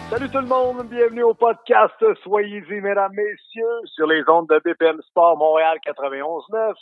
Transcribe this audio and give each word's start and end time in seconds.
Salut 0.08 0.30
tout 0.30 0.38
le 0.38 0.46
monde, 0.46 0.88
bienvenue 0.88 1.24
au 1.24 1.34
podcast 1.34 1.94
Soyez-y, 2.22 2.80
mesdames, 2.80 3.12
messieurs, 3.12 3.80
sur 3.84 4.06
les 4.06 4.22
ondes 4.26 4.48
de 4.48 4.58
BPM 4.64 5.02
Sport 5.02 5.36
Montréal 5.36 5.76
91.9. 5.86 6.72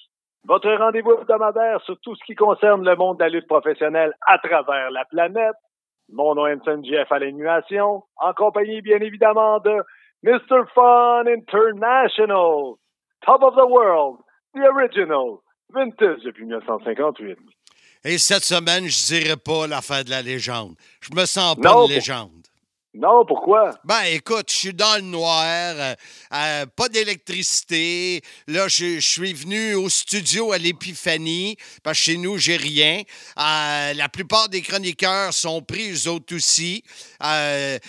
Votre 0.44 0.72
rendez-vous 0.74 1.14
hebdomadaire 1.14 1.80
sur 1.82 1.98
tout 2.00 2.14
ce 2.14 2.24
qui 2.24 2.36
concerne 2.36 2.84
le 2.84 2.94
monde 2.94 3.18
de 3.18 3.24
la 3.24 3.30
lutte 3.30 3.48
professionnelle 3.48 4.12
à 4.24 4.38
travers 4.38 4.92
la 4.92 5.04
planète. 5.06 5.56
Mon 6.12 6.36
nom 6.36 6.46
est 6.46 6.84
Jeff 6.84 7.10
à 7.10 7.18
l'animation, 7.18 8.04
en 8.16 8.32
compagnie 8.34 8.82
bien 8.82 9.00
évidemment 9.00 9.58
de 9.58 9.82
Mr. 10.22 10.62
Fun 10.74 11.24
International, 11.26 12.74
Top 13.26 13.42
of 13.42 13.56
the 13.56 13.68
World, 13.68 14.18
The 14.54 14.60
Original, 14.60 15.38
Vintage 15.74 16.22
depuis 16.22 16.44
1958. 16.44 17.36
Et 18.04 18.18
cette 18.18 18.44
semaine, 18.44 18.88
je 18.88 19.06
dirais 19.06 19.36
pas 19.36 19.66
l'affaire 19.66 20.04
de 20.04 20.10
la 20.10 20.22
légende. 20.22 20.74
Je 21.00 21.14
me 21.14 21.24
sens 21.24 21.56
pas 21.56 21.72
Non, 21.72 21.86
de 21.86 21.94
légende. 21.94 22.42
Non, 22.94 23.24
pourquoi? 23.24 23.70
Ben, 23.84 24.02
écoute, 24.10 24.50
je 24.50 24.54
suis 24.54 24.74
dans 24.74 24.96
le 24.96 25.00
noir, 25.00 25.74
euh, 25.78 25.94
euh, 26.34 26.66
pas 26.76 26.90
d'électricité. 26.90 28.20
Là, 28.46 28.68
je, 28.68 29.00
suis 29.00 29.32
venu 29.32 29.74
au 29.74 29.88
studio 29.88 30.52
à 30.52 30.58
l'Épiphanie, 30.58 31.56
parce 31.82 31.96
que 31.96 32.04
chez 32.04 32.16
nous, 32.18 32.36
j'ai 32.36 32.58
rien. 32.58 33.00
Euh, 33.38 33.94
la 33.94 34.08
plupart 34.10 34.50
des 34.50 34.60
chroniqueurs 34.60 35.32
sont 35.32 35.62
pris, 35.62 35.90
eux 35.90 36.08
autres 36.08 36.36
aussi. 36.36 36.84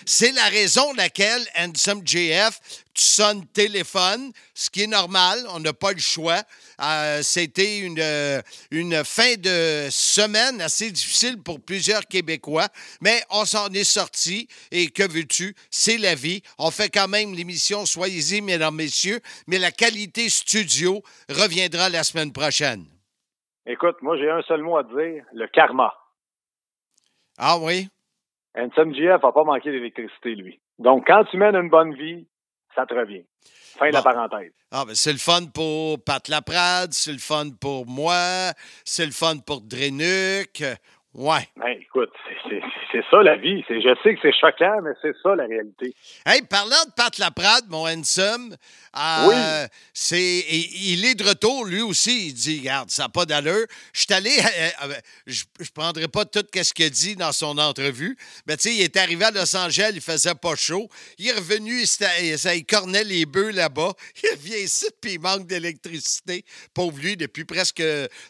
C'est 0.06 0.32
la 0.32 0.46
raison 0.46 0.94
laquelle 0.94 1.46
Handsome 1.60 2.02
JF, 2.06 2.62
tu 2.94 3.04
sonnes 3.04 3.46
téléphone, 3.48 4.32
ce 4.54 4.70
qui 4.70 4.84
est 4.84 4.88
normal, 4.88 5.40
on 5.50 5.60
n'a 5.60 5.74
pas 5.74 5.92
le 5.92 6.00
choix. 6.00 6.42
Euh, 6.82 7.22
C'était 7.22 7.80
une, 7.80 8.00
euh, 8.00 8.42
une 8.72 9.04
fin 9.04 9.36
de 9.38 9.88
semaine 9.90 10.62
assez 10.62 10.92
difficile 10.92 11.42
pour 11.42 11.60
plusieurs 11.60 12.06
Québécois, 12.06 12.68
mais 13.02 13.22
on 13.30 13.46
s'en 13.46 13.70
est 13.70 13.84
sorti 13.84 14.48
et 14.72 14.90
que 14.90 15.04
veux-tu, 15.04 15.56
c'est 15.72 15.98
la 15.98 16.16
vie. 16.16 16.42
On 16.58 16.72
fait 16.72 16.90
quand 16.90 17.08
même 17.08 17.34
l'émission 17.34 17.86
Soyez-y, 17.86 18.42
mesdames, 18.42 18.76
messieurs, 18.76 19.20
mais 19.48 19.58
la 19.58 19.72
qualité 19.72 20.30
studio 20.30 21.02
reviendra 21.30 21.90
la 21.90 22.04
semaine 22.04 22.32
prochaine. 22.32 22.86
Écoute, 23.66 23.96
moi 24.02 24.18
j'ai 24.18 24.30
un 24.30 24.42
seul 24.44 24.62
mot 24.62 24.78
à 24.78 24.84
te 24.84 24.90
dire, 24.90 25.24
le 25.34 25.48
karma. 25.48 25.94
Ah 27.38 27.58
oui? 27.58 27.88
Handsome 28.56 28.94
GF 28.94 29.24
n'a 29.24 29.32
pas 29.32 29.44
manqué 29.44 29.72
d'électricité, 29.72 30.36
lui. 30.36 30.60
Donc, 30.78 31.08
quand 31.08 31.24
tu 31.26 31.38
mènes 31.38 31.56
une 31.56 31.70
bonne 31.70 31.94
vie, 31.96 32.28
ça 32.76 32.86
te 32.86 32.94
revient. 32.94 33.24
Fin 33.78 33.90
de 33.90 33.94
la 33.94 34.02
parenthèse. 34.02 34.52
Ah, 34.72 34.86
ben 34.86 34.96
c'est 34.96 35.12
le 35.12 35.18
fun 35.18 35.46
pour 35.54 36.04
Pat 36.04 36.28
Laprade, 36.28 36.94
c'est 36.94 37.12
le 37.12 37.18
fun 37.20 37.50
pour 37.60 37.86
moi, 37.88 38.52
c'est 38.84 39.06
le 39.06 39.12
fun 39.12 39.38
pour 39.38 39.62
Drenuc. 39.62 40.64
Ouais. 41.14 41.48
Ben, 41.56 41.78
écoute, 41.80 42.12
c'est- 42.50 43.02
ça 43.12 43.22
la 43.24 43.36
vie. 43.38 43.64
Je 43.70 43.96
sais 44.04 44.14
que 44.16 44.20
c'est 44.22 44.34
choquant, 44.40 44.82
mais 44.84 44.92
c'est 45.02 45.14
ça 45.24 45.36
la 45.36 45.46
réalité. 45.46 45.94
Hey, 46.26 46.42
parlant 46.44 46.84
de 46.86 46.92
Pat 46.96 47.18
Laprade, 47.18 47.66
mon 47.70 47.88
handsome, 47.88 48.56
euh, 48.98 49.28
Oui. 49.28 49.36
c'est, 49.94 50.40
il 50.50 51.06
est 51.06 51.16
de 51.16 51.24
retour, 51.24 51.66
lui 51.66 51.82
aussi. 51.82 52.28
Il 52.28 52.34
dit, 52.34 52.60
regarde, 52.60 52.90
ça 52.90 53.04
n'a 53.04 53.10
pas 53.10 53.26
d'allure. 53.26 53.66
Je 53.94 54.02
suis 54.02 54.14
allé, 54.14 54.32
euh, 54.40 54.90
euh, 54.90 54.94
je 55.28 55.44
ne 55.60 55.66
prendrai 55.74 56.08
pas 56.08 56.26
tout 56.26 56.44
ce 56.54 56.74
qu'il 56.74 56.86
a 56.86 56.90
dit 56.90 57.16
dans 57.16 57.32
son 57.32 57.58
entrevue, 57.58 58.18
mais 58.48 58.58
tu 58.58 58.70
sais, 58.70 58.76
il 58.76 58.82
est 58.82 58.98
arrivé 58.98 59.26
à 59.26 59.32
Los 59.32 59.56
Angeles, 59.56 59.92
il 59.96 60.02
faisait 60.02 60.36
pas 60.36 60.56
chaud. 60.56 60.88
Il 61.18 61.28
est 61.28 61.34
revenu, 61.34 61.82
il, 61.82 61.88
ça, 61.88 62.56
il 62.56 62.66
cornait 62.66 63.04
les 63.04 63.26
bœufs 63.26 63.52
là-bas. 63.52 63.94
Il 64.24 64.30
revient 64.32 64.64
ici, 64.64 64.86
puis 65.02 65.14
il 65.14 65.20
manque 65.20 65.46
d'électricité. 65.48 66.44
Pauvre 66.74 66.98
lui, 67.00 67.18
depuis 67.18 67.46
presque 67.46 67.84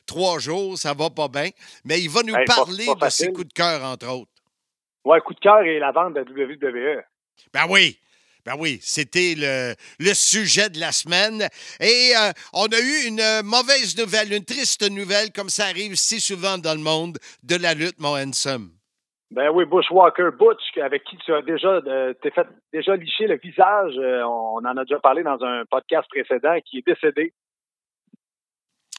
trois 0.05 0.39
jours, 0.39 0.77
ça 0.77 0.93
va 0.93 1.09
pas 1.09 1.27
bien. 1.27 1.49
Mais 1.85 2.01
il 2.01 2.09
va 2.09 2.21
nous 2.23 2.35
Hey, 2.35 2.45
parler 2.45 2.85
pas 2.85 3.05
de 3.07 3.11
ses 3.11 3.31
coups 3.31 3.47
de 3.47 3.53
cœur, 3.53 3.83
entre 3.83 4.02
autres. 4.03 4.31
Ouais, 5.05 5.19
coup 5.21 5.33
de 5.33 5.39
cœur 5.39 5.61
et 5.63 5.79
la 5.79 5.91
vente 5.91 6.13
de 6.13 6.19
la 6.19 6.45
WWE. 6.45 7.03
Ben 7.53 7.65
oui. 7.69 7.99
Ben 8.45 8.55
oui, 8.59 8.77
c'était 8.81 9.35
le, 9.37 9.73
le 9.99 10.13
sujet 10.13 10.69
de 10.69 10.77
la 10.77 10.91
semaine. 10.91 11.47
Et 11.79 12.11
euh, 12.17 12.31
on 12.51 12.65
a 12.65 12.79
eu 12.79 13.07
une 13.07 13.23
mauvaise 13.43 13.97
nouvelle, 13.97 14.33
une 14.33 14.43
triste 14.43 14.83
nouvelle, 14.91 15.31
comme 15.31 15.47
ça 15.47 15.65
arrive 15.67 15.95
si 15.95 16.19
souvent 16.19 16.57
dans 16.57 16.73
le 16.73 16.81
monde 16.83 17.19
de 17.43 17.55
la 17.55 17.73
lutte, 17.73 17.99
mon 17.99 18.17
handsome. 18.17 18.71
Ben 19.31 19.49
oui, 19.49 19.63
Bushwalker 19.65 20.31
Butch, 20.37 20.77
avec 20.83 21.05
qui 21.05 21.15
tu 21.17 21.33
as 21.33 21.41
déjà 21.41 21.69
euh, 21.69 22.13
t'es 22.21 22.31
fait 22.31 22.45
déjà 22.73 22.95
licher 22.97 23.27
le 23.27 23.37
visage. 23.37 23.93
euh, 23.97 24.21
on 24.25 24.57
en 24.57 24.77
a 24.77 24.83
déjà 24.83 24.99
parlé 24.99 25.23
dans 25.23 25.41
un 25.41 25.63
podcast 25.65 26.07
précédent, 26.09 26.57
qui 26.65 26.79
est 26.79 26.85
décédé 26.85 27.33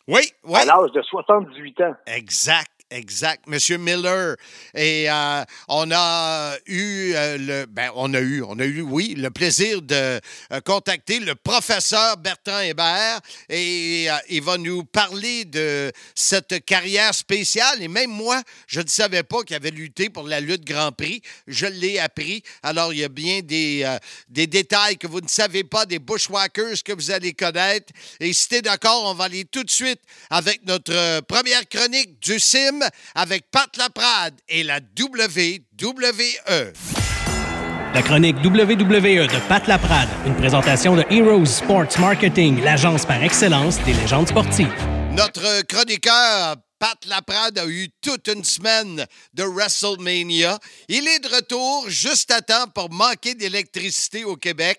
Oui, 0.09 0.23
oui. 0.45 0.59
à 0.59 0.65
l'âge 0.65 0.91
de 0.93 1.03
78 1.03 1.81
ans. 1.83 1.95
Exact. 2.07 2.71
Exact, 2.95 3.49
Monsieur 3.49 3.77
Miller. 3.77 4.37
Et 4.73 5.11
euh, 5.11 5.45
on 5.67 5.91
a 5.91 6.57
eu 6.67 7.13
euh, 7.15 7.39
le, 7.39 7.67
ben 7.67 7.91
on 7.97 8.15
a 8.15 8.21
eu, 8.21 8.41
on 8.45 8.57
a 8.61 8.65
eu, 8.65 8.83
oui, 8.83 9.17
le 9.19 9.31
plaisir 9.31 9.83
de 9.83 10.21
euh, 10.53 10.61
contacter 10.65 11.19
le 11.19 11.35
professeur 11.35 12.17
Bertrand 12.19 12.61
Hébert 12.61 13.21
et 13.49 14.07
il 14.29 14.43
va 14.43 14.59
nous 14.59 14.85
parler 14.85 15.45
de 15.45 15.91
cette 16.15 16.65
carrière 16.65 17.13
spéciale. 17.15 17.83
Et 17.83 17.89
même 17.89 18.11
moi, 18.11 18.41
je 18.69 18.81
ne 18.81 18.87
savais 18.87 19.25
pas 19.25 19.43
qu'il 19.43 19.57
avait 19.57 19.73
lutté 19.73 20.09
pour 20.09 20.29
la 20.29 20.39
lutte 20.39 20.65
Grand 20.65 20.93
Prix. 20.93 21.21
Je 21.49 21.67
l'ai 21.67 21.99
appris. 21.99 22.45
Alors 22.63 22.93
il 22.93 23.01
y 23.01 23.05
a 23.05 23.09
bien 23.09 23.41
des, 23.41 23.93
des 24.29 24.47
détails 24.47 24.99
que 24.99 25.09
vous 25.09 25.21
ne 25.21 25.29
savez 25.29 25.65
pas, 25.65 25.85
des 25.85 25.99
bushwhackers 25.99 26.85
que 26.85 26.93
vous 26.93 27.11
allez 27.11 27.33
connaître. 27.33 27.93
Et 28.21 28.33
si 28.33 28.49
tu 28.49 28.63
d'accord, 28.63 29.03
on 29.07 29.15
va 29.15 29.25
aller 29.25 29.45
tout 29.47 29.65
de 29.65 29.71
suite 29.71 30.01
avec 30.31 30.65
notre 30.65 31.21
première 31.23 31.69
chronique 31.69 32.21
du 32.21 32.39
CIM 32.39 32.84
avec 33.15 33.51
Pat 33.51 33.77
Laprade 33.77 34.35
et 34.49 34.63
la 34.63 34.81
WWE. 34.99 36.73
La 37.95 38.03
chronique 38.03 38.37
WWE 38.45 39.27
de 39.29 39.49
Pat 39.49 39.67
Laprade, 39.69 40.09
une 40.27 40.35
présentation 40.37 40.97
de 40.97 41.05
Heroes 41.11 41.47
Sports 41.47 41.99
Marketing, 42.01 42.63
l'agence 42.63 43.07
par 43.07 43.23
excellence 43.23 43.79
des 43.85 43.93
légendes 43.93 44.29
sportives. 44.29 44.73
Notre 45.13 45.63
chroniqueur 45.63 46.57
Pat 46.81 46.99
Laprade 47.07 47.59
a 47.59 47.67
eu 47.67 47.89
toute 48.03 48.27
une 48.29 48.43
semaine 48.43 49.07
de 49.33 49.45
WrestleMania. 49.45 50.59
Il 50.89 51.07
est 51.07 51.21
de 51.21 51.29
retour 51.29 51.89
juste 51.89 52.31
à 52.33 52.43
temps 52.43 52.67
pour 52.75 52.91
manquer 52.91 53.35
d'électricité 53.35 54.25
au 54.25 54.37
Québec. 54.37 54.79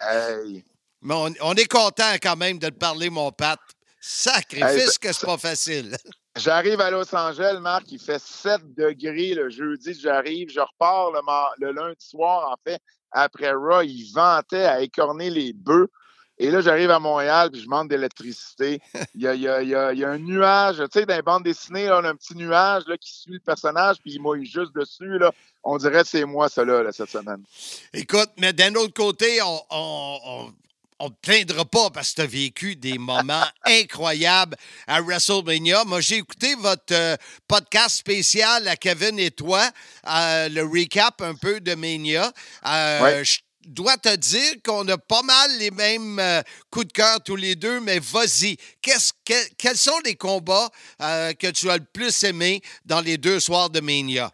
Mais 1.02 1.14
on, 1.14 1.34
on 1.42 1.54
est 1.56 1.72
content 1.72 2.14
quand 2.22 2.36
même 2.36 2.60
de 2.60 2.68
te 2.68 2.78
parler, 2.78 3.10
mon 3.10 3.32
Pat. 3.32 3.60
Sacrifice 4.02 4.68
Hey, 4.94 4.98
que 5.02 5.14
c'est 5.14 5.26
pas 5.26 5.38
facile. 5.38 5.96
J'arrive 6.36 6.82
à 6.82 6.92
Los 6.92 7.16
Angeles, 7.16 7.60
Marc, 7.62 7.90
il 7.92 8.00
fait 8.00 8.22
7 8.22 8.76
degrés 8.76 9.34
le 9.34 9.50
jeudi, 9.50 9.94
j'arrive, 9.94 10.50
je 10.50 10.60
repars 10.60 11.12
le, 11.60 11.72
lundi 11.72 12.06
soir, 12.06 12.52
en 12.52 12.56
fait, 12.68 12.82
après 13.12 13.52
Raw, 13.52 13.84
il 13.84 14.12
ventait 14.12 14.66
à 14.66 14.82
écorner 14.82 15.30
les 15.30 15.54
bœufs. 15.54 15.90
Et 16.38 16.52
là, 16.52 16.60
j'arrive 16.60 16.92
à 16.92 17.00
Montréal, 17.00 17.50
puis 17.50 17.62
je 17.62 17.70
manque 17.70 17.90
d'électricité. 17.90 18.82
Il 19.14 19.22
y 19.22 19.28
a, 19.28 19.34
il 19.34 19.44
il 19.44 19.70
il 19.94 20.00
y 20.00 20.04
a 20.04 20.10
un 20.10 20.18
nuage, 20.18 20.80
tu 20.92 21.00
sais, 21.00 21.06
dans 21.06 21.16
les 21.16 21.22
bandes 21.22 21.44
dessinées, 21.44 21.86
là, 21.86 22.02
on 22.02 22.04
a 22.04 22.10
un 22.10 22.16
petit 22.16 22.36
nuage 22.36 22.84
là, 22.88 22.98
qui 22.98 23.14
suit 23.14 23.36
le 23.36 23.40
personnage, 23.40 24.00
puis 24.02 24.16
il 24.16 24.22
mouille 24.22 24.46
juste 24.46 24.76
dessus. 24.76 25.18
Là. 25.18 25.32
On 25.64 25.78
dirait 25.78 26.02
que 26.02 26.10
c'est 26.10 26.26
moi, 26.26 26.50
là, 26.58 26.84
là, 26.84 26.92
cette 26.92 27.10
semaine. 27.10 27.42
Écoute, 27.94 28.32
mais 28.38 28.52
d'un 28.52 28.76
autre 28.76 28.94
côté, 28.94 29.42
on, 29.42 29.62
on, 29.70 30.20
on 30.26 30.54
on 31.00 31.06
ne 31.06 31.10
te 31.10 31.16
plaindra 31.22 31.66
pas 31.66 31.90
parce 31.90 32.12
que 32.12 32.16
tu 32.16 32.22
as 32.22 32.26
vécu 32.28 32.76
des 32.76 32.98
moments 32.98 33.44
incroyables 33.66 34.56
à 34.88 35.02
WrestleMania. 35.02 35.84
Moi, 35.86 36.02
j'ai 36.02 36.18
écouté 36.18 36.56
votre 36.56 36.94
euh, 36.94 37.16
podcast 37.48 37.98
spécial 37.98 38.68
à 38.68 38.76
Kevin 38.76 39.20
et 39.20 39.32
toi, 39.32 39.70
euh, 40.10 40.50
le 40.50 40.64
recap 40.64 41.22
un 41.22 41.36
peu 41.36 41.60
de 41.60 41.76
Mania. 41.76 42.32
Euh, 42.66 43.02
Ouais. 43.02 43.24
Je 43.26 43.40
dois 43.72 43.98
te 43.98 44.16
dire 44.16 44.54
qu'on 44.64 44.88
a 44.90 44.98
pas 45.00 45.24
mal 45.24 45.58
les 45.58 45.72
mêmes 45.72 46.22
coups 46.70 46.86
de 46.88 46.92
cœur 46.94 47.20
tous 47.24 47.36
les 47.36 47.56
deux, 47.56 47.80
mais 47.80 47.98
vas-y. 47.98 48.58
Que- 48.82 49.56
quels 49.58 49.76
sont 49.78 50.00
les 50.06 50.16
combats 50.16 50.70
que 51.00 51.50
tu 51.50 51.72
as 51.72 51.78
le 51.78 51.86
plus 51.92 52.24
aimé 52.26 52.62
dans 52.86 53.02
les 53.02 53.18
deux 53.18 53.40
soirs 53.40 53.72
de 53.72 53.80
Mania? 53.80 54.30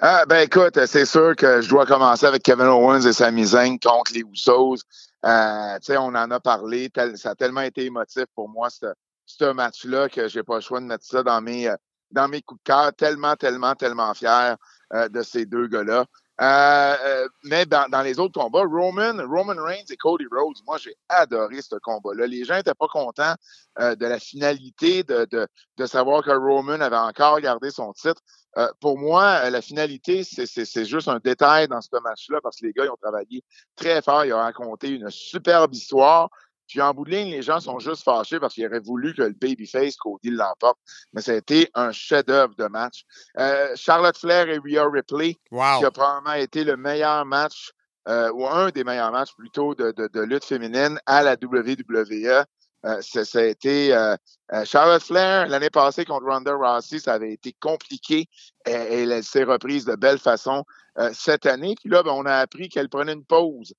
Ah, 0.00 0.26
ben 0.26 0.40
écoute, 0.40 0.78
c'est 0.86 1.06
sûr 1.06 1.34
que 1.34 1.62
je 1.62 1.68
dois 1.70 1.86
commencer 1.86 2.26
avec 2.26 2.42
Kevin 2.42 2.66
Owens 2.66 3.00
et 3.06 3.12
Sami 3.14 3.46
Zayn 3.46 3.78
contre 3.78 4.12
les 4.12 4.20
Usos. 4.32 4.76
Euh, 5.24 5.78
on 5.98 6.14
en 6.14 6.30
a 6.30 6.40
parlé, 6.40 6.90
tel- 6.90 7.18
ça 7.18 7.30
a 7.30 7.34
tellement 7.34 7.62
été 7.62 7.84
émotif 7.84 8.24
pour 8.34 8.48
moi, 8.48 8.68
ce, 8.70 9.52
match-là, 9.52 10.08
que 10.08 10.28
j'ai 10.28 10.42
pas 10.42 10.56
le 10.56 10.60
choix 10.60 10.80
de 10.80 10.86
mettre 10.86 11.04
ça 11.04 11.22
dans 11.22 11.40
mes, 11.40 11.68
euh, 11.68 11.76
dans 12.10 12.28
mes 12.28 12.42
coups 12.42 12.60
de 12.60 12.64
cœur. 12.64 12.94
Tellement, 12.94 13.36
tellement, 13.36 13.74
tellement 13.74 14.14
fier 14.14 14.56
euh, 14.94 15.08
de 15.08 15.22
ces 15.22 15.44
deux 15.44 15.66
gars-là. 15.66 16.06
Euh, 16.40 16.96
euh, 17.04 17.28
mais 17.42 17.66
dans, 17.66 17.88
dans 17.90 18.02
les 18.02 18.20
autres 18.20 18.40
combats, 18.40 18.62
Roman, 18.62 19.12
Roman 19.28 19.60
Reigns 19.60 19.84
et 19.90 19.96
Cody 19.96 20.24
Rhodes, 20.30 20.58
moi 20.64 20.78
j'ai 20.78 20.94
adoré 21.08 21.60
ce 21.62 21.74
combat-là. 21.82 22.28
Les 22.28 22.44
gens 22.44 22.56
étaient 22.56 22.74
pas 22.74 22.86
contents 22.86 23.34
euh, 23.80 23.96
de 23.96 24.06
la 24.06 24.20
finalité, 24.20 25.02
de, 25.02 25.26
de, 25.32 25.48
de 25.78 25.86
savoir 25.86 26.22
que 26.22 26.30
Roman 26.30 26.80
avait 26.80 26.96
encore 26.96 27.40
gardé 27.40 27.72
son 27.72 27.92
titre. 27.92 28.22
Euh, 28.56 28.68
pour 28.80 28.98
moi, 28.98 29.42
euh, 29.44 29.50
la 29.50 29.60
finalité, 29.60 30.24
c'est- 30.24 30.84
juste 30.84 31.08
un 31.08 31.18
détail 31.18 31.68
dans 31.68 31.80
ce 31.80 31.90
match-là 32.02 32.38
parce 32.42 32.56
que 32.58 32.66
les 32.66 32.72
gars 32.72 32.84
ils 32.84 32.90
ont 32.90 32.96
travaillé 33.00 33.42
très 33.76 34.00
fort, 34.02 34.24
ils 34.24 34.32
ont 34.32 34.38
raconté 34.38 34.88
une 34.88 35.10
superbe 35.10 35.74
histoire. 35.74 36.30
Puis 36.66 36.80
en 36.82 36.92
bout 36.92 37.04
de 37.04 37.10
ligne, 37.10 37.30
les 37.30 37.40
gens 37.42 37.60
sont 37.60 37.78
juste 37.78 38.02
fâchés 38.04 38.38
parce 38.38 38.54
qu'ils 38.54 38.66
auraient 38.66 38.80
voulu 38.80 39.14
que 39.14 39.22
le 39.22 39.32
babyface 39.32 39.96
Cody 39.96 40.30
l'emporte. 40.30 40.78
Mais 41.14 41.22
ça 41.22 41.32
a 41.32 41.36
été 41.36 41.70
un 41.74 41.92
chef-d'œuvre 41.92 42.54
de 42.56 42.66
match. 42.66 43.04
Euh, 43.38 43.68
Charlotte 43.74 44.16
Flair 44.18 44.48
et 44.50 44.58
Rhea 44.58 44.86
Ripley, 44.90 45.36
Wow! 45.50 45.78
qui 45.78 45.84
a 45.86 45.90
probablement 45.90 46.34
été 46.34 46.64
le 46.64 46.76
meilleur 46.76 47.24
match, 47.24 47.70
euh, 48.08 48.30
ou 48.32 48.46
un 48.46 48.68
des 48.70 48.84
meilleurs 48.84 49.12
matchs 49.12 49.34
plutôt 49.34 49.74
de, 49.74 49.92
de, 49.92 50.08
de 50.08 50.20
lutte 50.20 50.44
féminine 50.44 50.98
à 51.06 51.22
la 51.22 51.36
WWE. 51.36 52.44
Euh, 52.86 53.00
ça, 53.02 53.38
a 53.40 53.42
été 53.42 53.92
euh, 53.92 54.14
euh, 54.52 54.64
Charlotte 54.64 55.02
Flair 55.02 55.48
l'année 55.48 55.70
passée 55.70 56.04
contre 56.04 56.26
Ronda 56.26 56.54
Rousey, 56.54 57.00
ça 57.00 57.14
avait 57.14 57.32
été 57.32 57.52
compliqué 57.60 58.28
et, 58.66 58.70
elle 58.70 59.24
s'est 59.24 59.42
reprise 59.42 59.84
de 59.84 59.96
belle 59.96 60.18
façon 60.18 60.64
cette 61.12 61.46
année. 61.46 61.76
Puis 61.80 61.90
là, 61.90 62.02
ben, 62.02 62.10
on 62.10 62.26
a 62.26 62.34
appris 62.34 62.68
qu'elle 62.68 62.88
prenait 62.88 63.12
une 63.12 63.24
pause. 63.24 63.72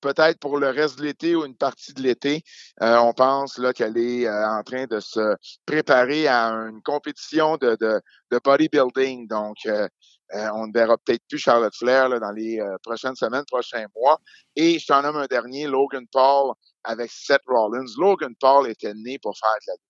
peut-être 0.00 0.40
pour 0.40 0.58
le 0.58 0.70
reste 0.70 0.98
de 0.98 1.04
l'été 1.04 1.36
ou 1.36 1.44
une 1.44 1.56
partie 1.56 1.92
de 1.92 2.02
l'été. 2.02 2.42
On 2.80 3.12
pense 3.12 3.56
là 3.56 3.72
qu'elle 3.72 3.96
est 3.96 4.28
en 4.28 4.62
train 4.64 4.86
de 4.86 4.98
se 4.98 5.36
préparer 5.64 6.26
à 6.26 6.48
une 6.48 6.82
compétition 6.82 7.56
de, 7.56 7.76
de, 7.80 8.40
bodybuilding. 8.42 9.28
Donc, 9.28 9.58
on 10.54 10.66
ne 10.68 10.72
verra 10.72 10.96
peut-être 10.98 11.22
plus 11.28 11.38
Charlotte 11.38 11.74
Flair 11.76 12.08
là, 12.08 12.18
dans 12.20 12.30
les 12.32 12.60
euh, 12.60 12.76
prochaines 12.82 13.16
semaines, 13.16 13.44
prochains 13.46 13.86
mois. 13.96 14.20
Et 14.56 14.78
je 14.78 14.86
t'en 14.86 15.02
nomme 15.02 15.16
un 15.16 15.26
dernier, 15.26 15.66
Logan 15.66 16.06
Paul 16.12 16.52
avec 16.84 17.10
Seth 17.10 17.42
Rollins. 17.46 17.84
Logan 17.98 18.34
Paul 18.40 18.68
était 18.68 18.94
né 18.94 19.18
pour 19.18 19.36
faire 19.36 19.50
de 19.62 19.66
la 19.68 19.72
lutte. 19.74 19.82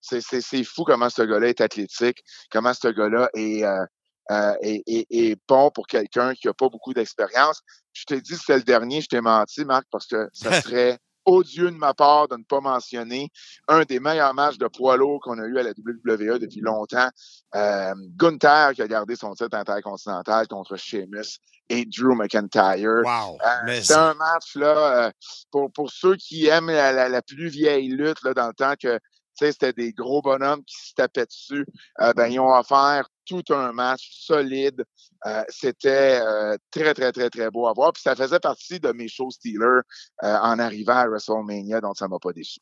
C'est, 0.00 0.20
c'est, 0.20 0.40
c'est 0.40 0.64
fou 0.64 0.84
comment 0.84 1.08
ce 1.10 1.22
gars-là 1.22 1.48
est 1.48 1.60
athlétique, 1.60 2.22
comment 2.50 2.74
ce 2.74 2.88
gars-là 2.88 3.28
est, 3.34 3.64
euh, 3.64 3.84
euh, 4.30 4.54
est, 4.62 4.82
est- 4.86 5.06
est 5.10 5.36
bon 5.48 5.70
pour 5.70 5.86
quelqu'un 5.86 6.34
qui 6.34 6.46
n'a 6.48 6.54
pas 6.54 6.68
beaucoup 6.68 6.92
d'expérience. 6.92 7.60
Je 7.92 8.04
t'ai 8.04 8.20
dit 8.20 8.32
que 8.32 8.38
c'était 8.38 8.56
le 8.56 8.62
dernier, 8.64 9.00
je 9.00 9.06
t'ai 9.08 9.20
menti, 9.20 9.64
Marc, 9.64 9.84
parce 9.90 10.06
que 10.06 10.28
ça 10.32 10.50
serait 10.62 10.98
odieux 11.24 11.70
de 11.70 11.76
ma 11.76 11.94
part 11.94 12.28
de 12.28 12.36
ne 12.36 12.42
pas 12.44 12.60
mentionner 12.60 13.28
un 13.68 13.82
des 13.82 14.00
meilleurs 14.00 14.34
matchs 14.34 14.58
de 14.58 14.66
poids 14.66 14.96
lourd 14.96 15.20
qu'on 15.20 15.38
a 15.38 15.44
eu 15.44 15.58
à 15.58 15.62
la 15.62 15.70
WWE 15.70 16.38
depuis 16.38 16.60
longtemps. 16.60 17.08
Euh, 17.54 17.94
Gunther 18.16 18.72
qui 18.74 18.82
a 18.82 18.88
gardé 18.88 19.16
son 19.16 19.34
titre 19.34 19.56
intercontinental 19.56 20.48
contre 20.48 20.76
Sheamus 20.76 21.38
et 21.68 21.84
Drew 21.86 22.14
McIntyre. 22.14 23.02
Wow! 23.04 23.38
Euh, 23.44 23.80
C'était 23.80 23.94
un 23.94 24.14
match 24.14 24.56
là 24.56 25.06
euh, 25.06 25.10
pour, 25.50 25.70
pour 25.72 25.90
ceux 25.90 26.16
qui 26.16 26.46
aiment 26.46 26.66
la, 26.70 26.92
la- 26.92 27.08
la 27.08 27.22
plus 27.22 27.48
vieille 27.48 27.88
lutte 27.88 28.22
là, 28.24 28.34
dans 28.34 28.48
le 28.48 28.54
temps 28.54 28.74
que 28.80 28.98
tu 29.38 29.46
sais, 29.46 29.52
c'était 29.52 29.72
des 29.72 29.92
gros 29.94 30.20
bonhommes 30.20 30.62
qui 30.64 30.76
se 30.76 30.92
tapaient 30.94 31.24
dessus. 31.24 31.64
Euh, 32.02 32.12
ben, 32.12 32.26
ils 32.26 32.38
ont 32.38 32.52
offert 32.54 33.06
tout 33.26 33.42
un 33.50 33.72
match 33.72 34.08
solide. 34.12 34.84
Euh, 35.26 35.42
c'était 35.48 36.20
euh, 36.20 36.56
très, 36.70 36.94
très, 36.94 37.12
très, 37.12 37.30
très 37.30 37.50
beau 37.50 37.66
à 37.68 37.72
voir. 37.72 37.92
Puis 37.92 38.02
ça 38.02 38.16
faisait 38.16 38.40
partie 38.40 38.80
de 38.80 38.90
mes 38.92 39.08
shows 39.08 39.30
Steelers 39.30 39.82
euh, 40.22 40.36
en 40.36 40.58
arrivant 40.58 40.96
à 40.96 41.06
WrestleMania, 41.06 41.80
donc 41.80 41.96
ça 41.96 42.08
m'a 42.08 42.18
pas 42.18 42.32
déçu. 42.32 42.58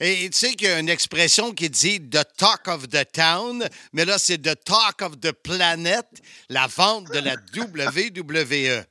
Et 0.00 0.28
tu 0.30 0.38
sais 0.38 0.54
qu'il 0.54 0.68
y 0.68 0.70
a 0.70 0.78
une 0.78 0.88
expression 0.88 1.52
qui 1.52 1.68
dit 1.68 2.00
The 2.00 2.24
Talk 2.36 2.68
of 2.68 2.88
the 2.88 3.10
Town, 3.12 3.66
mais 3.92 4.04
là, 4.04 4.18
c'est 4.18 4.38
The 4.38 4.62
Talk 4.64 5.02
of 5.02 5.20
the 5.20 5.32
Planet, 5.32 6.06
la 6.48 6.66
vente 6.66 7.10
de 7.10 7.18
la 7.18 7.34
WWE. 7.56 8.84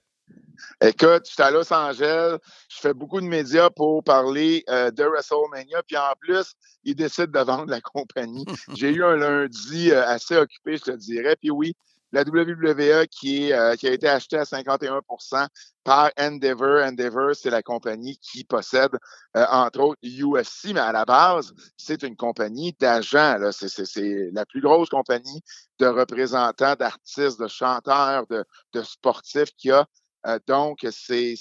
Écoute, 0.82 1.24
je 1.26 1.32
suis 1.32 1.44
à 1.44 1.52
Los 1.52 1.74
Angeles, 1.74 2.38
je 2.70 2.78
fais 2.80 2.94
beaucoup 2.94 3.20
de 3.20 3.26
médias 3.26 3.70
pour 3.70 4.04
parler 4.04 4.64
euh, 4.70 4.92
de 4.92 5.04
WrestleMania, 5.04 5.82
puis 5.88 5.98
en 5.98 6.14
plus, 6.20 6.54
ils 6.84 6.96
décident 6.96 7.40
de 7.40 7.46
vendre 7.46 7.70
la 7.72 7.82
compagnie. 7.82 8.46
J'ai 8.78 8.92
eu 8.92 9.04
un 9.04 9.16
lundi 9.16 9.92
euh, 9.92 10.06
assez 10.06 10.38
occupé, 10.38 10.78
je 10.78 10.84
te 10.84 10.92
dirais. 10.92 11.36
Puis 11.36 11.50
oui, 11.50 11.76
la 12.12 12.22
WWE 12.22 13.06
qui, 13.08 13.50
est, 13.50 13.54
euh, 13.54 13.76
qui 13.76 13.88
a 13.88 13.92
été 13.92 14.08
achetée 14.08 14.38
à 14.38 14.44
51% 14.44 15.48
par 15.84 16.12
Endeavor. 16.20 16.84
Endeavor, 16.84 17.36
c'est 17.36 17.50
la 17.50 17.62
compagnie 17.64 18.18
qui 18.18 18.44
possède, 18.44 18.92
euh, 19.36 19.46
entre 19.50 19.80
autres, 19.80 20.00
UFC, 20.04 20.74
mais 20.74 20.80
à 20.80 20.92
la 20.92 21.06
base, 21.06 21.54
c'est 21.78 22.04
une 22.04 22.16
compagnie 22.16 22.76
d'agents. 22.80 23.38
C'est- 23.52 24.30
la 24.32 24.46
plus 24.46 24.62
grosse 24.62 24.90
compagnie 24.90 25.42
de 25.80 25.88
représentants, 25.88 26.76
d'artistes, 26.76 27.40
de 27.40 27.48
chanteurs, 27.48 28.26
de, 28.28 28.44
de 28.74 28.84
sportifs 28.84 29.52
qu'il 29.58 29.70
y 29.70 29.74
a. 29.74 29.86
Euh, 30.28 30.40
donc, 30.48 30.86
c'est 30.92 31.36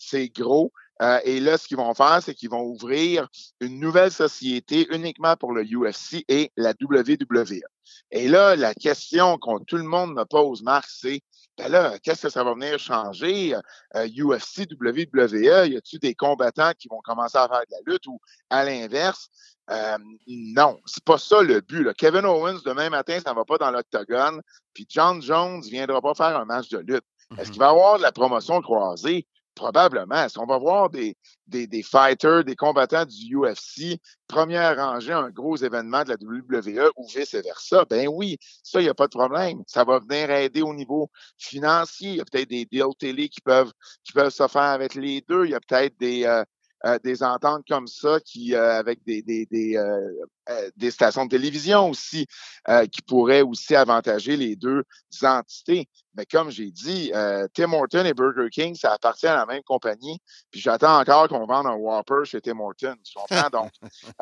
c'est 0.00 0.24
euh, 0.24 0.42
gros. 0.42 0.72
Euh, 1.02 1.18
et 1.24 1.40
là, 1.40 1.56
ce 1.56 1.66
qu'ils 1.66 1.78
vont 1.78 1.94
faire, 1.94 2.20
c'est 2.22 2.34
qu'ils 2.34 2.50
vont 2.50 2.62
ouvrir 2.62 3.28
une 3.60 3.80
nouvelle 3.80 4.12
société 4.12 4.86
uniquement 4.94 5.34
pour 5.36 5.52
le 5.52 5.62
UFC 5.62 6.24
et 6.28 6.52
la 6.56 6.74
WWE. 6.78 7.62
Et 8.10 8.28
là, 8.28 8.54
la 8.54 8.74
question 8.74 9.38
que 9.38 9.64
tout 9.64 9.76
le 9.76 9.84
monde 9.84 10.14
me 10.14 10.24
pose, 10.24 10.62
Marc, 10.62 10.88
c'est 10.90 11.22
ben 11.56 11.68
là, 11.68 11.98
qu'est-ce 11.98 12.22
que 12.22 12.28
ça 12.30 12.42
va 12.42 12.54
venir 12.54 12.78
changer? 12.78 13.54
Euh, 13.94 14.06
UFC, 14.06 14.66
WWE, 14.70 15.68
y 15.68 15.76
a-t-il 15.76 15.98
des 15.98 16.14
combattants 16.14 16.72
qui 16.78 16.88
vont 16.88 17.00
commencer 17.02 17.36
à 17.36 17.48
faire 17.48 17.60
de 17.60 17.72
la 17.72 17.92
lutte 17.92 18.06
ou 18.06 18.18
à 18.48 18.64
l'inverse? 18.64 19.28
Euh, 19.70 19.98
non, 20.26 20.80
c'est 20.86 21.04
pas 21.04 21.18
ça 21.18 21.42
le 21.42 21.60
but. 21.60 21.84
là. 21.84 21.94
Kevin 21.94 22.24
Owens, 22.24 22.60
demain 22.64 22.88
matin, 22.88 23.18
ça 23.24 23.34
va 23.34 23.44
pas 23.44 23.58
dans 23.58 23.70
l'octogone, 23.70 24.40
puis 24.72 24.86
John 24.88 25.20
Jones 25.20 25.60
viendra 25.62 26.00
pas 26.00 26.14
faire 26.14 26.36
un 26.38 26.44
match 26.44 26.68
de 26.70 26.78
lutte. 26.78 27.04
Est-ce 27.38 27.50
qu'il 27.50 27.60
va 27.60 27.66
y 27.66 27.70
avoir 27.70 27.98
de 27.98 28.02
la 28.02 28.10
promotion 28.10 28.60
croisée? 28.60 29.26
Probablement. 29.54 30.24
Est-ce 30.24 30.38
qu'on 30.38 30.46
va 30.46 30.58
voir 30.58 30.90
des, 30.90 31.16
des, 31.46 31.66
des 31.66 31.82
fighters, 31.82 32.44
des 32.44 32.56
combattants 32.56 33.04
du 33.04 33.36
UFC, 33.36 34.00
première 34.26 34.76
rangée, 34.76 35.12
un 35.12 35.30
gros 35.30 35.56
événement 35.56 36.02
de 36.04 36.10
la 36.10 36.16
WWE 36.16 36.90
ou 36.96 37.06
vice-versa? 37.08 37.84
Ben 37.90 38.08
oui, 38.08 38.38
ça, 38.62 38.80
il 38.80 38.84
n'y 38.84 38.88
a 38.88 38.94
pas 38.94 39.06
de 39.06 39.16
problème. 39.16 39.62
Ça 39.66 39.84
va 39.84 39.98
venir 39.98 40.30
aider 40.30 40.62
au 40.62 40.72
niveau 40.72 41.10
financier. 41.36 42.10
Il 42.10 42.16
y 42.16 42.20
a 42.20 42.24
peut-être 42.24 42.48
des 42.48 42.64
deals 42.64 42.94
télé 42.98 43.28
qui 43.28 43.40
peuvent, 43.40 43.72
qui 44.04 44.12
peuvent 44.12 44.32
se 44.32 44.46
faire 44.48 44.62
avec 44.62 44.94
les 44.94 45.20
deux. 45.28 45.44
Il 45.44 45.50
y 45.50 45.54
a 45.54 45.60
peut-être 45.60 45.98
des, 45.98 46.24
euh, 46.24 46.44
euh, 46.86 46.98
des 47.02 47.22
ententes 47.22 47.64
comme 47.68 47.86
ça 47.86 48.20
qui 48.20 48.54
euh, 48.54 48.78
avec 48.78 49.04
des 49.04 49.22
des, 49.22 49.46
des, 49.46 49.76
euh, 49.76 50.00
euh, 50.48 50.70
des 50.76 50.90
stations 50.90 51.26
de 51.26 51.30
télévision 51.30 51.90
aussi 51.90 52.26
euh, 52.68 52.86
qui 52.86 53.02
pourraient 53.02 53.42
aussi 53.42 53.76
avantager 53.76 54.36
les 54.36 54.56
deux 54.56 54.82
entités. 55.22 55.88
Mais 56.14 56.26
comme 56.26 56.50
j'ai 56.50 56.70
dit, 56.70 57.12
euh, 57.14 57.46
Tim 57.54 57.72
Horton 57.72 58.04
et 58.04 58.14
Burger 58.14 58.48
King, 58.50 58.74
ça 58.74 58.92
appartient 58.92 59.26
à 59.26 59.36
la 59.36 59.46
même 59.46 59.62
compagnie. 59.62 60.18
Puis 60.50 60.60
j'attends 60.60 60.98
encore 60.98 61.28
qu'on 61.28 61.46
vende 61.46 61.66
un 61.66 61.74
Whopper 61.74 62.24
chez 62.24 62.40
Tim 62.40 62.58
Horton. 62.58 62.96
Tu 63.04 63.12
comprends? 63.14 63.50
Donc, 63.52 63.70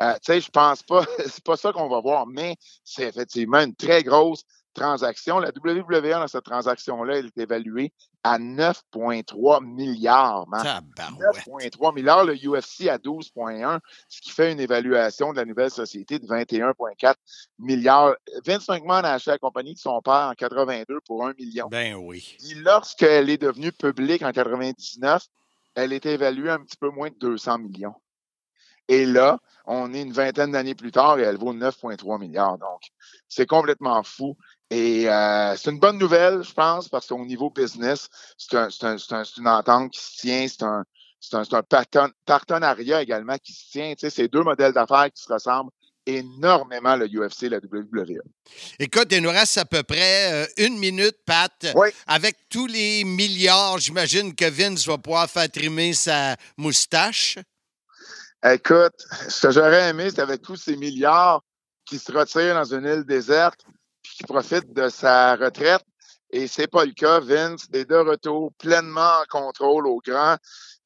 euh, 0.01 0.13
tu 0.13 0.19
sais, 0.23 0.41
je 0.41 0.49
pense 0.51 0.83
pas, 0.83 1.03
c'est 1.25 1.43
pas 1.43 1.57
ça 1.57 1.71
qu'on 1.71 1.89
va 1.89 1.99
voir, 2.01 2.27
mais 2.27 2.55
c'est 2.83 3.07
effectivement 3.07 3.61
une 3.61 3.75
très 3.75 4.03
grosse 4.03 4.43
transaction. 4.73 5.39
La 5.39 5.49
WWE, 5.49 6.11
dans 6.11 6.27
cette 6.27 6.43
transaction-là, 6.43 7.17
elle 7.17 7.27
est 7.27 7.37
évaluée 7.37 7.93
à 8.23 8.37
9,3 8.37 9.63
milliards. 9.63 10.47
Marc. 10.47 10.65
Tabarouette. 10.95 11.73
9,3 11.77 11.95
milliards, 11.95 12.25
le 12.25 12.33
UFC 12.33 12.89
à 12.89 12.97
12,1, 12.97 13.79
ce 14.09 14.21
qui 14.21 14.31
fait 14.31 14.51
une 14.51 14.59
évaluation 14.59 15.31
de 15.31 15.37
la 15.37 15.45
nouvelle 15.45 15.71
société 15.71 16.19
de 16.19 16.27
21,4 16.27 17.15
milliards. 17.59 18.15
Vince 18.45 18.67
McMahon 18.67 19.03
a 19.03 19.13
acheté 19.13 19.31
la 19.31 19.37
compagnie 19.37 19.73
de 19.73 19.79
son 19.79 20.01
père 20.01 20.29
en 20.31 20.33
82 20.33 20.99
pour 21.05 21.25
1 21.25 21.33
million. 21.33 21.67
Ben 21.69 21.95
oui. 21.95 22.35
Puis 22.39 22.55
lorsqu'elle 22.55 23.29
est 23.29 23.37
devenue 23.37 23.71
publique 23.71 24.21
en 24.23 24.31
99, 24.31 25.23
elle 25.75 25.93
était 25.93 26.13
évaluée 26.13 26.49
à 26.49 26.55
un 26.55 26.59
petit 26.59 26.77
peu 26.77 26.89
moins 26.89 27.09
de 27.09 27.15
200 27.15 27.59
millions. 27.59 27.95
Et 28.89 29.05
là, 29.05 29.39
on 29.65 29.93
est 29.93 30.01
une 30.01 30.11
vingtaine 30.11 30.51
d'années 30.51 30.73
plus 30.73 30.91
tard 30.91 31.19
et 31.19 31.21
elle 31.21 31.37
vaut 31.37 31.53
9,3 31.53 32.19
milliards. 32.19 32.57
Donc, 32.57 32.81
c'est 33.27 33.45
complètement 33.45 34.01
fou. 34.01 34.35
Et 34.71 35.09
euh, 35.09 35.55
c'est 35.55 35.71
une 35.71 35.79
bonne 35.79 35.97
nouvelle, 35.97 36.43
je 36.43 36.53
pense, 36.53 36.87
parce 36.89 37.07
qu'au 37.07 37.25
niveau 37.25 37.49
business, 37.49 38.07
c'est 38.37 38.55
un, 38.55 38.67
un, 38.81 38.97
un, 39.11 39.23
une 39.37 39.47
entente 39.47 39.91
qui 39.91 39.99
se 39.99 40.19
tient, 40.19 40.47
c'est 40.47 40.63
un, 40.63 40.85
c'est 41.19 41.35
un, 41.35 42.03
un 42.03 42.09
partenariat 42.25 43.01
également 43.01 43.37
qui 43.37 43.53
se 43.53 43.71
tient. 43.71 43.93
Tu 43.93 44.01
sais, 44.01 44.09
c'est 44.09 44.27
deux 44.27 44.43
modèles 44.43 44.73
d'affaires 44.73 45.11
qui 45.11 45.23
se 45.23 45.31
ressemblent 45.31 45.71
énormément, 46.05 46.95
le 46.95 47.07
UFC 47.07 47.43
et 47.43 47.49
la 47.49 47.57
WWE. 47.57 48.19
Écoute, 48.79 49.07
il 49.11 49.21
nous 49.21 49.29
reste 49.29 49.57
à 49.57 49.65
peu 49.65 49.83
près 49.83 50.33
euh, 50.33 50.45
une 50.57 50.77
minute, 50.77 51.17
Pat. 51.25 51.51
Oui. 51.75 51.89
Avec 52.07 52.37
tous 52.49 52.67
les 52.67 53.03
milliards, 53.03 53.79
j'imagine 53.79 54.33
que 54.33 54.49
Vince 54.49 54.87
va 54.87 54.97
pouvoir 54.97 55.29
faire 55.29 55.49
trimer 55.51 55.93
sa 55.93 56.35
moustache. 56.57 57.37
Écoute, 58.43 58.95
ce 59.27 59.47
que 59.47 59.53
j'aurais 59.53 59.89
aimé, 59.89 60.09
c'est 60.09 60.21
avec 60.21 60.41
tous 60.41 60.55
ces 60.55 60.77
milliards 60.77 61.43
qui 61.85 61.99
se 61.99 62.11
retirent 62.11 62.55
dans 62.55 62.73
une 62.73 62.85
île 62.85 63.03
déserte 63.03 63.65
qui 64.19 64.25
profitent 64.25 64.73
de 64.73 64.89
sa 64.89 65.35
retraite. 65.35 65.83
Et 66.31 66.47
c'est 66.47 66.67
pas 66.67 66.85
le 66.85 66.91
cas. 66.91 67.19
Vince 67.21 67.67
est 67.73 67.89
de 67.89 67.95
retour 67.95 68.51
pleinement 68.59 69.21
en 69.21 69.23
contrôle 69.29 69.87
au 69.87 69.99
grand 70.05 70.35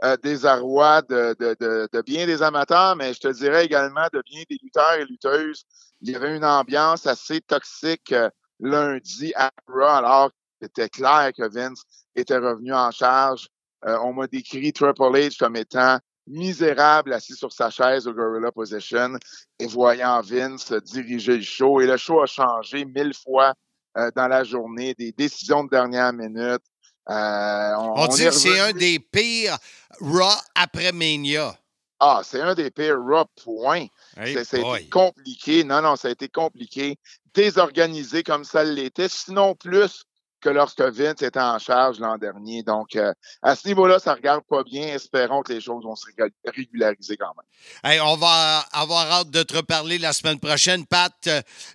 euh, 0.03 0.15
désarroi 0.17 1.01
de, 1.01 2.01
bien 2.03 2.25
des 2.27 2.43
amateurs, 2.43 2.95
mais 2.95 3.13
je 3.13 3.19
te 3.19 3.27
dirais 3.29 3.65
également 3.65 4.07
de 4.13 4.21
bien 4.23 4.43
des 4.49 4.57
lutteurs 4.61 4.93
et 4.93 5.05
lutteuses. 5.05 5.63
Il 6.01 6.11
y 6.11 6.15
avait 6.15 6.35
une 6.35 6.45
ambiance 6.45 7.07
assez 7.07 7.41
toxique 7.41 8.11
euh, 8.11 8.29
lundi 8.59 9.33
à 9.35 9.51
Raw, 9.67 9.81
alors 9.81 10.31
c'était 10.61 10.89
clair 10.89 11.31
que 11.35 11.49
Vince 11.49 11.81
était 12.15 12.37
revenu 12.37 12.73
en 12.73 12.91
charge. 12.91 13.47
Euh, 13.85 13.97
on 14.03 14.13
m'a 14.13 14.27
décrit 14.27 14.71
Triple 14.71 15.01
H 15.01 15.37
comme 15.37 15.55
étant 15.55 15.97
misérable 16.27 17.13
assis 17.13 17.35
sur 17.35 17.51
sa 17.51 17.69
chaise 17.69 18.07
au 18.07 18.13
Gorilla 18.13 18.51
Position 18.51 19.17
et 19.59 19.67
voyant 19.67 20.21
Vince 20.21 20.71
diriger 20.71 21.37
le 21.37 21.43
show. 21.43 21.81
Et 21.81 21.87
le 21.87 21.97
show 21.97 22.21
a 22.21 22.25
changé 22.25 22.85
mille 22.85 23.13
fois 23.13 23.53
euh, 23.97 24.09
dans 24.15 24.27
la 24.27 24.43
journée, 24.43 24.93
des 24.93 25.11
décisions 25.11 25.63
de 25.63 25.69
dernière 25.69 26.13
minute, 26.13 26.63
euh, 27.09 27.73
on, 27.77 27.93
on, 27.97 28.07
dit 28.07 28.23
que 28.23 28.31
c'est 28.31 28.59
un 28.59 28.71
des 28.71 28.97
pires 28.99 29.57
Raw 29.99 30.31
après 30.55 30.91
Mania. 30.93 31.53
Ah, 31.99 32.21
c'est 32.23 32.39
un 32.39 32.55
des 32.55 32.71
pires 32.71 32.97
Raw, 32.97 33.25
point. 33.43 33.87
Hey 34.15 34.33
ça, 34.45 34.57
a 34.57 34.79
été 34.79 34.89
compliqué. 34.89 35.63
Non, 35.63 35.81
non, 35.81 35.95
ça 35.95 36.07
a 36.07 36.11
été 36.11 36.29
compliqué. 36.29 36.97
Désorganisé 37.33 38.23
comme 38.23 38.45
ça 38.45 38.63
l'était, 38.63 39.09
sinon 39.09 39.53
plus 39.55 40.05
que 40.43 40.49
lorsque 40.49 40.81
Vince 40.81 41.21
était 41.21 41.39
en 41.39 41.57
charge 41.57 41.99
l'an 41.99 42.17
dernier. 42.17 42.63
Donc, 42.63 42.95
euh, 42.95 43.13
à 43.41 43.55
ce 43.55 43.67
niveau-là, 43.67 43.99
ça 43.99 44.13
regarde 44.13 44.43
pas 44.47 44.63
bien. 44.63 44.87
Espérons 44.87 45.41
que 45.41 45.53
les 45.53 45.61
choses 45.61 45.83
vont 45.83 45.95
se 45.95 46.05
régulariser 46.45 47.17
quand 47.17 47.33
même. 47.35 47.91
Hey, 47.91 47.99
on 48.01 48.15
va 48.17 48.59
avoir 48.71 49.09
hâte 49.11 49.29
de 49.29 49.43
te 49.43 49.55
reparler 49.55 49.97
la 49.97 50.13
semaine 50.13 50.39
prochaine, 50.39 50.85
Pat. 50.85 51.29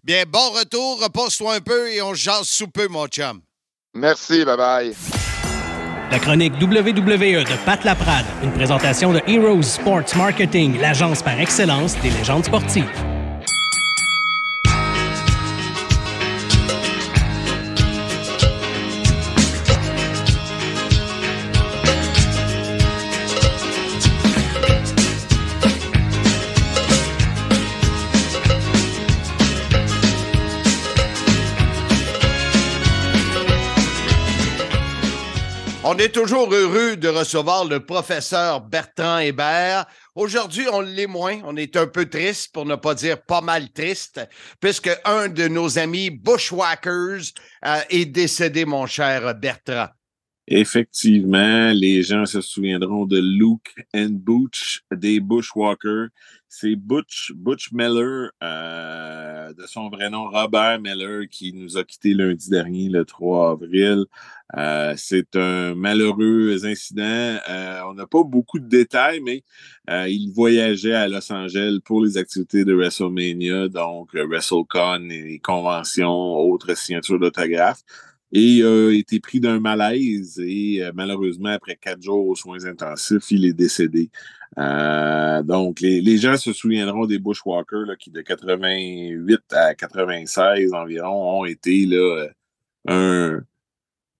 Bien, 0.04 0.25
bon 0.26 0.50
retour, 0.50 1.02
repose-toi 1.02 1.54
un 1.54 1.60
peu 1.60 1.90
et 1.90 2.02
on 2.02 2.14
jase 2.14 2.48
sous 2.48 2.68
peu, 2.68 2.88
mon 2.88 3.06
chum. 3.06 3.40
Merci, 3.94 4.44
bye 4.44 4.56
bye. 4.56 4.94
La 6.10 6.18
chronique 6.18 6.54
WWE 6.54 7.44
de 7.44 7.64
Pat 7.66 7.84
Laprade, 7.84 8.25
une 8.42 8.52
présentation 8.52 9.12
de 9.12 9.20
Heroes 9.26 9.62
Sports 9.62 10.16
Marketing, 10.16 10.80
l'agence 10.80 11.22
par 11.22 11.38
excellence 11.38 11.98
des 12.00 12.10
légendes 12.10 12.46
sportives. 12.46 13.07
On 35.99 36.00
est 36.00 36.14
toujours 36.14 36.55
heureux 36.55 36.97
de 36.97 37.09
recevoir 37.09 37.64
le 37.64 37.85
professeur 37.85 38.61
Bertrand 38.61 39.19
Hébert. 39.19 39.85
Aujourd'hui, 40.14 40.67
on 40.73 40.81
l'est 40.81 41.09
moins. 41.09 41.40
On 41.43 41.57
est 41.57 41.76
un 41.76 41.88
peu 41.88 42.07
triste, 42.09 42.52
pour 42.52 42.67
ne 42.67 42.76
pas 42.76 42.95
dire 42.95 43.21
pas 43.21 43.40
mal 43.40 43.73
triste, 43.73 44.21
puisque 44.61 44.90
un 45.05 45.26
de 45.26 45.49
nos 45.49 45.76
amis 45.76 46.11
Bushwhackers 46.11 47.33
euh, 47.67 47.81
est 47.90 48.05
décédé, 48.05 48.64
mon 48.64 48.87
cher 48.87 49.35
Bertrand. 49.35 49.88
Effectivement, 50.47 51.73
les 51.73 52.05
gens 52.05 52.26
se 52.26 52.43
souviendront 52.43 53.05
de 53.05 53.19
Luke 53.19 53.75
and 53.93 54.11
Butch 54.12 54.85
des 54.93 55.19
Bushwhackers. 55.19 56.11
C'est 56.50 56.76
Butch, 56.76 57.33
Butch 57.37 57.73
Miller, 57.73 58.31
euh, 58.43 59.52
de 59.52 59.67
son 59.67 59.90
vrai 59.90 60.09
nom 60.09 60.31
Robert 60.31 60.81
Miller, 60.81 61.28
qui 61.31 61.52
nous 61.52 61.76
a 61.76 61.85
quittés 61.85 62.14
lundi 62.14 62.49
dernier, 62.49 62.88
le 62.88 63.05
3 63.05 63.50
avril. 63.50 64.07
Euh, 64.57 64.95
c'est 64.97 65.37
un 65.37 65.75
malheureux 65.75 66.64
incident. 66.64 67.02
Euh, 67.05 67.83
on 67.90 67.93
n'a 67.95 68.07
pas 68.07 68.23
beaucoup 68.25 68.59
de 68.59 68.67
détails, 68.67 69.21
mais 69.21 69.45
il 70.09 70.33
voyageait 70.35 70.95
à 70.95 71.07
Los 71.07 71.31
Angeles 71.31 71.81
pour 71.85 72.02
les 72.02 72.17
activités 72.17 72.64
de 72.64 72.73
WrestleMania, 72.73 73.69
donc 73.69 74.14
WrestleCon 74.14 75.11
et 75.11 75.40
conventions, 75.40 76.11
autres 76.11 76.75
signatures 76.76 77.21
d'autographes 77.21 77.83
et 78.31 78.62
a 78.62 78.90
été 78.90 79.21
pris 79.21 79.40
d'un 79.40 79.59
malaise 79.59 80.38
et 80.38 80.83
malheureusement, 80.95 81.49
après 81.49 81.76
quatre 81.76 82.02
jours 82.02 82.26
aux 82.26 82.35
soins 82.37 82.64
intensifs, 82.67 83.31
il 83.31 83.47
est 83.47 83.55
décédé. 83.55 84.11
Euh, 84.58 85.42
donc, 85.42 85.80
les, 85.80 86.00
les, 86.00 86.18
gens 86.18 86.36
se 86.36 86.52
souviendront 86.52 87.06
des 87.06 87.18
Bushwalkers 87.18 87.86
là, 87.86 87.96
qui, 87.96 88.10
de 88.10 88.20
88 88.22 89.40
à 89.52 89.74
96 89.74 90.72
environ, 90.74 91.40
ont 91.40 91.44
été 91.44 91.86
là, 91.86 92.26
un, 92.88 93.40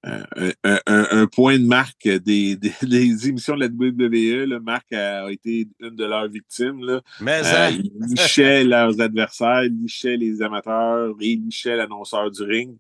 un, 0.05 0.79
un, 0.87 1.07
un 1.11 1.27
point 1.27 1.59
de 1.59 1.67
marque 1.67 2.07
des, 2.07 2.57
des, 2.57 2.73
des, 2.83 3.29
émissions 3.29 3.57
de 3.57 3.61
la 3.61 3.67
WWE. 3.67 4.61
Marc 4.61 4.93
a 4.93 5.31
été 5.31 5.69
une 5.81 5.97
de 5.97 6.05
leurs 6.05 6.29
victimes. 6.29 6.85
Là. 6.85 7.01
Mais 7.21 7.41
Euh, 7.41 7.43
ça, 7.43 7.71
ils 7.71 7.91
lichaient 8.01 8.65
leurs 8.65 9.01
adversaires, 9.01 9.65
ils 9.65 9.83
lichaient 9.83 10.17
les 10.17 10.41
amateurs 10.43 11.15
et 11.21 11.31
ils 11.31 11.45
lichaient 11.45 11.77
l'annonceur 11.77 12.31
du 12.31 12.43
ring. 12.43 12.77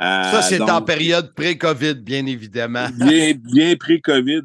Euh, 0.00 0.22
ça 0.24 0.42
c'est 0.42 0.58
donc, 0.58 0.70
en 0.70 0.82
période 0.82 1.34
pré-COVID, 1.34 1.94
bien 1.94 2.26
évidemment. 2.26 2.88
bien, 2.98 3.34
bien 3.34 3.76
pré-COVID. 3.76 4.42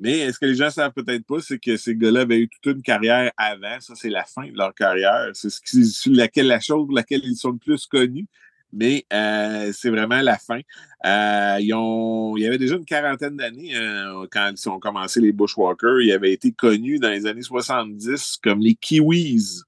Mais 0.00 0.32
ce 0.32 0.38
que 0.38 0.46
les 0.46 0.54
gens 0.54 0.70
savent 0.70 0.92
peut-être 0.92 1.26
pas, 1.26 1.40
c'est 1.40 1.58
que 1.58 1.76
ces 1.76 1.94
gars-là 1.94 2.22
avaient 2.22 2.40
eu 2.40 2.48
toute 2.48 2.76
une 2.76 2.82
carrière 2.82 3.30
avant. 3.36 3.78
Ça, 3.80 3.92
c'est 3.94 4.08
la 4.08 4.24
fin 4.24 4.46
de 4.46 4.56
leur 4.56 4.74
carrière. 4.74 5.28
C'est 5.34 5.50
ce 5.50 5.60
qui, 5.60 5.84
sur 5.84 6.12
laquelle, 6.12 6.46
la 6.46 6.58
chose 6.58 6.86
pour 6.86 6.96
laquelle 6.96 7.20
ils 7.22 7.36
sont 7.36 7.50
le 7.50 7.58
plus 7.58 7.86
connus. 7.86 8.26
Mais 8.72 9.04
euh, 9.12 9.72
c'est 9.74 9.90
vraiment 9.90 10.22
la 10.22 10.38
fin. 10.38 10.60
Euh, 11.04 11.58
ils 11.60 11.74
ont, 11.74 12.36
il 12.36 12.44
y 12.44 12.46
avait 12.46 12.56
déjà 12.56 12.76
une 12.76 12.84
quarantaine 12.84 13.36
d'années 13.36 13.76
euh, 13.76 14.26
quand 14.30 14.52
ils 14.56 14.68
ont 14.70 14.78
commencé 14.78 15.20
les 15.20 15.32
Bushwalkers. 15.32 16.00
Ils 16.00 16.12
avaient 16.12 16.32
été 16.32 16.52
connus 16.52 16.98
dans 16.98 17.10
les 17.10 17.26
années 17.26 17.42
70 17.42 18.38
comme 18.42 18.60
les 18.60 18.74
Kiwis. 18.74 19.62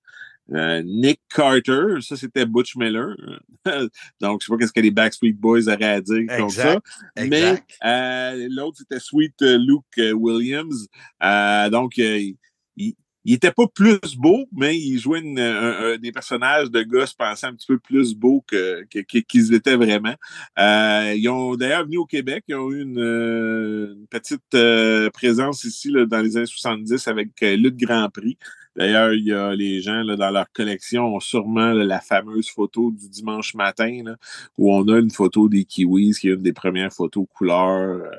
Euh, 0.54 0.82
Nick 0.84 1.20
Carter, 1.34 2.00
ça 2.00 2.16
c'était 2.16 2.44
Butch 2.46 2.76
Miller. 2.76 3.16
Donc, 4.20 4.40
je 4.42 4.46
sais 4.46 4.52
pas 4.52 4.58
qu'est-ce 4.58 4.72
que 4.72 4.80
les 4.80 4.90
Backstreet 4.90 5.32
Boys 5.32 5.68
auraient 5.68 5.84
à 5.84 6.00
dire 6.00 6.22
comme 6.36 6.50
ça. 6.50 6.74
Exact. 7.16 7.30
Mais 7.30 7.40
exact. 7.40 7.70
euh, 7.84 8.48
l'autre, 8.50 8.78
c'était 8.78 9.00
Sweet 9.00 9.40
euh, 9.42 9.58
Luke 9.58 10.14
Williams. 10.14 10.88
Euh, 11.22 11.70
donc, 11.70 11.96
il, 11.96 12.36
il, 12.76 12.94
il 13.24 13.34
était 13.34 13.52
pas 13.52 13.66
plus 13.72 13.98
beau, 14.18 14.46
mais 14.52 14.76
il 14.76 14.98
jouait 14.98 15.20
une- 15.20 15.38
un- 15.38 15.92
un- 15.92 15.96
des 15.96 16.10
personnages 16.10 16.70
de 16.70 16.82
gars 16.82 17.06
se 17.06 17.14
pensaient 17.14 17.46
un 17.46 17.54
petit 17.54 17.68
peu 17.68 17.78
plus 17.78 18.14
beaux 18.14 18.44
que, 18.46 18.82
qu'ils 19.28 19.54
étaient 19.54 19.76
vraiment. 19.76 20.16
Euh, 20.58 21.14
ils 21.16 21.28
ont 21.28 21.54
d'ailleurs 21.54 21.84
venu 21.84 21.98
au 21.98 22.04
Québec. 22.06 22.42
Ils 22.48 22.56
ont 22.56 22.70
eu 22.72 22.82
une, 22.82 22.98
une 22.98 24.06
petite 24.10 24.42
euh, 24.54 25.08
présence 25.10 25.62
ici 25.64 25.90
là, 25.90 26.04
dans 26.04 26.20
les 26.20 26.36
années 26.36 26.46
70 26.46 27.06
avec 27.08 27.28
euh, 27.42 27.56
Lutte 27.56 27.76
Grand 27.76 28.08
Prix. 28.10 28.36
D'ailleurs, 28.76 29.12
il 29.12 29.24
y 29.24 29.32
a 29.32 29.54
les 29.54 29.80
gens 29.80 30.02
là, 30.02 30.16
dans 30.16 30.30
leur 30.30 30.50
collection 30.52 31.14
ont 31.14 31.20
sûrement 31.20 31.72
là, 31.72 31.84
la 31.84 32.00
fameuse 32.00 32.48
photo 32.48 32.90
du 32.90 33.08
dimanche 33.08 33.54
matin 33.54 34.02
là, 34.04 34.16
où 34.58 34.72
on 34.72 34.86
a 34.88 34.98
une 34.98 35.10
photo 35.10 35.48
des 35.48 35.64
Kiwis, 35.64 36.14
qui 36.14 36.28
est 36.28 36.32
une 36.32 36.42
des 36.42 36.52
premières 36.52 36.92
photos 36.92 37.26
couleur 37.34 37.68
euh, 37.68 38.10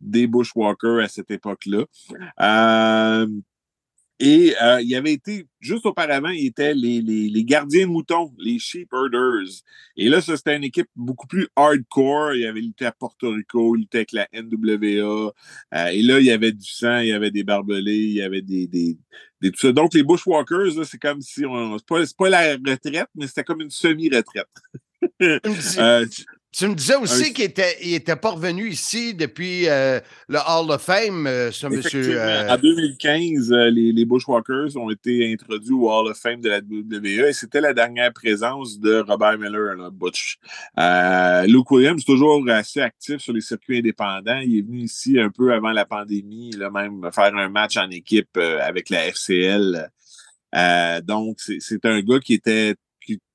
des 0.00 0.26
Bushwalkers 0.26 1.00
à 1.04 1.08
cette 1.08 1.30
époque-là. 1.30 1.84
Euh, 2.40 3.26
et 4.24 4.54
euh, 4.62 4.80
il 4.80 4.94
avait 4.94 5.14
été, 5.14 5.48
juste 5.58 5.84
auparavant, 5.84 6.28
il 6.28 6.46
était 6.46 6.74
les, 6.74 7.02
les, 7.02 7.28
les 7.28 7.44
gardiens 7.44 7.88
de 7.88 7.90
moutons, 7.90 8.32
les 8.38 8.60
sheep 8.60 8.88
herders. 8.92 9.50
Et 9.96 10.08
là, 10.08 10.20
ça, 10.20 10.36
c'était 10.36 10.56
une 10.56 10.62
équipe 10.62 10.86
beaucoup 10.94 11.26
plus 11.26 11.48
hardcore. 11.56 12.34
Il 12.34 12.46
avait 12.46 12.60
lutté 12.60 12.86
à 12.86 12.92
Porto 12.92 13.30
Rico, 13.30 13.74
il 13.74 13.80
luttait 13.80 13.98
avec 13.98 14.12
la 14.12 14.28
NWA. 14.32 15.32
Euh, 15.74 15.86
et 15.88 16.02
là, 16.02 16.20
il 16.20 16.26
y 16.26 16.30
avait 16.30 16.52
du 16.52 16.70
sang, 16.70 17.00
il 17.00 17.08
y 17.08 17.12
avait 17.12 17.32
des 17.32 17.42
barbelés, 17.42 17.96
il 17.96 18.12
y 18.12 18.22
avait 18.22 18.42
des, 18.42 18.68
des, 18.68 18.96
des 19.40 19.50
tout 19.50 19.58
ça. 19.58 19.72
Donc, 19.72 19.92
les 19.92 20.04
Bushwalkers, 20.04 20.76
là, 20.76 20.84
c'est 20.84 20.98
comme 20.98 21.20
si 21.20 21.44
on. 21.44 21.76
C'est 21.78 21.86
pas, 21.88 22.06
c'est 22.06 22.16
pas 22.16 22.30
la 22.30 22.52
retraite, 22.52 23.08
mais 23.16 23.26
c'était 23.26 23.42
comme 23.42 23.60
une 23.60 23.70
semi-retraite. 23.70 24.46
Euh, 25.20 26.06
Tu 26.54 26.68
me 26.68 26.74
disais 26.74 26.96
aussi 26.96 27.30
Un- 27.30 27.32
qu'il 27.32 27.44
était, 27.46 27.78
il 27.82 27.94
était 27.94 28.14
pas 28.14 28.32
revenu 28.32 28.68
ici 28.68 29.14
depuis 29.14 29.68
euh, 29.70 30.00
le 30.28 30.36
Hall 30.36 30.70
of 30.70 30.82
Fame, 30.82 31.26
euh, 31.26 31.50
ce 31.50 31.66
monsieur. 31.66 32.20
Euh, 32.20 32.50
En 32.50 32.58
2015, 32.58 33.50
euh, 33.52 33.70
les, 33.70 33.90
les 33.90 34.04
Bushwalkers 34.04 34.76
ont 34.76 34.90
été 34.90 35.32
introduits 35.32 35.72
au 35.72 35.90
Hall 35.90 36.08
of 36.08 36.18
Fame 36.18 36.42
de 36.42 36.50
la 36.50 36.58
WWE 36.58 37.28
et 37.28 37.32
c'était 37.32 37.62
la 37.62 37.72
dernière 37.72 38.12
présence 38.12 38.78
de 38.78 38.98
Robert 39.00 39.38
Miller, 39.38 39.76
là, 39.76 39.88
Butch. 39.90 40.36
Luke 41.46 41.70
Williams, 41.70 42.04
toujours 42.04 42.46
assez 42.50 42.82
actif 42.82 43.22
sur 43.22 43.32
les 43.32 43.40
circuits 43.40 43.78
indépendants. 43.78 44.40
Il 44.44 44.58
est 44.58 44.62
venu 44.62 44.80
ici 44.80 45.18
un 45.18 45.30
peu 45.30 45.54
avant 45.54 45.70
la 45.72 45.86
pandémie, 45.86 46.50
là, 46.50 46.68
même 46.68 47.08
faire 47.14 47.34
un 47.34 47.48
match 47.48 47.78
en 47.78 47.88
équipe 47.88 48.36
avec 48.36 48.90
la 48.90 49.06
FCL. 49.06 49.88
Donc, 51.04 51.38
c'est 51.40 51.84
un 51.86 52.00
gars 52.02 52.18
qui 52.20 52.34
était 52.34 52.74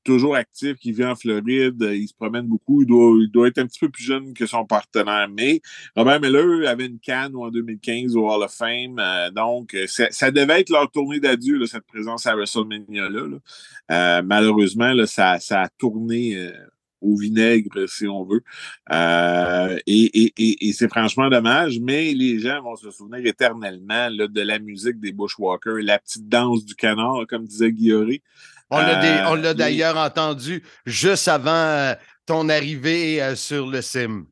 toujours 0.07 0.37
actif, 0.37 0.77
qui 0.77 0.93
vit 0.93 1.03
en 1.03 1.15
Floride, 1.15 1.83
euh, 1.83 1.95
il 1.95 2.07
se 2.07 2.13
promène 2.13 2.47
beaucoup, 2.47 2.81
il 2.81 3.29
doit, 3.29 3.47
être 3.47 3.57
un 3.57 3.67
petit 3.67 3.79
peu 3.79 3.89
plus 3.89 4.05
jeune 4.05 4.33
que 4.33 4.45
son 4.45 4.65
partenaire, 4.65 5.27
mais 5.29 5.61
Robert 5.97 6.21
Miller 6.21 6.67
avait 6.69 6.85
une 6.85 6.99
canne 6.99 7.35
en 7.35 7.49
2015 7.49 8.15
au 8.15 8.29
Hall 8.29 8.41
of 8.41 8.53
Fame, 8.53 8.99
euh, 8.99 9.29
donc 9.31 9.73
euh, 9.73 9.85
ça, 9.87 10.31
devait 10.31 10.61
être 10.61 10.69
leur 10.69 10.89
tournée 10.89 11.19
d'adieu, 11.19 11.65
cette 11.65 11.85
présence 11.85 12.25
à 12.25 12.35
WrestleMania-là. 12.35 13.27
là. 13.89 14.21
Malheureusement, 14.21 14.93
ça, 15.05 15.37
a 15.51 15.67
tourné 15.77 16.51
au 17.01 17.17
vinaigre, 17.17 17.87
si 17.87 18.07
on 18.07 18.23
veut. 18.23 18.43
Et 19.87 20.71
c'est 20.73 20.87
franchement 20.87 21.29
dommage, 21.29 21.79
mais 21.81 22.13
les 22.13 22.39
gens 22.39 22.61
vont 22.61 22.77
se 22.77 22.91
souvenir 22.91 23.25
éternellement 23.25 24.09
de 24.11 24.41
la 24.41 24.59
musique 24.59 24.99
des 24.99 25.11
Bushwalkers, 25.11 25.81
la 25.81 25.99
petite 25.99 26.29
danse 26.29 26.63
du 26.63 26.75
canard, 26.75 27.25
comme 27.27 27.45
disait 27.45 27.71
Guillaume. 27.73 28.17
On 28.69 28.79
l'a 28.79 29.31
Euh, 29.31 29.35
l'a 29.35 29.53
les- 29.53 29.57
d'ailleurs 29.57 29.97
entendu 29.97 30.63
juste 30.85 31.27
avant 31.27 31.51
euh, 31.51 31.93
ton 32.25 32.49
arrivée 32.49 33.21
euh, 33.21 33.35
sur 33.35 33.67
le 33.67 33.81
sim. 33.81 34.25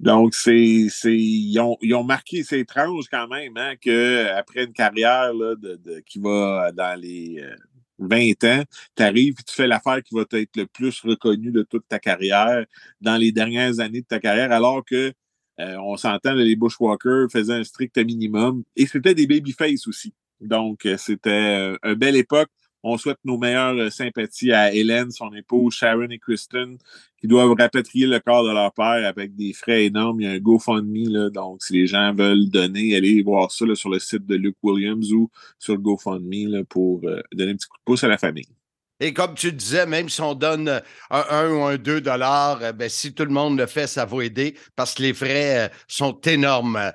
Donc, 0.00 0.34
c'est, 0.34 0.86
ils, 1.04 1.58
ont, 1.58 1.76
ils 1.80 1.94
ont 1.94 2.04
marqué, 2.04 2.42
c'est 2.44 2.60
étrange 2.60 3.06
quand 3.10 3.26
même, 3.28 3.56
hein, 3.56 3.74
qu'après 3.80 4.64
une 4.64 4.72
carrière 4.72 5.32
là, 5.32 5.54
de, 5.56 5.76
de- 5.76 6.00
qui 6.00 6.18
va 6.18 6.70
dans 6.72 7.00
les 7.00 7.40
euh, 7.40 7.56
20 7.98 8.44
ans, 8.44 8.62
tu 8.96 9.02
arrives 9.02 9.34
et 9.40 9.42
tu 9.42 9.54
fais 9.54 9.66
l'affaire 9.66 10.02
qui 10.02 10.14
va 10.14 10.22
être 10.32 10.56
le 10.56 10.66
plus 10.66 11.00
reconnue 11.00 11.50
de 11.50 11.62
toute 11.62 11.86
ta 11.88 11.98
carrière 11.98 12.64
dans 13.00 13.16
les 13.16 13.32
dernières 13.32 13.80
années 13.80 14.02
de 14.02 14.06
ta 14.06 14.20
carrière, 14.20 14.52
alors 14.52 14.84
que 14.84 15.12
euh, 15.60 15.76
on 15.78 15.96
s'entend, 15.96 16.34
les 16.34 16.54
Bushwalkers 16.54 17.26
faisaient 17.32 17.54
un 17.54 17.64
strict 17.64 17.96
minimum 17.98 18.62
et 18.76 18.86
c'était 18.86 19.14
des 19.14 19.26
babyface 19.26 19.88
aussi. 19.88 20.14
Donc, 20.40 20.86
c'était 20.98 21.74
une 21.82 21.94
belle 21.94 22.14
époque. 22.16 22.48
On 22.82 22.96
souhaite 22.96 23.18
nos 23.24 23.38
meilleures 23.38 23.76
euh, 23.76 23.90
sympathies 23.90 24.52
à 24.52 24.72
Hélène, 24.72 25.10
son 25.10 25.32
épouse, 25.34 25.74
Sharon 25.74 26.08
et 26.10 26.18
Kristen, 26.18 26.78
qui 27.20 27.26
doivent 27.26 27.54
rapatrier 27.58 28.06
le 28.06 28.20
corps 28.20 28.44
de 28.44 28.52
leur 28.52 28.72
père 28.72 29.06
avec 29.06 29.34
des 29.34 29.52
frais 29.52 29.86
énormes. 29.86 30.20
Il 30.20 30.24
y 30.24 30.28
a 30.28 30.32
un 30.32 30.38
GoFundMe, 30.38 31.08
là, 31.08 31.30
donc 31.30 31.62
si 31.62 31.72
les 31.72 31.86
gens 31.86 32.14
veulent 32.14 32.48
donner, 32.48 32.94
allez 32.96 33.22
voir 33.22 33.50
ça 33.50 33.66
là, 33.66 33.74
sur 33.74 33.90
le 33.90 33.98
site 33.98 34.26
de 34.26 34.36
Luke 34.36 34.58
Williams 34.62 35.12
ou 35.12 35.30
sur 35.58 35.74
le 35.74 35.80
GoFundMe 35.80 36.50
là, 36.50 36.64
pour 36.64 37.00
euh, 37.04 37.20
donner 37.32 37.52
un 37.52 37.56
petit 37.56 37.66
coup 37.66 37.78
de 37.78 37.84
pouce 37.84 38.04
à 38.04 38.08
la 38.08 38.18
famille. 38.18 38.57
Et 39.00 39.12
comme 39.12 39.34
tu 39.34 39.52
disais, 39.52 39.86
même 39.86 40.08
si 40.08 40.20
on 40.20 40.34
donne 40.34 40.68
euh, 40.68 40.80
un 41.10 41.24
1 41.30 41.50
ou 41.52 41.62
un 41.62 41.76
2 41.76 42.00
dollars, 42.00 42.58
euh, 42.62 42.72
ben, 42.72 42.88
si 42.88 43.14
tout 43.14 43.24
le 43.24 43.30
monde 43.30 43.58
le 43.58 43.66
fait, 43.66 43.86
ça 43.86 44.04
va 44.04 44.24
aider 44.24 44.56
parce 44.74 44.94
que 44.94 45.02
les 45.02 45.14
frais 45.14 45.66
euh, 45.66 45.68
sont 45.86 46.20
énormes. 46.22 46.92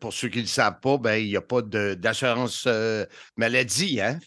Pour 0.00 0.12
ceux 0.12 0.28
qui 0.28 0.38
ne 0.38 0.42
le 0.42 0.48
savent 0.48 0.80
pas, 0.80 0.98
ben, 0.98 1.16
il 1.16 1.28
n'y 1.28 1.36
a 1.36 1.42
pas 1.42 1.62
d'assurance 1.62 2.68
maladie. 3.36 4.00
Hein? 4.00 4.18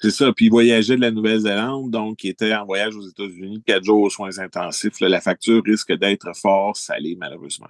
C'est 0.00 0.10
ça. 0.10 0.32
Puis 0.32 0.46
il 0.46 0.50
voyageait 0.50 0.96
de 0.96 1.00
la 1.00 1.10
Nouvelle-Zélande, 1.10 1.90
donc 1.90 2.24
il 2.24 2.30
était 2.30 2.54
en 2.54 2.64
voyage 2.64 2.96
aux 2.96 3.06
États-Unis, 3.06 3.62
quatre 3.66 3.84
jours 3.84 4.02
aux 4.02 4.10
soins 4.10 4.38
intensifs. 4.38 5.00
La 5.00 5.20
facture 5.20 5.62
risque 5.64 5.92
d'être 5.92 6.34
fort 6.34 6.76
salée, 6.76 7.16
malheureusement. 7.18 7.68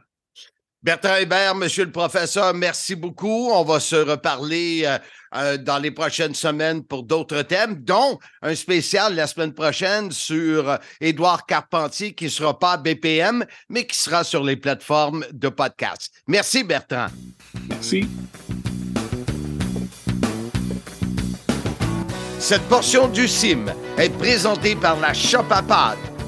Bertrand 0.83 1.15
Hébert, 1.15 1.55
monsieur 1.55 1.85
le 1.85 1.93
professeur, 1.93 2.53
merci 2.55 2.97
beaucoup. 2.97 3.51
On 3.53 3.63
va 3.63 3.79
se 3.79 3.95
reparler 3.95 4.83
euh, 4.85 4.99
euh, 5.37 5.57
dans 5.57 5.79
les 5.79 5.93
prochaines 5.93 6.35
semaines 6.35 6.83
pour 6.83 7.05
d'autres 7.05 7.43
thèmes, 7.43 7.77
dont 7.77 8.19
un 8.43 8.57
spécial 8.57 9.15
la 9.15 9.29
semaine 9.29 9.55
prochaine 9.55 10.11
sur 10.11 10.69
euh, 10.69 10.77
Édouard 11.01 11.47
Carpentier 11.47 12.15
qui 12.15 12.25
ne 12.25 12.31
sera 12.31 12.59
pas 12.59 12.73
à 12.73 12.77
BPM, 12.79 13.45
mais 13.69 13.87
qui 13.87 13.97
sera 13.97 14.25
sur 14.25 14.43
les 14.43 14.57
plateformes 14.57 15.25
de 15.33 15.49
podcast. 15.49 16.13
Merci, 16.27 16.65
Bertrand. 16.65 17.07
Merci. 17.69 18.09
Cette 22.41 22.63
portion 22.63 23.07
du 23.07 23.29
CIM 23.29 23.67
est 23.97 24.11
présentée 24.19 24.75
par 24.75 24.99
la 24.99 25.15
Shop 25.15 25.45
à 25.49 25.63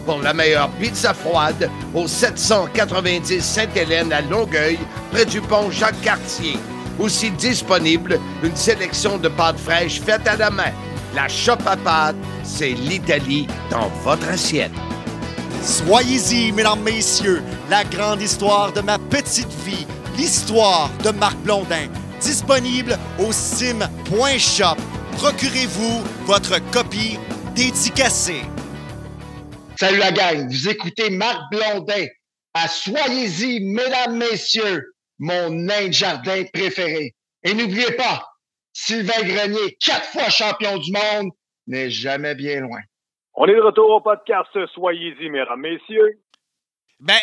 pour 0.04 0.20
la 0.20 0.34
meilleure 0.34 0.70
pizza 0.80 1.14
froide 1.14 1.70
au 1.94 2.06
790 2.06 3.40
Sainte-Hélène 3.40 4.12
à 4.12 4.20
Longueuil, 4.20 4.78
près 5.10 5.24
du 5.24 5.40
pont 5.40 5.70
Jacques-Cartier. 5.70 6.58
Aussi 6.98 7.30
disponible 7.32 8.20
une 8.42 8.54
sélection 8.54 9.18
de 9.18 9.28
pâtes 9.28 9.58
fraîches 9.58 10.00
faites 10.00 10.26
à 10.28 10.36
la 10.36 10.50
main. 10.50 10.72
La 11.14 11.28
Shop 11.28 11.58
à 11.66 11.76
pâtes, 11.76 12.16
c'est 12.42 12.70
l'Italie 12.70 13.46
dans 13.70 13.88
votre 14.04 14.28
assiette. 14.28 14.72
Soyez-y, 15.62 16.52
mesdames, 16.52 16.82
messieurs, 16.82 17.42
la 17.70 17.84
grande 17.84 18.20
histoire 18.20 18.72
de 18.72 18.80
ma 18.80 18.98
petite 18.98 19.52
vie, 19.64 19.86
l'histoire 20.16 20.90
de 21.02 21.10
Marc 21.10 21.36
Blondin, 21.38 21.88
disponible 22.20 22.98
au 23.18 23.32
sim.shop. 23.32 24.76
Procurez-vous 25.16 26.02
votre 26.26 26.58
copie 26.70 27.18
dédicacée. 27.54 28.42
Salut 29.76 29.98
la 29.98 30.12
gang, 30.12 30.48
vous 30.48 30.68
écoutez 30.68 31.10
Marc 31.10 31.40
Blondin 31.50 32.06
à 32.54 32.68
Soyez-y, 32.68 33.60
mesdames, 33.60 34.16
messieurs, 34.16 34.94
mon 35.18 35.50
nain 35.50 35.88
de 35.88 35.92
jardin 35.92 36.44
préféré. 36.52 37.14
Et 37.42 37.54
n'oubliez 37.54 37.92
pas, 37.92 38.24
Sylvain 38.72 39.22
Grenier, 39.22 39.76
quatre 39.84 40.06
fois 40.10 40.28
champion 40.30 40.78
du 40.78 40.92
monde, 40.92 41.30
n'est 41.66 41.90
jamais 41.90 42.34
bien 42.34 42.60
loin. 42.60 42.80
On 43.34 43.46
est 43.46 43.54
de 43.54 43.60
retour 43.60 43.90
au 43.90 44.00
podcast 44.00 44.48
Soyez-y, 44.74 45.28
mesdames, 45.28 45.60
messieurs. 45.60 46.20
Ben, 47.00 47.18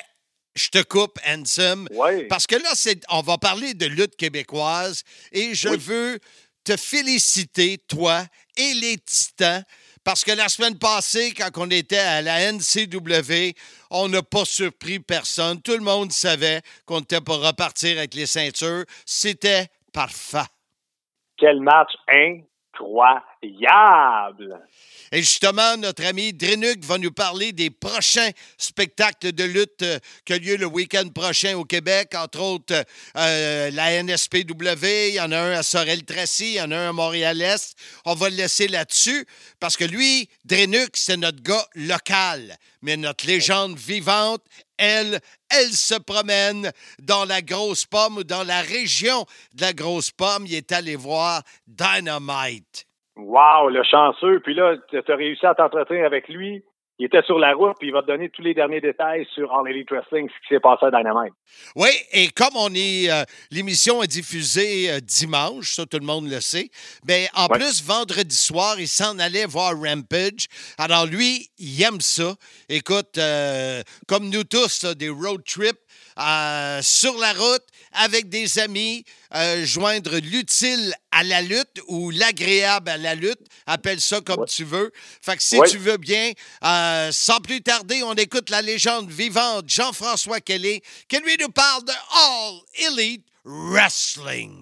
je 0.55 0.67
te 0.67 0.83
coupe, 0.83 1.17
Handsome. 1.25 1.87
Ouais. 1.91 2.25
Parce 2.27 2.47
que 2.47 2.55
là, 2.55 2.71
c'est, 2.73 3.01
on 3.09 3.21
va 3.21 3.37
parler 3.37 3.73
de 3.73 3.85
lutte 3.85 4.17
québécoise 4.17 5.03
et 5.31 5.55
je 5.55 5.69
Oui. 5.69 5.77
veux 5.77 6.19
te 6.65 6.75
féliciter, 6.75 7.77
toi 7.87 8.23
et 8.57 8.73
les 8.73 8.97
Titans, 8.97 9.63
parce 10.03 10.23
que 10.23 10.31
la 10.31 10.49
semaine 10.49 10.77
passée, 10.77 11.33
quand 11.33 11.49
on 11.57 11.69
était 11.69 11.97
à 11.97 12.21
la 12.21 12.51
NCW, 12.51 13.53
on 13.91 14.07
n'a 14.07 14.23
pas 14.23 14.45
surpris 14.45 14.99
personne. 14.99 15.61
Tout 15.61 15.73
le 15.73 15.83
monde 15.83 16.11
savait 16.11 16.61
qu'on 16.85 16.99
était 16.99 17.21
pour 17.21 17.45
repartir 17.45 17.97
avec 17.97 18.13
les 18.13 18.25
ceintures. 18.25 18.83
C'était 19.05 19.67
parfait. 19.93 20.49
Quel 21.37 21.61
match 21.61 21.91
incroyable! 22.07 23.30
Et 25.13 25.19
justement, 25.19 25.75
notre 25.75 26.05
ami 26.05 26.31
Drenuk 26.31 26.85
va 26.85 26.97
nous 26.97 27.11
parler 27.11 27.51
des 27.51 27.69
prochains 27.69 28.29
spectacles 28.57 29.33
de 29.33 29.43
lutte 29.43 29.81
euh, 29.81 29.99
qui 30.23 30.33
ont 30.33 30.37
lieu 30.37 30.55
le 30.55 30.67
week-end 30.67 31.09
prochain 31.09 31.57
au 31.57 31.65
Québec, 31.65 32.13
entre 32.15 32.39
autres 32.39 32.85
euh, 33.17 33.71
la 33.71 34.03
NSPW, 34.03 35.09
il 35.09 35.15
y 35.15 35.19
en 35.19 35.31
a 35.31 35.39
un 35.39 35.51
à 35.51 35.63
Sorel-Tracy, 35.63 36.51
il 36.51 36.53
y 36.53 36.61
en 36.61 36.71
a 36.71 36.77
un 36.77 36.89
à 36.89 36.93
Montréal-Est. 36.93 37.75
On 38.05 38.13
va 38.13 38.29
le 38.29 38.37
laisser 38.37 38.67
là-dessus 38.67 39.25
parce 39.59 39.75
que 39.75 39.83
lui, 39.83 40.29
Drenuk, 40.45 40.91
c'est 40.93 41.17
notre 41.17 41.41
gars 41.41 41.67
local. 41.75 42.55
Mais 42.81 42.95
notre 42.95 43.27
légende 43.27 43.77
vivante, 43.77 44.43
elle, 44.77 45.19
elle 45.49 45.73
se 45.73 45.95
promène 45.95 46.71
dans 46.99 47.25
la 47.25 47.41
grosse 47.41 47.85
pomme 47.85 48.17
ou 48.17 48.23
dans 48.23 48.43
la 48.43 48.61
région 48.61 49.25
de 49.53 49.61
la 49.61 49.73
grosse 49.73 50.11
pomme. 50.11 50.45
Il 50.45 50.53
est 50.53 50.71
allé 50.71 50.95
voir 50.95 51.43
Dynamite. 51.67 52.87
Wow, 53.15 53.69
le 53.69 53.83
chanceux. 53.83 54.39
Puis 54.43 54.53
là, 54.53 54.75
tu 54.89 54.97
as 55.11 55.15
réussi 55.15 55.45
à 55.45 55.53
t'entretenir 55.55 56.05
avec 56.05 56.27
lui. 56.29 56.63
Il 56.99 57.05
était 57.05 57.23
sur 57.23 57.39
la 57.39 57.55
route, 57.55 57.75
puis 57.79 57.87
il 57.87 57.91
va 57.93 58.03
te 58.03 58.07
donner 58.07 58.29
tous 58.29 58.43
les 58.43 58.53
derniers 58.53 58.79
détails 58.79 59.25
sur 59.33 59.51
All 59.51 59.67
Elite 59.67 59.89
Wrestling, 59.89 60.29
ce 60.29 60.33
qui 60.47 60.53
s'est 60.53 60.59
passé 60.59 60.85
à 60.85 60.91
Dynamite. 60.91 61.33
Oui, 61.75 61.89
et 62.11 62.27
comme 62.29 62.55
on 62.55 62.69
est, 62.75 63.09
euh, 63.09 63.23
l'émission 63.49 64.03
est 64.03 64.07
diffusée 64.07 64.91
euh, 64.91 64.99
dimanche, 64.99 65.71
ça 65.73 65.85
tout 65.87 65.97
le 65.99 66.05
monde 66.05 66.29
le 66.29 66.39
sait. 66.41 66.69
Mais 67.07 67.27
en 67.33 67.47
Ouais. 67.47 67.57
plus, 67.57 67.83
vendredi 67.83 68.35
soir, 68.35 68.75
il 68.79 68.87
s'en 68.87 69.17
allait 69.17 69.47
voir 69.47 69.73
Rampage. 69.81 70.45
Alors 70.77 71.07
lui, 71.07 71.49
il 71.57 71.81
aime 71.81 72.01
ça. 72.01 72.35
Écoute, 72.69 73.17
euh, 73.17 73.81
comme 74.07 74.29
nous 74.29 74.43
tous, 74.43 74.83
là, 74.83 74.93
des 74.93 75.09
road 75.09 75.41
trips 75.43 75.79
euh, 76.19 76.79
sur 76.83 77.17
la 77.17 77.31
route 77.33 77.63
avec 77.93 78.29
des 78.29 78.59
amis, 78.59 79.03
euh, 79.35 79.65
joindre 79.65 80.17
l'utile 80.17 80.93
à 81.11 81.23
la 81.23 81.41
lutte 81.41 81.81
ou 81.87 82.09
l'agréable 82.11 82.89
à 82.89 82.97
la 82.97 83.15
lutte, 83.15 83.39
appelle 83.65 83.99
ça 84.01 84.21
comme 84.21 84.45
tu 84.45 84.63
veux. 84.63 84.91
Fait 85.21 85.35
que 85.37 85.43
si 85.43 85.57
Ouais. 85.59 85.69
tu 85.69 85.77
veux 85.77 85.97
bien, 85.97 86.31
euh, 86.63 87.11
sans 87.11 87.39
plus 87.39 87.61
tarder, 87.61 88.01
on 88.03 88.13
écoute 88.13 88.49
la 88.49 88.61
légende 88.61 89.09
vivante 89.09 89.65
Jean-François 89.69 90.39
Kelly 90.41 90.81
qui 91.07 91.17
lui 91.19 91.37
nous 91.39 91.49
parle 91.49 91.83
de 91.85 91.91
All 91.91 92.59
Elite 92.97 93.25
Wrestling. 93.43 94.61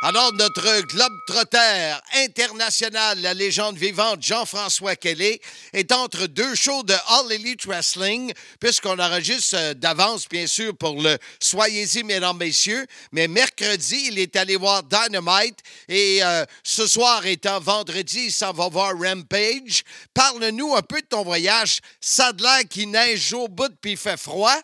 Alors, 0.00 0.32
notre 0.34 0.82
globe-trotter 0.82 1.96
international, 2.14 3.20
la 3.20 3.34
légende 3.34 3.76
vivante 3.76 4.22
Jean-François 4.22 4.94
Kelly, 4.94 5.40
est 5.72 5.90
entre 5.90 6.26
deux 6.28 6.54
shows 6.54 6.84
de 6.84 6.94
All 7.08 7.32
Elite 7.32 7.66
Wrestling, 7.66 8.32
puisqu'on 8.60 8.96
enregistre 9.00 9.56
euh, 9.58 9.74
d'avance, 9.74 10.28
bien 10.28 10.46
sûr, 10.46 10.76
pour 10.76 11.02
le 11.02 11.18
Soyez-y, 11.40 12.04
mesdames, 12.04 12.36
messieurs. 12.36 12.86
Mais 13.10 13.26
mercredi, 13.26 14.10
il 14.12 14.20
est 14.20 14.36
allé 14.36 14.54
voir 14.54 14.84
Dynamite 14.84 15.58
et 15.88 16.20
euh, 16.22 16.44
ce 16.62 16.86
soir 16.86 17.26
étant 17.26 17.58
vendredi, 17.58 18.26
il 18.26 18.32
s'en 18.32 18.52
va 18.52 18.68
voir 18.68 18.92
Rampage. 18.96 19.82
Parle-nous 20.14 20.76
un 20.76 20.82
peu 20.82 21.00
de 21.00 21.06
ton 21.06 21.24
voyage. 21.24 21.80
Ça 22.00 22.30
l'air 22.38 22.60
qu'il 22.70 22.92
neige 22.92 23.32
au 23.32 23.48
bout 23.48 23.72
puis 23.80 23.96
fait 23.96 24.16
froid. 24.16 24.60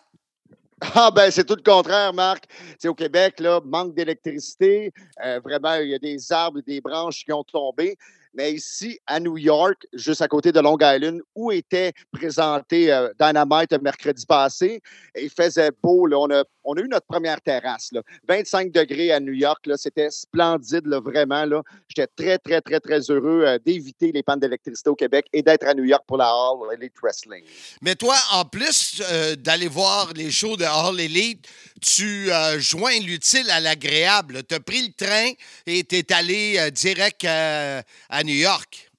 Ah 0.81 1.09
ben 1.09 1.31
c'est 1.31 1.45
tout 1.45 1.55
le 1.55 1.61
contraire, 1.63 2.13
Marc. 2.13 2.45
C'est 2.77 2.89
au 2.89 2.93
Québec, 2.95 3.39
là, 3.39 3.61
manque 3.63 3.95
d'électricité. 3.95 4.91
Euh, 5.23 5.39
vraiment, 5.43 5.75
il 5.75 5.89
y 5.89 5.95
a 5.95 5.99
des 5.99 6.31
arbres, 6.31 6.59
des 6.61 6.81
branches 6.81 7.23
qui 7.23 7.31
ont 7.31 7.43
tombé. 7.43 7.97
Mais 8.35 8.51
ici, 8.51 8.99
à 9.07 9.19
New 9.21 9.37
York, 9.37 9.87
juste 9.93 10.21
à 10.21 10.27
côté 10.27 10.51
de 10.51 10.59
Long 10.59 10.77
Island, 10.81 11.21
où 11.35 11.53
était 11.53 11.93
présenté 12.11 12.91
euh, 12.91 13.09
Dynamite 13.17 13.71
mercredi 13.81 14.25
passé, 14.25 14.81
il 15.17 15.29
faisait 15.29 15.71
beau. 15.81 16.05
Là. 16.05 16.17
On, 16.19 16.29
a, 16.29 16.43
on 16.65 16.73
a 16.73 16.81
eu 16.81 16.87
notre 16.89 17.05
première 17.07 17.39
terrasse. 17.39 17.93
Là. 17.93 18.01
25 18.27 18.73
degrés 18.73 19.13
à 19.13 19.21
New 19.21 19.31
York. 19.31 19.65
C'était 19.77 20.09
splendide, 20.09 20.85
vraiment. 21.01 21.45
Là. 21.45 21.63
J'étais 21.87 22.07
très, 22.07 22.37
très, 22.37 22.59
très, 22.59 22.81
très 22.81 22.99
heureux 23.09 23.45
euh, 23.45 23.57
d'éviter 23.65 24.11
les 24.11 24.21
pannes 24.21 24.41
d'électricité 24.41 24.89
au 24.89 24.95
Québec 24.95 25.27
et 25.31 25.41
d'être 25.41 25.65
à 25.65 25.73
New 25.73 25.85
York 25.85 26.03
pour 26.05 26.17
la 26.17 26.27
All 26.27 26.77
Elite 26.77 26.95
Wrestling. 27.01 27.43
Mais 27.81 27.95
toi, 27.95 28.15
en 28.33 28.43
plus 28.43 29.01
euh, 29.11 29.37
d'aller 29.37 29.69
voir 29.69 30.11
les 30.13 30.29
shows 30.29 30.57
de 30.57 30.65
All 30.65 30.99
Elite, 30.99 31.47
tu 31.81 32.29
joins 32.57 32.99
l'utile 32.99 33.49
à 33.49 33.59
l'agréable. 33.59 34.43
Tu 34.43 34.55
as 34.55 34.59
pris 34.59 34.81
le 34.87 34.93
train 34.93 35.31
et 35.67 35.83
tu 35.83 35.95
es 35.97 36.13
allé 36.13 36.71
direct 36.71 37.25
à 37.25 38.23
New 38.25 38.35
York. 38.35 38.91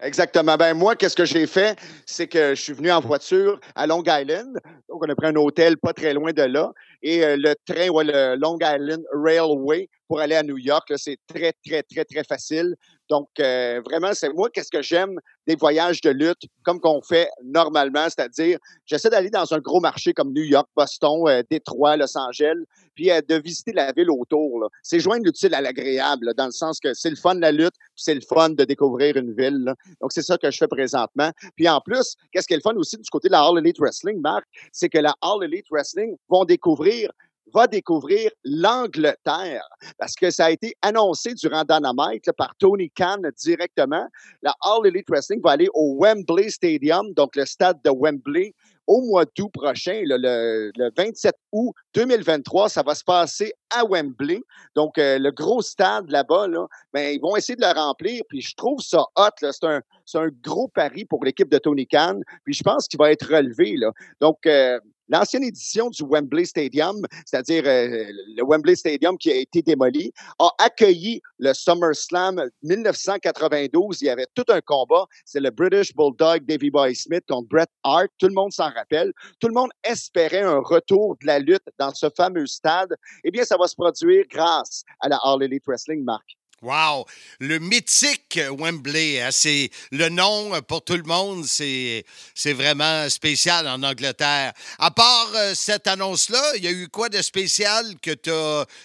Exactement. 0.00 0.56
Ben 0.56 0.74
moi, 0.74 0.96
qu'est-ce 0.96 1.16
que 1.16 1.24
j'ai 1.24 1.46
fait? 1.46 1.78
C'est 2.06 2.26
que 2.26 2.54
je 2.54 2.60
suis 2.60 2.72
venu 2.72 2.90
en 2.90 3.00
voiture 3.00 3.60
à 3.74 3.86
Long 3.86 4.02
Island. 4.06 4.58
Donc, 4.88 5.02
on 5.04 5.08
a 5.08 5.14
pris 5.14 5.26
un 5.28 5.36
hôtel 5.36 5.76
pas 5.76 5.92
très 5.92 6.14
loin 6.14 6.32
de 6.32 6.42
là. 6.42 6.72
Et 7.02 7.24
euh, 7.24 7.36
le 7.36 7.54
train, 7.66 7.88
ouais, 7.88 8.04
le 8.04 8.36
Long 8.36 8.58
Island 8.60 9.02
Railway 9.12 9.88
pour 10.08 10.20
aller 10.20 10.34
à 10.34 10.42
New 10.42 10.58
York, 10.58 10.90
c'est 10.96 11.18
très, 11.26 11.52
très, 11.66 11.82
très, 11.82 12.04
très 12.04 12.24
facile. 12.24 12.74
Donc, 13.10 13.28
euh, 13.38 13.80
vraiment, 13.84 14.14
c'est 14.14 14.32
moi, 14.32 14.48
qu'est-ce 14.50 14.70
que 14.70 14.82
j'aime 14.82 15.18
des 15.46 15.56
voyages 15.56 16.00
de 16.00 16.10
lutte, 16.10 16.42
comme 16.62 16.80
qu'on 16.80 17.02
fait 17.02 17.28
normalement, 17.44 18.04
c'est-à-dire, 18.04 18.58
j'essaie 18.86 19.10
d'aller 19.10 19.28
dans 19.28 19.52
un 19.52 19.58
gros 19.58 19.80
marché 19.80 20.14
comme 20.14 20.32
New 20.32 20.42
York, 20.42 20.68
Boston, 20.74 21.28
euh, 21.28 21.42
Détroit, 21.50 21.96
Los 21.96 22.16
Angeles, 22.16 22.64
puis 22.94 23.10
euh, 23.10 23.20
de 23.28 23.34
visiter 23.34 23.72
la 23.72 23.92
ville 23.92 24.10
autour. 24.10 24.70
C'est 24.82 25.00
joindre 25.00 25.24
l'utile 25.24 25.54
à 25.54 25.60
l'agréable, 25.60 26.32
dans 26.34 26.46
le 26.46 26.52
sens 26.52 26.80
que 26.80 26.94
c'est 26.94 27.10
le 27.10 27.16
fun 27.16 27.34
de 27.34 27.40
la 27.40 27.52
lutte, 27.52 27.74
c'est 27.94 28.14
le 28.14 28.22
fun 28.22 28.50
de 28.50 28.64
découvrir 28.64 29.16
une 29.16 29.34
ville. 29.34 29.74
Donc, 30.00 30.12
c'est 30.12 30.22
ça 30.22 30.38
que 30.38 30.50
je 30.50 30.56
fais 30.56 30.68
présentement. 30.68 31.30
Puis 31.56 31.68
en 31.68 31.80
plus, 31.80 32.16
qu'est-ce 32.32 32.46
qui 32.46 32.54
est 32.54 32.58
le 32.58 32.62
fun 32.62 32.76
aussi 32.76 32.96
du 32.96 33.10
côté 33.10 33.28
de 33.28 33.32
la 33.32 33.42
All 33.42 33.58
Elite 33.58 33.78
Wrestling, 33.78 34.20
Marc, 34.20 34.46
c'est 34.72 34.88
que 34.88 34.98
la 34.98 35.14
All 35.20 35.44
Elite 35.44 35.66
Wrestling 35.70 36.16
vont 36.28 36.44
découvrir 36.44 37.10
va 37.52 37.66
découvrir 37.66 38.30
l'Angleterre 38.44 39.62
parce 39.98 40.14
que 40.14 40.30
ça 40.30 40.46
a 40.46 40.50
été 40.50 40.74
annoncé 40.82 41.34
durant 41.34 41.64
Dynamite 41.64 42.26
là, 42.26 42.32
par 42.32 42.54
Tony 42.56 42.90
Khan 42.90 43.18
directement. 43.36 44.06
La 44.42 44.54
All 44.60 44.86
Elite 44.86 45.08
Wrestling 45.08 45.40
va 45.42 45.52
aller 45.52 45.68
au 45.74 45.96
Wembley 46.00 46.50
Stadium, 46.50 47.12
donc 47.14 47.36
le 47.36 47.44
stade 47.44 47.78
de 47.84 47.90
Wembley, 47.90 48.54
au 48.86 49.02
mois 49.02 49.24
d'août 49.24 49.50
prochain, 49.52 50.02
le, 50.04 50.70
le 50.76 50.90
27 50.96 51.34
août 51.52 51.74
2023. 51.94 52.68
Ça 52.68 52.82
va 52.82 52.94
se 52.94 53.04
passer 53.04 53.52
à 53.70 53.84
Wembley. 53.84 54.40
Donc, 54.74 54.98
euh, 54.98 55.18
le 55.18 55.30
gros 55.30 55.62
stade 55.62 56.10
là-bas, 56.10 56.48
là, 56.48 56.66
ben, 56.92 57.14
ils 57.14 57.20
vont 57.20 57.36
essayer 57.36 57.56
de 57.56 57.62
le 57.62 57.72
remplir. 57.72 58.22
Puis, 58.28 58.42
je 58.42 58.54
trouve 58.54 58.80
ça 58.80 59.04
hot. 59.16 59.30
C'est 59.40 59.64
un, 59.64 59.80
un 60.14 60.28
gros 60.42 60.68
pari 60.68 61.04
pour 61.04 61.24
l'équipe 61.24 61.48
de 61.48 61.58
Tony 61.58 61.86
Khan. 61.86 62.20
Puis, 62.44 62.54
je 62.54 62.62
pense 62.62 62.88
qu'il 62.88 62.98
va 62.98 63.10
être 63.10 63.26
relevé. 63.26 63.76
Là. 63.76 63.92
Donc, 64.20 64.46
euh, 64.46 64.78
L'ancienne 65.08 65.44
édition 65.44 65.90
du 65.90 66.02
Wembley 66.02 66.44
Stadium, 66.46 67.02
c'est-à-dire 67.26 67.64
euh, 67.66 68.06
le 68.36 68.42
Wembley 68.42 68.74
Stadium 68.74 69.18
qui 69.18 69.30
a 69.30 69.36
été 69.36 69.62
démoli, 69.62 70.12
a 70.38 70.48
accueilli 70.58 71.20
le 71.38 71.52
SummerSlam 71.52 72.48
1992. 72.62 74.00
Il 74.00 74.06
y 74.06 74.10
avait 74.10 74.26
tout 74.34 74.44
un 74.48 74.60
combat. 74.60 75.06
C'est 75.24 75.40
le 75.40 75.50
British 75.50 75.94
Bulldog 75.94 76.46
Davy 76.46 76.70
Boy 76.70 76.94
Smith 76.94 77.24
contre 77.28 77.48
Bret 77.48 77.66
Hart. 77.82 78.08
Tout 78.18 78.28
le 78.28 78.34
monde 78.34 78.52
s'en 78.52 78.70
rappelle. 78.70 79.12
Tout 79.40 79.48
le 79.48 79.54
monde 79.54 79.70
espérait 79.82 80.42
un 80.42 80.60
retour 80.60 81.16
de 81.20 81.26
la 81.26 81.38
lutte 81.38 81.66
dans 81.78 81.92
ce 81.92 82.06
fameux 82.16 82.46
stade. 82.46 82.94
Eh 83.24 83.30
bien, 83.30 83.44
ça 83.44 83.56
va 83.56 83.66
se 83.66 83.74
produire 83.74 84.24
grâce 84.30 84.84
à 85.00 85.08
la 85.08 85.18
All 85.22 85.42
Elite 85.42 85.64
Wrestling, 85.66 86.02
Marc. 86.02 86.36
Wow! 86.62 87.04
Le 87.40 87.58
mythique 87.58 88.40
Wembley, 88.50 89.20
hein, 89.20 89.30
c'est 89.30 89.70
le 89.92 90.08
nom 90.08 90.52
pour 90.62 90.82
tout 90.82 90.96
le 90.96 91.02
monde, 91.02 91.44
c'est 91.44 92.04
vraiment 92.52 93.08
spécial 93.08 93.68
en 93.68 93.82
Angleterre. 93.82 94.52
À 94.78 94.90
part 94.90 95.30
euh, 95.34 95.52
cette 95.54 95.86
annonce-là, 95.86 96.42
il 96.56 96.64
y 96.64 96.68
a 96.68 96.72
eu 96.72 96.88
quoi 96.88 97.08
de 97.08 97.20
spécial 97.20 97.84
que 98.00 98.14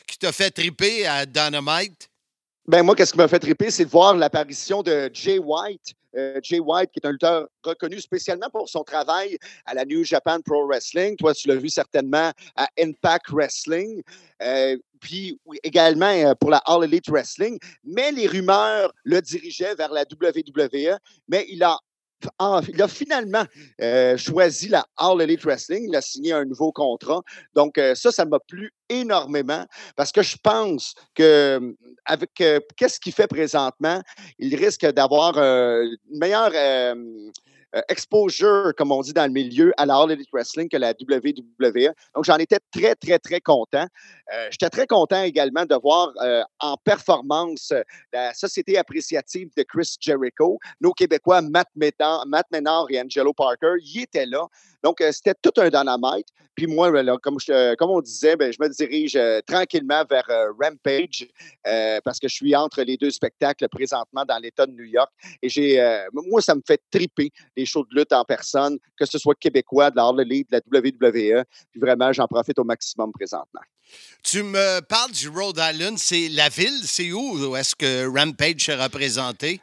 qui 0.07 0.17
t'a 0.17 0.31
fait 0.31 0.51
triper 0.51 1.07
à 1.07 1.25
Dynamite? 1.25 2.09
Ben 2.67 2.83
moi, 2.83 2.95
qu'est-ce 2.95 3.13
qui 3.13 3.17
m'a 3.17 3.27
fait 3.27 3.39
triper, 3.39 3.71
c'est 3.71 3.85
de 3.85 3.89
voir 3.89 4.15
l'apparition 4.15 4.83
de 4.83 5.09
Jay 5.13 5.39
White. 5.39 5.95
Euh, 6.15 6.39
Jay 6.41 6.59
White, 6.59 6.91
qui 6.91 6.99
est 7.03 7.07
un 7.07 7.11
lutteur 7.11 7.47
reconnu 7.63 7.99
spécialement 7.99 8.49
pour 8.51 8.67
son 8.67 8.83
travail 8.83 9.37
à 9.65 9.73
la 9.73 9.85
New 9.85 10.03
Japan 10.03 10.39
Pro 10.41 10.67
Wrestling. 10.67 11.15
Toi, 11.17 11.33
tu 11.33 11.47
l'as 11.47 11.55
vu 11.55 11.69
certainement 11.69 12.31
à 12.55 12.67
Impact 12.79 13.29
Wrestling. 13.29 14.01
Euh, 14.41 14.77
puis 14.99 15.39
également 15.63 16.11
euh, 16.11 16.33
pour 16.35 16.49
la 16.49 16.57
All 16.65 16.83
Elite 16.83 17.09
Wrestling. 17.09 17.57
Mais 17.83 18.11
les 18.11 18.27
rumeurs 18.27 18.91
le 19.03 19.21
dirigeaient 19.21 19.75
vers 19.75 19.91
la 19.91 20.03
WWE. 20.03 20.97
Mais 21.27 21.45
il 21.49 21.63
a 21.63 21.77
finalement 22.87 23.45
euh, 23.81 24.17
choisi 24.17 24.67
la 24.67 24.85
All 24.97 25.21
Elite 25.21 25.43
Wrestling. 25.43 25.85
Il 25.87 25.95
a 25.95 26.01
signé 26.01 26.33
un 26.33 26.45
nouveau 26.45 26.71
contrat. 26.71 27.21
Donc, 27.55 27.77
euh, 27.77 27.95
ça, 27.95 28.11
ça 28.11 28.25
m'a 28.25 28.39
plu 28.39 28.73
énormément 28.89 29.65
parce 29.95 30.11
que 30.11 30.21
je 30.21 30.35
pense 30.41 30.95
que 31.15 31.75
avec 32.05 32.31
qu'est-ce 32.75 32.99
qu'il 32.99 33.13
fait 33.13 33.27
présentement, 33.27 34.01
il 34.39 34.55
risque 34.55 34.85
d'avoir 34.85 35.37
une 35.37 35.97
meilleure 36.09 36.51
exposure, 37.87 38.73
comme 38.77 38.91
on 38.91 39.01
dit 39.01 39.13
dans 39.13 39.25
le 39.25 39.31
milieu, 39.31 39.71
à 39.77 39.85
la 39.85 39.95
All 39.95 40.11
Elite 40.11 40.29
Wrestling 40.33 40.69
que 40.69 40.77
la 40.77 40.91
WWE. 40.91 41.93
Donc, 42.15 42.25
j'en 42.25 42.37
étais 42.37 42.59
très, 42.71 42.95
très, 42.95 43.19
très 43.19 43.39
content. 43.39 43.85
Euh, 44.33 44.47
J'étais 44.51 44.69
très 44.69 44.87
content 44.87 45.21
également 45.23 45.65
de 45.65 45.75
voir 45.75 46.11
euh, 46.21 46.43
en 46.59 46.75
performance 46.77 47.71
euh, 47.71 47.81
la 48.13 48.33
Société 48.33 48.77
appréciative 48.77 49.49
de 49.55 49.63
Chris 49.63 49.95
Jericho, 49.99 50.59
nos 50.81 50.93
Québécois 50.93 51.41
Matt 51.41 51.67
Ménard, 51.75 52.25
Matt 52.27 52.47
et 52.89 53.01
Angelo 53.01 53.33
Parker, 53.33 53.75
y 53.81 54.01
étaient 54.01 54.25
là. 54.25 54.47
Donc, 54.83 55.01
euh, 55.01 55.11
c'était 55.11 55.35
tout 55.41 55.53
un 55.61 55.69
dynamite. 55.69 56.27
Puis 56.55 56.67
moi, 56.67 56.91
ben 56.91 57.07
euh, 57.07 57.75
comme 57.75 57.89
on 57.89 58.01
disait, 58.01 58.35
ben, 58.35 58.51
je 58.51 58.57
me 58.59 58.67
dirige 58.69 59.15
euh, 59.15 59.39
tranquillement 59.45 60.03
vers 60.09 60.25
euh, 60.29 60.51
Rampage 60.61 61.27
parce 62.03 62.19
que 62.19 62.27
je 62.27 62.35
suis 62.35 62.55
entre 62.55 62.81
les 62.83 62.97
deux 62.97 63.11
spectacles 63.11 63.67
présentement 63.69 64.25
dans 64.27 64.37
l'État 64.39 64.65
de 64.65 64.71
New 64.71 64.83
York. 64.83 65.09
Et 65.41 65.49
j'ai, 65.49 65.79
moi, 66.13 66.41
ça 66.41 66.55
me 66.55 66.61
fait 66.65 66.81
triper 66.91 67.31
les 67.55 67.65
shows 67.65 67.85
de 67.91 67.99
lutte 67.99 68.11
en 68.11 68.23
personne, 68.23 68.77
que 68.97 69.05
ce 69.05 69.17
soit 69.17 69.35
québécois, 69.35 69.91
de 69.91 69.95
la 69.95 70.23
Elite, 70.23 70.49
de 70.51 70.61
la 70.71 70.79
WWE. 70.79 71.43
Puis 71.71 71.79
vraiment, 71.79 72.11
j'en 72.11 72.27
profite 72.27 72.57
au 72.59 72.63
maximum 72.63 73.11
présentement. 73.11 73.61
Tu 74.23 74.43
me 74.43 74.81
parles 74.81 75.11
du 75.11 75.29
Rhode 75.29 75.59
Island, 75.59 75.97
c'est 75.97 76.27
la 76.29 76.49
ville, 76.49 76.81
c'est 76.83 77.11
où, 77.11 77.49
où 77.49 77.55
est-ce 77.55 77.75
que 77.75 78.07
Rampage 78.07 78.69
est 78.69 78.81
représenté? 78.81 79.61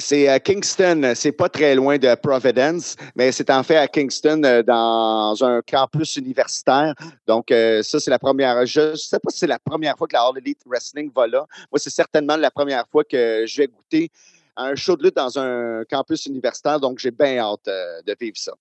C'est 0.00 0.28
à 0.28 0.38
Kingston, 0.38 1.12
c'est 1.16 1.32
pas 1.32 1.48
très 1.48 1.74
loin 1.74 1.98
de 1.98 2.14
Providence, 2.14 2.94
mais 3.16 3.32
c'est 3.32 3.50
en 3.50 3.64
fait 3.64 3.76
à 3.76 3.88
Kingston 3.88 4.42
euh, 4.44 4.62
dans 4.62 5.36
un 5.42 5.60
campus 5.60 6.16
universitaire. 6.16 6.94
Donc 7.26 7.50
euh, 7.50 7.82
ça 7.82 7.98
c'est 7.98 8.10
la 8.10 8.20
première. 8.20 8.64
Je 8.64 8.94
sais 8.94 9.18
pas 9.18 9.30
si 9.30 9.38
c'est 9.38 9.48
la 9.48 9.58
première 9.58 9.98
fois 9.98 10.06
que 10.06 10.14
la 10.14 10.22
All 10.22 10.38
Elite 10.38 10.60
Wrestling 10.66 11.10
va 11.14 11.26
là. 11.26 11.46
Moi 11.72 11.80
c'est 11.80 11.90
certainement 11.90 12.36
la 12.36 12.52
première 12.52 12.86
fois 12.88 13.02
que 13.02 13.44
je 13.44 13.56
vais 13.62 13.66
goûter 13.66 14.08
un 14.56 14.76
show 14.76 14.96
de 14.96 15.02
lutte 15.02 15.16
dans 15.16 15.36
un 15.36 15.82
campus 15.90 16.26
universitaire. 16.26 16.78
Donc 16.78 17.00
j'ai 17.00 17.10
bien 17.10 17.38
hâte 17.38 17.66
euh, 17.66 18.00
de 18.06 18.14
vivre 18.20 18.36
ça. 18.36 18.52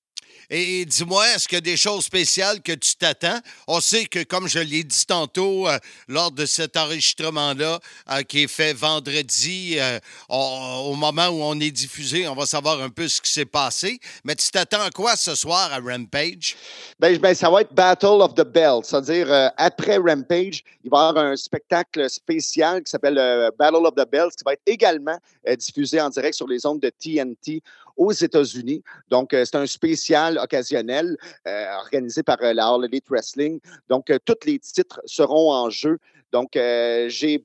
Et 0.49 0.85
dis-moi, 0.85 1.27
est-ce 1.35 1.47
qu'il 1.47 1.57
y 1.57 1.59
a 1.59 1.61
des 1.61 1.77
choses 1.77 2.05
spéciales 2.05 2.61
que 2.61 2.71
tu 2.71 2.95
t'attends? 2.95 3.39
On 3.67 3.81
sait 3.81 4.05
que, 4.05 4.23
comme 4.23 4.47
je 4.47 4.59
l'ai 4.59 4.83
dit 4.83 5.05
tantôt, 5.05 5.67
euh, 5.67 5.77
lors 6.07 6.31
de 6.31 6.45
cet 6.45 6.77
enregistrement-là, 6.77 7.79
euh, 8.11 8.21
qui 8.23 8.43
est 8.43 8.47
fait 8.47 8.73
vendredi, 8.73 9.75
euh, 9.79 9.99
au 10.29 10.95
moment 10.95 11.27
où 11.27 11.41
on 11.41 11.59
est 11.59 11.71
diffusé, 11.71 12.27
on 12.27 12.35
va 12.35 12.45
savoir 12.45 12.81
un 12.81 12.89
peu 12.89 13.07
ce 13.07 13.21
qui 13.21 13.31
s'est 13.31 13.45
passé. 13.45 13.99
Mais 14.23 14.35
tu 14.35 14.49
t'attends 14.49 14.81
à 14.81 14.89
quoi 14.89 15.15
ce 15.15 15.35
soir 15.35 15.71
à 15.73 15.79
Rampage? 15.79 16.55
Ben, 16.99 17.17
ben, 17.17 17.33
ça 17.33 17.49
va 17.49 17.61
être 17.61 17.73
Battle 17.73 18.21
of 18.21 18.33
the 18.35 18.45
Belt, 18.45 18.85
c'est-à-dire 18.85 19.51
après 19.57 19.97
Rampage, 19.97 20.63
il 20.83 20.89
va 20.89 20.97
y 20.97 21.09
avoir 21.09 21.25
un 21.25 21.35
spectacle 21.35 22.09
spécial 22.09 22.83
qui 22.83 22.91
s'appelle 22.91 23.51
Battle 23.57 23.85
of 23.85 23.95
the 23.95 24.09
Belts 24.09 24.35
qui 24.35 24.43
va 24.45 24.53
être 24.53 24.61
également 24.65 25.17
diffusé 25.57 25.99
en 25.99 26.09
direct 26.09 26.35
sur 26.35 26.47
les 26.47 26.65
ondes 26.65 26.79
de 26.79 26.89
TNT 26.89 27.61
aux 27.97 28.11
États-Unis. 28.11 28.83
Donc, 29.09 29.33
euh, 29.33 29.43
c'est 29.43 29.55
un 29.55 29.65
spécial 29.65 30.37
occasionnel 30.37 31.17
euh, 31.47 31.75
organisé 31.79 32.23
par 32.23 32.37
euh, 32.41 32.53
la 32.53 32.67
All 32.67 32.85
Elite 32.85 33.09
Wrestling. 33.09 33.59
Donc, 33.89 34.11
tous 34.25 34.45
les 34.45 34.59
titres 34.59 35.01
seront 35.05 35.51
en 35.51 35.69
jeu. 35.69 35.97
Donc, 36.31 36.51
j'ai 36.53 37.43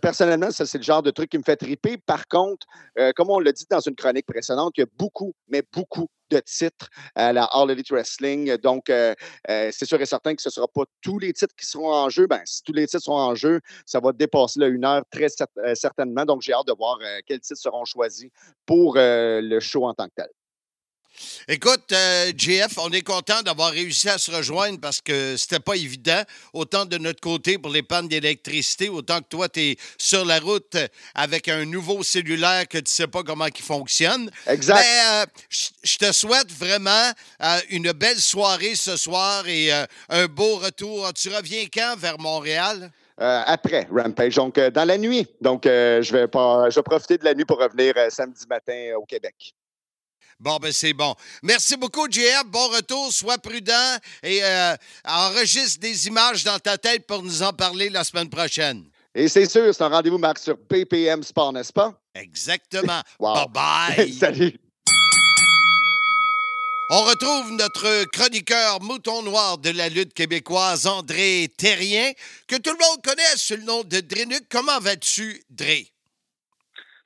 personnellement, 0.00 0.50
ça, 0.50 0.66
c'est 0.66 0.78
le 0.78 0.84
genre 0.84 1.02
de 1.02 1.10
truc 1.10 1.30
qui 1.30 1.38
me 1.38 1.42
fait 1.42 1.56
triper. 1.56 1.98
Par 1.98 2.26
contre, 2.28 2.66
comme 3.14 3.30
on 3.30 3.38
l'a 3.38 3.52
dit 3.52 3.66
dans 3.70 3.80
une 3.80 3.94
chronique 3.94 4.26
précédente, 4.26 4.72
il 4.76 4.80
y 4.80 4.84
a 4.84 4.86
beaucoup, 4.96 5.34
mais 5.48 5.62
beaucoup 5.72 6.08
de 6.30 6.40
titres 6.40 6.88
à 7.14 7.32
la 7.32 7.44
All 7.44 7.70
Elite 7.70 7.90
Wrestling. 7.90 8.56
Donc, 8.58 8.88
euh, 8.90 9.14
euh, 9.48 9.70
c'est 9.72 9.86
sûr 9.86 10.00
et 10.00 10.06
certain 10.06 10.34
que 10.34 10.42
ce 10.42 10.48
ne 10.48 10.52
sera 10.52 10.68
pas 10.68 10.84
tous 11.02 11.18
les 11.18 11.32
titres 11.32 11.54
qui 11.56 11.66
seront 11.66 11.92
en 11.92 12.08
jeu. 12.08 12.26
Ben, 12.26 12.40
si 12.44 12.62
tous 12.62 12.72
les 12.72 12.86
titres 12.86 13.04
sont 13.04 13.12
en 13.12 13.34
jeu, 13.34 13.60
ça 13.86 14.00
va 14.00 14.12
dépasser 14.12 14.60
là, 14.60 14.68
une 14.68 14.84
heure 14.84 15.02
très 15.10 15.26
euh, 15.58 15.74
certainement. 15.74 16.24
Donc, 16.24 16.42
j'ai 16.42 16.52
hâte 16.52 16.66
de 16.66 16.74
voir 16.76 16.98
quels 17.26 17.40
titres 17.40 17.60
seront 17.60 17.84
choisis 17.84 18.30
pour 18.66 18.94
le 18.96 19.60
show 19.60 19.86
en 19.86 19.94
tant 19.94 20.06
que 20.06 20.14
tel. 20.16 20.28
Écoute, 21.48 21.92
euh, 21.92 22.32
JF, 22.36 22.78
on 22.78 22.90
est 22.90 23.02
content 23.02 23.42
d'avoir 23.42 23.70
réussi 23.70 24.08
à 24.08 24.18
se 24.18 24.30
rejoindre 24.30 24.80
parce 24.80 25.00
que 25.00 25.36
c'était 25.36 25.60
pas 25.60 25.76
évident, 25.76 26.22
autant 26.52 26.84
de 26.84 26.98
notre 26.98 27.20
côté 27.20 27.58
pour 27.58 27.70
les 27.70 27.82
pannes 27.82 28.08
d'électricité, 28.08 28.88
autant 28.88 29.18
que 29.20 29.28
toi, 29.28 29.48
tu 29.48 29.60
es 29.60 29.76
sur 29.98 30.24
la 30.24 30.38
route 30.38 30.76
avec 31.14 31.48
un 31.48 31.64
nouveau 31.64 32.02
cellulaire 32.02 32.68
que 32.68 32.78
tu 32.78 32.92
sais 32.92 33.06
pas 33.06 33.22
comment 33.22 33.46
il 33.46 33.62
fonctionne. 33.62 34.30
Exact. 34.46 34.80
Mais 34.80 35.00
euh, 35.12 35.26
je 35.82 35.96
te 35.96 36.12
souhaite 36.12 36.52
vraiment 36.52 37.12
euh, 37.42 37.58
une 37.70 37.92
belle 37.92 38.20
soirée 38.20 38.74
ce 38.74 38.96
soir 38.96 39.46
et 39.46 39.72
euh, 39.72 39.86
un 40.08 40.26
beau 40.26 40.56
retour. 40.56 41.12
Tu 41.14 41.28
reviens 41.28 41.66
quand 41.72 41.96
vers 41.98 42.18
Montréal? 42.18 42.90
Euh, 43.20 43.42
après 43.44 43.86
Rampage, 43.94 44.36
donc 44.36 44.56
euh, 44.56 44.70
dans 44.70 44.86
la 44.86 44.96
nuit. 44.96 45.26
Donc, 45.42 45.66
euh, 45.66 46.00
je, 46.00 46.10
vais 46.12 46.26
pas, 46.26 46.70
je 46.70 46.76
vais 46.76 46.82
profiter 46.82 47.18
de 47.18 47.24
la 47.24 47.34
nuit 47.34 47.44
pour 47.44 47.58
revenir 47.58 47.92
samedi 48.08 48.46
matin 48.48 48.94
au 48.96 49.04
Québec. 49.04 49.52
Bon, 50.40 50.56
ben 50.56 50.72
c'est 50.72 50.94
bon. 50.94 51.14
Merci 51.42 51.76
beaucoup, 51.76 52.10
JF. 52.10 52.44
Bon 52.46 52.68
retour. 52.68 53.12
Sois 53.12 53.36
prudent 53.36 53.96
et 54.22 54.42
euh, 54.42 54.74
enregistre 55.04 55.80
des 55.80 56.06
images 56.06 56.44
dans 56.44 56.58
ta 56.58 56.78
tête 56.78 57.06
pour 57.06 57.22
nous 57.22 57.42
en 57.42 57.52
parler 57.52 57.90
la 57.90 58.04
semaine 58.04 58.30
prochaine. 58.30 58.84
Et 59.14 59.28
c'est 59.28 59.46
sûr, 59.46 59.74
c'est 59.74 59.82
un 59.82 59.88
rendez-vous, 59.88 60.18
Marc, 60.18 60.38
sur 60.38 60.56
BPM 60.56 61.22
Sport, 61.22 61.52
n'est-ce 61.52 61.72
pas? 61.72 61.92
Exactement. 62.14 63.02
Wow. 63.18 63.48
Bye-bye. 63.48 64.12
Salut. 64.18 64.56
On 66.92 67.02
retrouve 67.04 67.52
notre 67.52 68.04
chroniqueur 68.06 68.80
mouton 68.80 69.22
noir 69.22 69.58
de 69.58 69.70
la 69.70 69.88
lutte 69.88 70.14
québécoise, 70.14 70.86
André 70.86 71.48
Terrien, 71.56 72.10
que 72.48 72.56
tout 72.56 72.70
le 72.70 72.84
monde 72.84 73.02
connaît 73.04 73.36
sous 73.36 73.56
le 73.56 73.62
nom 73.62 73.84
de 73.84 74.00
Drénuc. 74.00 74.44
Comment 74.48 74.80
vas-tu, 74.80 75.44
Dré? 75.50 75.92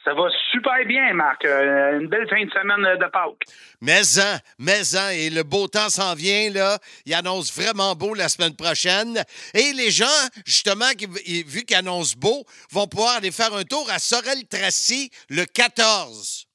Ça 0.05 0.13
va 0.13 0.29
super 0.53 0.85
bien, 0.87 1.15
Marc. 1.15 1.47
Euh, 1.47 1.99
une 1.99 2.09
belle 2.09 2.29
fin 2.29 2.45
de 2.45 2.51
semaine 2.51 2.99
de 2.99 3.07
Pâques. 3.11 3.45
Mais-en, 3.81 4.37
mais-en, 4.59 5.09
et 5.09 5.31
le 5.31 5.43
beau 5.43 5.67
temps 5.67 5.89
s'en 5.89 6.15
vient, 6.15 6.51
là. 6.51 6.79
Il 7.07 7.15
annonce 7.15 7.55
vraiment 7.57 7.95
beau 7.95 8.13
la 8.13 8.29
semaine 8.29 8.55
prochaine. 8.55 9.25
Et 9.55 9.73
les 9.73 9.91
gens, 9.91 10.05
justement, 10.45 10.91
qui, 10.91 11.07
vu 11.45 11.63
qu'ils 11.63 11.77
annoncent 11.77 12.17
beau, 12.19 12.45
vont 12.71 12.87
pouvoir 12.87 13.17
aller 13.17 13.31
faire 13.31 13.55
un 13.55 13.65
tour 13.65 13.89
à 13.91 13.99
Sorel-Tracy 13.99 15.11
le 15.31 15.47
14. 15.47 16.47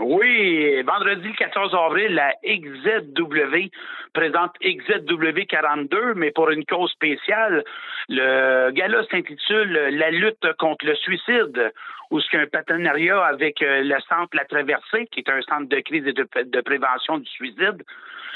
Oui, 0.00 0.80
vendredi 0.82 1.26
le 1.26 1.34
14 1.34 1.74
avril, 1.74 2.14
la 2.14 2.32
XZW 2.44 3.68
présente 4.12 4.52
XZW 4.62 5.40
42, 5.48 6.14
mais 6.14 6.30
pour 6.30 6.50
une 6.50 6.64
cause 6.64 6.90
spéciale. 6.92 7.64
Le 8.08 8.70
gala 8.70 9.02
s'intitule 9.10 9.72
La 9.96 10.10
lutte 10.10 10.46
contre 10.58 10.86
le 10.86 10.94
suicide, 10.94 11.72
où 12.10 12.20
ce 12.20 12.30
qu'il 12.30 12.38
y 12.38 12.42
a 12.42 12.44
un 12.44 12.48
partenariat 12.48 13.20
avec 13.24 13.60
euh, 13.60 13.82
le 13.82 13.98
centre 14.08 14.36
La 14.36 14.44
Traversée, 14.44 15.06
qui 15.10 15.20
est 15.20 15.30
un 15.30 15.42
centre 15.42 15.68
de 15.68 15.80
crise 15.80 16.06
et 16.06 16.12
de, 16.12 16.60
prévention 16.60 17.18
du 17.18 17.28
suicide. 17.28 17.82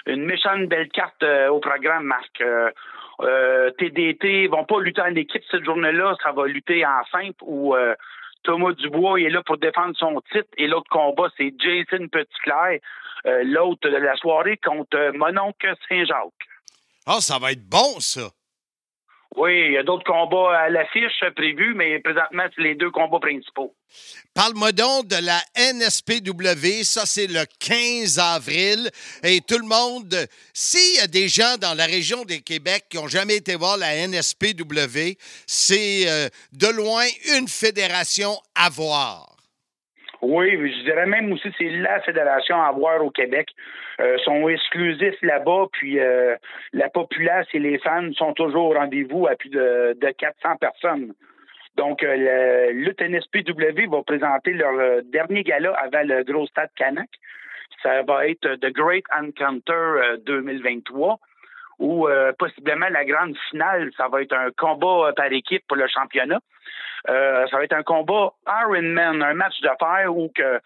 Une 0.06 0.24
méchante 0.24 0.66
belle 0.68 0.88
carte 0.88 1.22
euh, 1.22 1.48
au 1.48 1.60
programme, 1.60 2.04
Marc. 2.04 2.40
Euh, 2.40 2.70
euh, 3.20 3.70
TDT 3.78 4.48
vont 4.48 4.64
pas 4.64 4.80
lutter 4.80 5.02
en 5.02 5.14
équipe 5.14 5.44
cette 5.48 5.64
journée-là, 5.64 6.16
ça 6.22 6.32
va 6.32 6.46
lutter 6.46 6.84
en 6.84 7.04
simple 7.12 7.36
ou 7.42 7.76
Thomas 8.42 8.72
Dubois 8.72 9.20
est 9.20 9.30
là 9.30 9.42
pour 9.42 9.58
défendre 9.58 9.96
son 9.96 10.20
titre 10.32 10.48
et 10.56 10.66
l'autre 10.66 10.88
combat, 10.90 11.28
c'est 11.36 11.52
Jason 11.58 12.08
Petitclerc, 12.08 12.80
euh, 13.26 13.42
l'autre 13.44 13.88
de 13.88 13.96
la 13.96 14.16
soirée 14.16 14.58
contre 14.58 14.96
euh, 14.96 15.12
Mononcle 15.12 15.74
Saint-Jacques. 15.88 16.48
Ah, 17.06 17.20
ça 17.20 17.38
va 17.38 17.52
être 17.52 17.68
bon, 17.68 18.00
ça. 18.00 18.30
Oui, 19.36 19.64
il 19.66 19.72
y 19.72 19.78
a 19.78 19.82
d'autres 19.82 20.04
combats 20.04 20.58
à 20.58 20.68
l'affiche 20.68 21.24
prévus, 21.34 21.74
mais 21.74 21.98
présentement, 22.00 22.44
c'est 22.54 22.62
les 22.62 22.74
deux 22.74 22.90
combats 22.90 23.18
principaux. 23.18 23.74
Parle-moi 24.34 24.72
donc 24.72 25.06
de 25.08 25.16
la 25.24 25.40
NSPW. 25.56 26.82
Ça, 26.84 27.06
c'est 27.06 27.28
le 27.28 27.44
15 27.60 28.18
avril. 28.18 28.90
Et 29.24 29.40
tout 29.40 29.58
le 29.58 29.66
monde, 29.66 30.14
s'il 30.52 31.00
y 31.00 31.04
a 31.04 31.06
des 31.06 31.28
gens 31.28 31.56
dans 31.60 31.74
la 31.74 31.86
région 31.86 32.24
des 32.24 32.40
Québec 32.40 32.84
qui 32.90 32.98
n'ont 32.98 33.08
jamais 33.08 33.36
été 33.36 33.56
voir 33.56 33.78
la 33.78 34.06
NSPW, 34.06 35.16
c'est 35.46 36.08
euh, 36.08 36.28
de 36.52 36.76
loin 36.76 37.04
une 37.38 37.48
fédération 37.48 38.32
à 38.54 38.68
voir. 38.68 39.32
Oui, 40.20 40.50
je 40.52 40.84
dirais 40.84 41.06
même 41.06 41.32
aussi 41.32 41.48
c'est 41.58 41.68
la 41.68 42.00
fédération 42.02 42.62
à 42.62 42.70
voir 42.70 43.04
au 43.04 43.10
Québec. 43.10 43.48
Euh, 44.02 44.18
sont 44.24 44.48
exclusifs 44.48 45.20
là-bas, 45.22 45.66
puis 45.70 46.00
euh, 46.00 46.34
la 46.72 46.88
populace 46.88 47.46
et 47.52 47.60
les 47.60 47.78
fans 47.78 48.12
sont 48.14 48.32
toujours 48.32 48.70
au 48.70 48.74
rendez-vous 48.74 49.28
à 49.28 49.36
plus 49.36 49.50
de, 49.50 49.96
de 50.00 50.10
400 50.10 50.56
personnes. 50.56 51.14
Donc, 51.76 52.02
euh, 52.02 52.16
le 52.16 52.72
l'UTNSPW 52.72 53.88
va 53.90 54.02
présenter 54.02 54.52
leur 54.52 55.02
dernier 55.04 55.42
gala 55.42 55.72
avant 55.74 56.02
le 56.04 56.22
gros 56.24 56.46
stade 56.46 56.70
Canac. 56.76 57.08
Ça 57.82 58.02
va 58.02 58.26
être 58.26 58.56
The 58.56 58.72
Great 58.72 59.04
Encounter 59.16 59.72
euh, 59.72 60.16
2023 60.26 61.18
ou 61.78 62.08
euh, 62.08 62.32
possiblement 62.38 62.88
la 62.90 63.04
grande 63.04 63.36
finale. 63.50 63.90
Ça 63.96 64.08
va 64.08 64.22
être 64.22 64.34
un 64.34 64.50
combat 64.56 65.12
par 65.16 65.32
équipe 65.32 65.64
pour 65.68 65.76
le 65.76 65.86
championnat. 65.88 66.40
Ça 67.06 67.48
va 67.52 67.64
être 67.64 67.72
un 67.72 67.82
combat 67.82 68.32
Ironman, 68.46 69.22
un 69.22 69.34
match 69.34 69.54
fer 69.60 70.14
où 70.14 70.30
que 70.34 70.60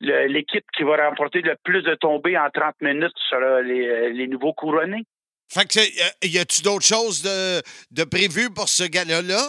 l'équipe 0.00 0.64
qui 0.76 0.82
va 0.84 1.08
remporter 1.08 1.40
le 1.42 1.56
plus 1.64 1.82
de 1.82 1.94
tombées 1.94 2.38
en 2.38 2.50
30 2.50 2.74
minutes 2.80 3.16
sera 3.28 3.62
les, 3.62 4.12
les 4.12 4.26
nouveaux 4.28 4.52
couronnés. 4.52 5.04
Fait 5.50 5.66
que, 5.66 5.80
y 6.26 6.38
a-tu 6.38 6.62
d'autres 6.62 6.84
choses 6.84 7.22
de, 7.22 7.62
de 7.90 8.04
prévues 8.04 8.50
pour 8.50 8.68
ce 8.68 8.84
gala-là? 8.84 9.40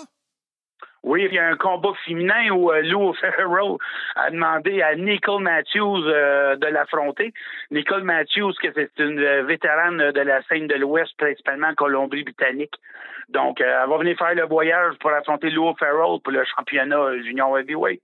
Oui, 1.03 1.25
il 1.29 1.33
y 1.33 1.39
a 1.39 1.47
un 1.47 1.55
combat 1.55 1.93
féminin 2.05 2.49
où 2.51 2.71
euh, 2.71 2.81
Lou 2.81 3.13
Ferrero 3.13 3.79
a 4.15 4.29
demandé 4.31 4.81
à 4.81 4.95
Nicole 4.95 5.43
Matthews 5.43 6.03
euh, 6.05 6.57
de 6.57 6.67
l'affronter. 6.67 7.33
Nicole 7.71 8.03
Matthews, 8.03 8.53
que 8.61 8.67
c'est 8.75 8.91
une 8.99 9.19
euh, 9.19 9.43
vétérane 9.43 10.11
de 10.11 10.21
la 10.21 10.41
scène 10.43 10.67
de 10.67 10.75
l'Ouest, 10.75 11.13
principalement 11.17 11.69
en 11.69 11.75
Colombie-Britannique. 11.75 12.75
Donc, 13.29 13.61
elle 13.61 13.89
va 13.89 13.97
venir 13.97 14.17
faire 14.17 14.35
le 14.35 14.45
voyage 14.45 14.95
pour 14.99 15.11
affronter 15.11 15.49
Lou 15.51 15.73
Ferrell 15.79 16.19
pour 16.21 16.33
le 16.33 16.43
championnat 16.43 17.17
junior 17.23 17.57
heavyweight. 17.57 18.01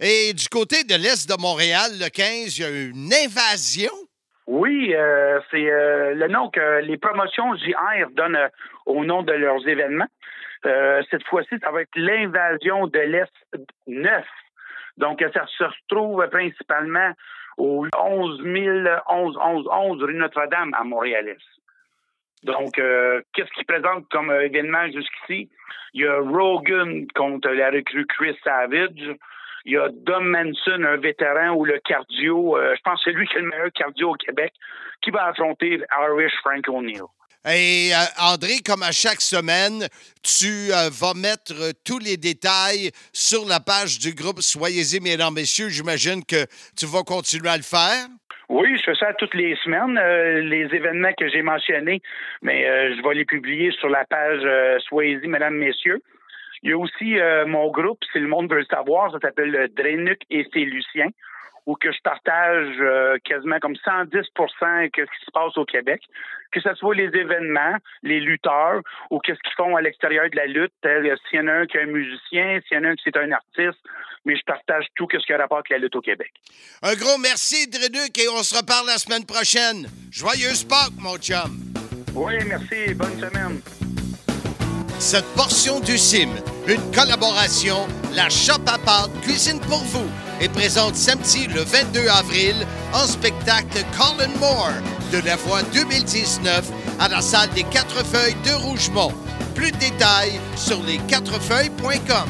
Et 0.00 0.32
du 0.32 0.48
côté 0.48 0.84
de 0.84 0.94
l'Est 0.94 1.28
de 1.28 1.40
Montréal, 1.40 1.90
le 2.00 2.08
15, 2.08 2.58
il 2.58 2.62
y 2.62 2.64
a 2.64 2.70
une 2.70 3.12
invasion? 3.12 3.92
Oui, 4.50 4.92
euh, 4.96 5.38
c'est 5.48 5.70
euh, 5.70 6.12
le 6.14 6.26
nom 6.26 6.50
que 6.50 6.80
les 6.80 6.98
promotions 6.98 7.54
JR 7.54 8.10
donnent 8.16 8.34
euh, 8.34 8.48
au 8.84 9.04
nom 9.04 9.22
de 9.22 9.30
leurs 9.32 9.66
événements. 9.68 10.08
Cette 10.64 11.24
fois-ci, 11.28 11.54
ça 11.62 11.70
va 11.70 11.82
être 11.82 11.94
l'invasion 11.94 12.88
de 12.88 12.98
l'Est 12.98 13.32
9. 13.86 14.24
Donc, 14.98 15.24
ça 15.32 15.46
se 15.46 15.64
retrouve 15.64 16.26
principalement 16.28 17.12
au 17.56 17.86
11 17.96 18.42
11 19.08 19.38
11 19.38 19.68
11 19.72 20.02
rue 20.02 20.14
Notre-Dame 20.14 20.74
à 20.74 20.84
Montréal-Est. 20.84 21.38
Donc, 22.42 22.72
qu'est-ce 22.74 23.50
qu'il 23.52 23.64
présente 23.64 24.06
comme 24.10 24.30
événement 24.30 24.84
jusqu'ici? 24.92 25.48
Il 25.94 26.02
y 26.02 26.06
a 26.06 26.18
Rogan 26.18 27.06
contre 27.14 27.48
la 27.48 27.70
recrue 27.70 28.06
Chris 28.06 28.36
Savage. 28.44 29.16
Il 29.64 29.72
y 29.72 29.76
a 29.76 29.88
Dom 29.90 30.28
Manson, 30.28 30.82
un 30.84 30.96
vétéran 30.96 31.54
ou 31.54 31.64
le 31.64 31.78
cardio, 31.80 32.56
euh, 32.56 32.74
je 32.76 32.80
pense 32.82 33.02
que 33.04 33.10
c'est 33.10 33.16
lui 33.16 33.26
qui 33.26 33.36
est 33.36 33.40
le 33.40 33.48
meilleur 33.48 33.72
cardio 33.72 34.10
au 34.10 34.14
Québec, 34.14 34.52
qui 35.02 35.10
va 35.10 35.26
affronter 35.26 35.80
Irish 36.00 36.32
Frank 36.42 36.66
O'Neill. 36.68 37.02
Et 37.46 37.90
euh, 37.94 38.32
André, 38.32 38.58
comme 38.64 38.82
à 38.82 38.92
chaque 38.92 39.20
semaine, 39.20 39.86
tu 40.22 40.72
euh, 40.72 40.90
vas 40.92 41.14
mettre 41.14 41.72
tous 41.84 41.98
les 41.98 42.16
détails 42.18 42.90
sur 43.12 43.46
la 43.46 43.60
page 43.60 43.98
du 43.98 44.14
groupe 44.14 44.40
Soyez-y, 44.40 45.00
mesdames, 45.00 45.34
messieurs. 45.34 45.70
J'imagine 45.70 46.22
que 46.24 46.44
tu 46.76 46.84
vas 46.86 47.02
continuer 47.02 47.48
à 47.48 47.56
le 47.56 47.62
faire. 47.62 48.08
Oui, 48.50 48.76
je 48.76 48.82
fais 48.82 48.96
ça 48.96 49.12
toutes 49.14 49.34
les 49.34 49.54
semaines, 49.62 49.96
euh, 49.96 50.40
les 50.40 50.74
événements 50.74 51.12
que 51.16 51.28
j'ai 51.28 51.40
mentionnés, 51.40 52.02
mais 52.42 52.68
euh, 52.68 52.96
je 52.96 53.08
vais 53.08 53.14
les 53.14 53.24
publier 53.24 53.70
sur 53.70 53.88
la 53.88 54.04
page 54.04 54.40
euh, 54.42 54.76
Soyez-y, 54.88 55.28
mesdames, 55.28 55.54
messieurs. 55.54 56.02
Il 56.62 56.70
y 56.70 56.72
a 56.72 56.78
aussi 56.78 57.18
euh, 57.18 57.46
mon 57.46 57.70
groupe, 57.70 57.98
c'est 58.12 58.18
le 58.18 58.28
monde 58.28 58.50
veut 58.50 58.60
le 58.60 58.66
savoir, 58.66 59.10
ça 59.12 59.18
s'appelle 59.20 59.50
le 59.50 59.68
Drénuc 59.68 60.20
et 60.30 60.46
c'est 60.52 60.60
Lucien, 60.60 61.08
où 61.66 61.74
que 61.74 61.90
je 61.90 62.00
partage 62.02 62.76
euh, 62.80 63.16
quasiment 63.24 63.58
comme 63.60 63.76
110 63.76 64.10
que 64.12 64.20
ce 64.26 65.18
qui 65.18 65.24
se 65.24 65.30
passe 65.32 65.56
au 65.56 65.64
Québec, 65.64 66.02
que 66.52 66.60
ce 66.60 66.74
soit 66.74 66.94
les 66.94 67.10
événements, 67.16 67.76
les 68.02 68.20
lutteurs, 68.20 68.80
ou 69.10 69.20
qu'est-ce 69.20 69.40
qu'ils 69.40 69.54
font 69.56 69.76
à 69.76 69.80
l'extérieur 69.80 70.28
de 70.30 70.36
la 70.36 70.46
lutte, 70.46 70.72
tel 70.82 71.16
s'il 71.28 71.38
y 71.38 71.42
en 71.42 71.48
a 71.48 71.52
un 71.52 71.66
qui 71.66 71.76
est 71.76 71.82
un 71.82 71.86
musicien, 71.86 72.60
s'il 72.66 72.76
y 72.76 72.80
en 72.80 72.84
a 72.84 72.88
un 72.88 72.94
qui 72.94 73.02
c'est 73.04 73.16
un 73.16 73.32
artiste, 73.32 73.80
mais 74.24 74.36
je 74.36 74.44
partage 74.44 74.86
tout 74.96 75.08
ce 75.10 75.24
qui 75.24 75.32
a 75.32 75.38
rapport 75.38 75.58
avec 75.58 75.70
la 75.70 75.78
lutte 75.78 75.96
au 75.96 76.00
Québec. 76.00 76.32
Un 76.82 76.94
gros 76.94 77.18
merci, 77.18 77.68
Drénuc, 77.68 78.18
et 78.18 78.28
on 78.28 78.42
se 78.42 78.56
reparle 78.56 78.86
la 78.86 78.98
semaine 78.98 79.24
prochaine. 79.24 79.86
Joyeuse 80.10 80.64
Pâques, 80.64 80.98
mon 80.98 81.16
chum. 81.16 81.50
Oui, 82.14 82.34
merci. 82.46 82.94
Bonne 82.94 83.18
semaine. 83.18 83.60
Cette 85.00 85.24
portion 85.34 85.80
du 85.80 85.96
CIM, 85.96 86.28
une 86.68 86.90
collaboration, 86.92 87.88
la 88.12 88.28
Shop 88.28 88.60
à 88.66 88.76
pâte 88.78 89.10
Cuisine 89.22 89.58
pour 89.60 89.78
vous, 89.78 90.06
est 90.42 90.50
présente 90.50 90.94
samedi 90.94 91.46
le 91.46 91.62
22 91.62 92.06
avril 92.06 92.54
en 92.92 93.06
spectacle 93.06 93.82
Colin 93.96 94.28
Moore 94.38 94.74
de 95.10 95.24
la 95.24 95.36
voix 95.36 95.62
2019 95.72 96.70
à 96.98 97.08
la 97.08 97.22
salle 97.22 97.48
des 97.54 97.62
Quatre 97.64 98.04
Feuilles 98.04 98.36
de 98.44 98.52
Rougemont. 98.52 99.12
Plus 99.54 99.72
de 99.72 99.78
détails 99.78 100.38
sur 100.54 100.82
lesquatrefeuilles.com. 100.82 102.28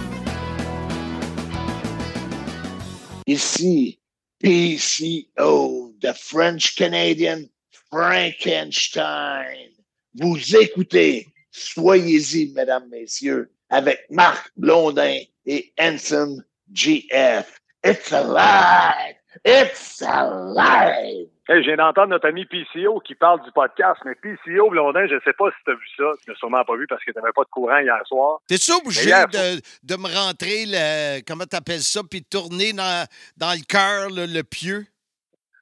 Ici, 3.27 3.99
PCO, 4.39 5.93
the 6.01 6.15
French 6.17 6.77
Canadian 6.77 7.43
Frankenstein. 7.91 9.71
Vous 10.15 10.57
écoutez 10.57 11.30
Soyez-y, 11.51 12.53
mesdames, 12.55 12.89
messieurs, 12.89 13.51
avec 13.69 14.07
Marc 14.11 14.51
Blondin 14.57 15.19
et 15.47 15.73
Hanson 15.79 16.43
GF. 16.73 17.61
It's 17.85 18.13
alive! 18.13 19.17
It's 19.45 20.03
alive! 20.03 21.29
Hey, 21.49 21.63
je 21.63 21.67
viens 21.67 21.77
d'entendre 21.77 22.09
notre 22.09 22.29
ami 22.29 22.47
PCO 22.47 23.01
qui 23.01 23.15
parle 23.15 23.43
du 23.43 23.51
podcast, 23.53 24.01
mais 24.05 24.15
PCO, 24.15 24.71
Blondin, 24.71 25.07
je 25.09 25.15
ne 25.15 25.21
sais 25.25 25.33
pas 25.33 25.51
si 25.51 25.57
tu 25.65 25.71
as 25.73 25.75
vu 25.75 25.87
ça. 25.97 26.05
Tu 26.23 26.31
n'as 26.31 26.37
sûrement 26.37 26.65
pas 26.65 26.77
vu 26.77 26.87
parce 26.87 27.03
que 27.05 27.11
tu 27.11 27.19
n'avais 27.19 27.33
pas 27.33 27.43
de 27.43 27.49
courant 27.49 27.79
hier 27.79 28.01
soir. 28.07 28.41
T'es-tu 28.47 28.73
obligé 28.73 29.09
hier, 29.09 29.27
de, 29.27 29.61
de 29.83 29.97
me 29.97 30.15
rentrer, 30.15 30.67
le, 30.67 31.21
comment 31.27 31.47
t'appelles 31.47 31.83
ça, 31.83 32.03
puis 32.09 32.21
de 32.21 32.27
tourner 32.27 32.73
dans, 32.73 33.07
dans 33.37 33.53
le 33.53 33.65
cœur, 33.67 34.11
le, 34.11 34.27
le 34.27 34.43
pieu? 34.45 34.87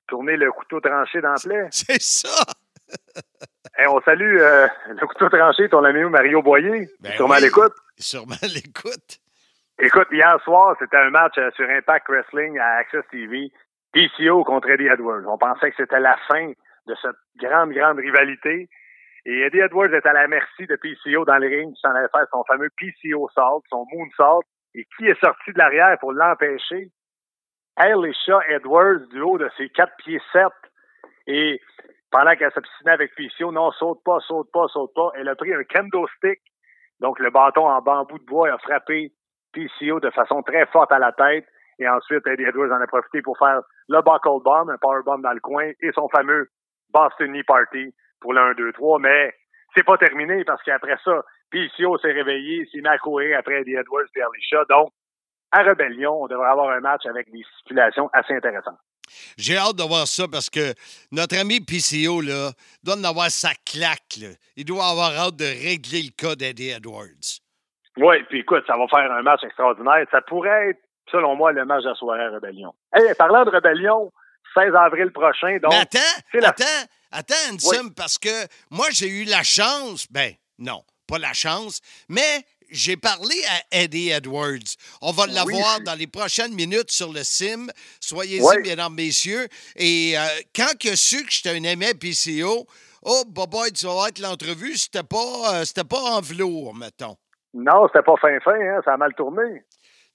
Tourner 0.08 0.36
le 0.36 0.52
couteau 0.52 0.80
tranché 0.80 1.20
dans 1.20 1.32
la 1.32 1.40
plaie. 1.40 1.68
C'est 1.70 2.02
ça! 2.02 2.44
Hey, 3.76 3.86
on 3.86 4.00
salue 4.02 4.38
euh, 4.40 4.66
le 4.88 5.06
couteau 5.06 5.28
tranché, 5.28 5.68
ton 5.68 5.84
ami 5.84 6.02
Mario 6.04 6.42
Boyer. 6.42 6.88
Ben 7.00 7.12
sûrement 7.12 7.34
oui, 7.34 7.42
l'écoute. 7.42 7.74
Sûrement 7.96 8.34
à 8.42 8.46
l'écoute. 8.46 9.18
Écoute, 9.80 10.08
hier 10.10 10.40
soir, 10.42 10.76
c'était 10.78 10.96
un 10.96 11.10
match 11.10 11.38
euh, 11.38 11.50
sur 11.54 11.68
Impact 11.68 12.08
Wrestling 12.08 12.58
à 12.58 12.78
Access 12.78 13.04
TV. 13.10 13.52
PCO 13.92 14.44
contre 14.44 14.68
Eddie 14.70 14.86
Edwards. 14.86 15.26
On 15.26 15.38
pensait 15.38 15.70
que 15.70 15.76
c'était 15.78 16.00
la 16.00 16.16
fin 16.28 16.52
de 16.86 16.94
cette 17.00 17.16
grande, 17.36 17.72
grande 17.72 17.98
rivalité. 17.98 18.68
Et 19.24 19.40
Eddie 19.40 19.60
Edwards 19.60 19.92
est 19.92 20.06
à 20.06 20.12
la 20.12 20.26
merci 20.28 20.66
de 20.66 20.76
PCO 20.76 21.24
dans 21.24 21.38
le 21.38 21.48
ring 21.48 21.74
qui 21.74 21.80
s'en 21.80 21.90
allait 21.90 22.08
faire 22.08 22.26
son 22.30 22.44
fameux 22.44 22.70
PCO 22.76 23.28
Salt, 23.34 23.62
son 23.70 23.86
Moonsault. 23.92 24.42
Et 24.74 24.86
qui 24.96 25.06
est 25.06 25.20
sorti 25.20 25.52
de 25.52 25.58
l'arrière 25.58 25.96
pour 26.00 26.12
l'empêcher? 26.12 26.90
Elisha 27.80 28.40
Edwards, 28.48 29.06
du 29.10 29.20
haut 29.20 29.38
de 29.38 29.48
ses 29.56 29.68
4 29.70 29.92
pieds 29.98 30.20
7. 30.32 30.44
Et 31.26 31.60
pendant 32.10 32.34
qu'elle 32.36 32.52
s'obstinait 32.52 32.92
avec 32.92 33.14
PCO, 33.14 33.52
non, 33.52 33.70
saute 33.72 34.02
pas, 34.04 34.18
saute 34.20 34.50
pas, 34.52 34.66
saute 34.68 34.92
pas. 34.94 35.10
Elle 35.14 35.28
a 35.28 35.34
pris 35.34 35.52
un 35.52 35.64
kendo 35.64 36.06
stick, 36.16 36.40
donc 37.00 37.18
le 37.18 37.30
bâton 37.30 37.66
en 37.66 37.80
bambou 37.82 38.18
de 38.18 38.24
bois, 38.24 38.48
et 38.48 38.52
a 38.52 38.58
frappé 38.58 39.12
PCO 39.52 40.00
de 40.00 40.10
façon 40.10 40.42
très 40.42 40.66
forte 40.66 40.92
à 40.92 40.98
la 40.98 41.12
tête. 41.12 41.46
Et 41.78 41.88
ensuite, 41.88 42.26
Eddie 42.26 42.44
Edwards 42.44 42.72
en 42.72 42.80
a 42.80 42.86
profité 42.86 43.22
pour 43.22 43.38
faire 43.38 43.60
le 43.88 44.02
buckle 44.02 44.42
bomb, 44.42 44.68
un 44.68 44.78
power 44.78 45.02
bomb 45.04 45.22
dans 45.22 45.32
le 45.32 45.40
coin, 45.40 45.70
et 45.80 45.92
son 45.92 46.08
fameux 46.08 46.48
Boston 46.92 47.30
Knee 47.30 47.44
Party 47.44 47.94
pour 48.20 48.32
le 48.32 48.40
1, 48.40 48.54
2, 48.54 48.72
3. 48.72 48.98
Mais 48.98 49.34
c'est 49.76 49.84
pas 49.84 49.98
terminé 49.98 50.44
parce 50.44 50.62
qu'après 50.62 50.96
ça, 51.04 51.22
PCO 51.50 51.98
s'est 51.98 52.12
réveillé, 52.12 52.66
s'est 52.66 52.80
mis 52.80 52.88
à 52.88 52.98
courir 52.98 53.38
après 53.38 53.60
Eddie 53.60 53.76
Edwards 53.76 54.06
et 54.16 54.20
Elisha. 54.20 54.64
Donc, 54.68 54.90
à 55.52 55.62
Rebellion, 55.62 56.22
on 56.22 56.26
devrait 56.26 56.48
avoir 56.48 56.70
un 56.70 56.80
match 56.80 57.06
avec 57.06 57.30
des 57.30 57.42
stipulations 57.60 58.10
assez 58.12 58.34
intéressantes. 58.34 58.78
J'ai 59.36 59.56
hâte 59.56 59.76
de 59.76 59.82
voir 59.82 60.06
ça 60.06 60.26
parce 60.28 60.50
que 60.50 60.74
notre 61.10 61.36
ami 61.38 61.60
PCO, 61.60 62.20
là, 62.20 62.52
doit 62.82 62.96
en 62.96 63.04
avoir 63.04 63.30
sa 63.30 63.50
claque. 63.64 64.16
là. 64.20 64.28
Il 64.56 64.64
doit 64.64 64.86
avoir 64.88 65.12
hâte 65.16 65.36
de 65.36 65.44
régler 65.44 66.02
le 66.02 66.10
cas 66.10 66.34
d'Eddie 66.34 66.70
Edwards. 66.70 67.40
Oui, 67.96 68.16
puis 68.28 68.40
écoute, 68.40 68.64
ça 68.66 68.76
va 68.76 68.86
faire 68.88 69.10
un 69.10 69.22
match 69.22 69.42
extraordinaire. 69.42 70.06
Ça 70.10 70.20
pourrait 70.22 70.70
être, 70.70 70.80
selon 71.10 71.34
moi, 71.34 71.52
le 71.52 71.64
match 71.64 71.82
de 71.84 71.88
la 71.88 71.94
soirée 71.94 72.22
à 72.24 72.30
Rebellion. 72.30 72.72
Hey, 72.94 73.12
parlant 73.16 73.44
de 73.44 73.50
Rebellion, 73.50 74.12
16 74.54 74.72
avril 74.74 75.10
prochain, 75.12 75.58
donc. 75.62 75.72
Mais 75.72 75.78
attends, 75.80 75.98
la- 76.34 76.48
attends, 76.50 76.64
attends, 77.10 77.34
Ansem, 77.54 77.92
parce 77.94 78.18
que 78.18 78.46
moi, 78.70 78.86
j'ai 78.90 79.08
eu 79.08 79.24
la 79.24 79.42
chance, 79.42 80.06
ben, 80.10 80.32
non, 80.58 80.82
pas 81.08 81.18
la 81.18 81.32
chance, 81.32 81.80
mais 82.08 82.44
j'ai 82.70 82.96
parlé 82.96 83.34
à 83.48 83.82
Eddie 83.82 84.10
Edwards. 84.10 84.76
On 85.02 85.12
va 85.12 85.26
l'avoir 85.26 85.80
dans 85.80 85.94
les 85.94 86.06
prochaines 86.06 86.54
minutes 86.54 86.90
sur 86.90 87.12
le 87.12 87.22
sim. 87.24 87.66
Soyez-y, 88.00 88.42
Oui. 88.42 88.56
mesdames, 88.64 88.94
messieurs. 88.94 89.48
Et 89.76 90.18
euh, 90.18 90.26
quand 90.54 90.72
a 90.84 90.96
su 90.96 91.24
que 91.24 91.30
j'étais 91.30 91.50
un 91.50 91.62
aimé 91.64 91.92
PCO, 91.94 92.66
oh, 93.02 93.24
Boboy, 93.26 93.72
tu 93.72 93.86
vas 93.86 94.10
que 94.10 94.22
l'entrevue, 94.22 94.76
c'était 94.76 95.02
pas, 95.02 95.60
euh, 95.60 95.64
c'était 95.64 95.84
pas 95.84 96.00
en 96.00 96.20
velours, 96.20 96.74
mettons. 96.74 97.16
Non, 97.54 97.86
c'était 97.88 98.04
pas 98.04 98.14
fin 98.20 98.38
fin, 98.40 98.52
hein, 98.60 98.80
ça 98.84 98.94
a 98.94 98.96
mal 98.96 99.14
tourné. 99.14 99.64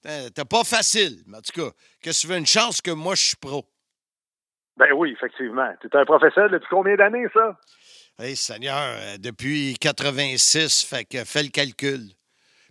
C'était 0.06 0.44
pas 0.44 0.64
facile, 0.64 1.22
mais 1.26 1.38
en 1.38 1.40
tout 1.40 1.52
cas, 1.62 1.70
que 2.02 2.10
tu 2.10 2.26
veux 2.26 2.36
une 2.36 2.46
chance 2.46 2.80
que 2.80 2.90
moi, 2.90 3.14
je 3.14 3.22
suis 3.22 3.36
pro. 3.36 3.64
Ben 4.76 4.92
oui, 4.92 5.12
effectivement. 5.16 5.72
Tu 5.80 5.86
es 5.86 5.96
un 5.96 6.04
professeur 6.04 6.50
depuis 6.50 6.68
combien 6.68 6.96
d'années, 6.96 7.26
ça? 7.32 7.58
Hey, 8.18 8.36
Seigneur, 8.36 8.76
euh, 8.78 9.16
depuis 9.18 9.76
86, 9.80 10.84
fait 10.84 11.04
que 11.04 11.24
fais 11.24 11.42
le 11.42 11.48
calcul. 11.48 12.10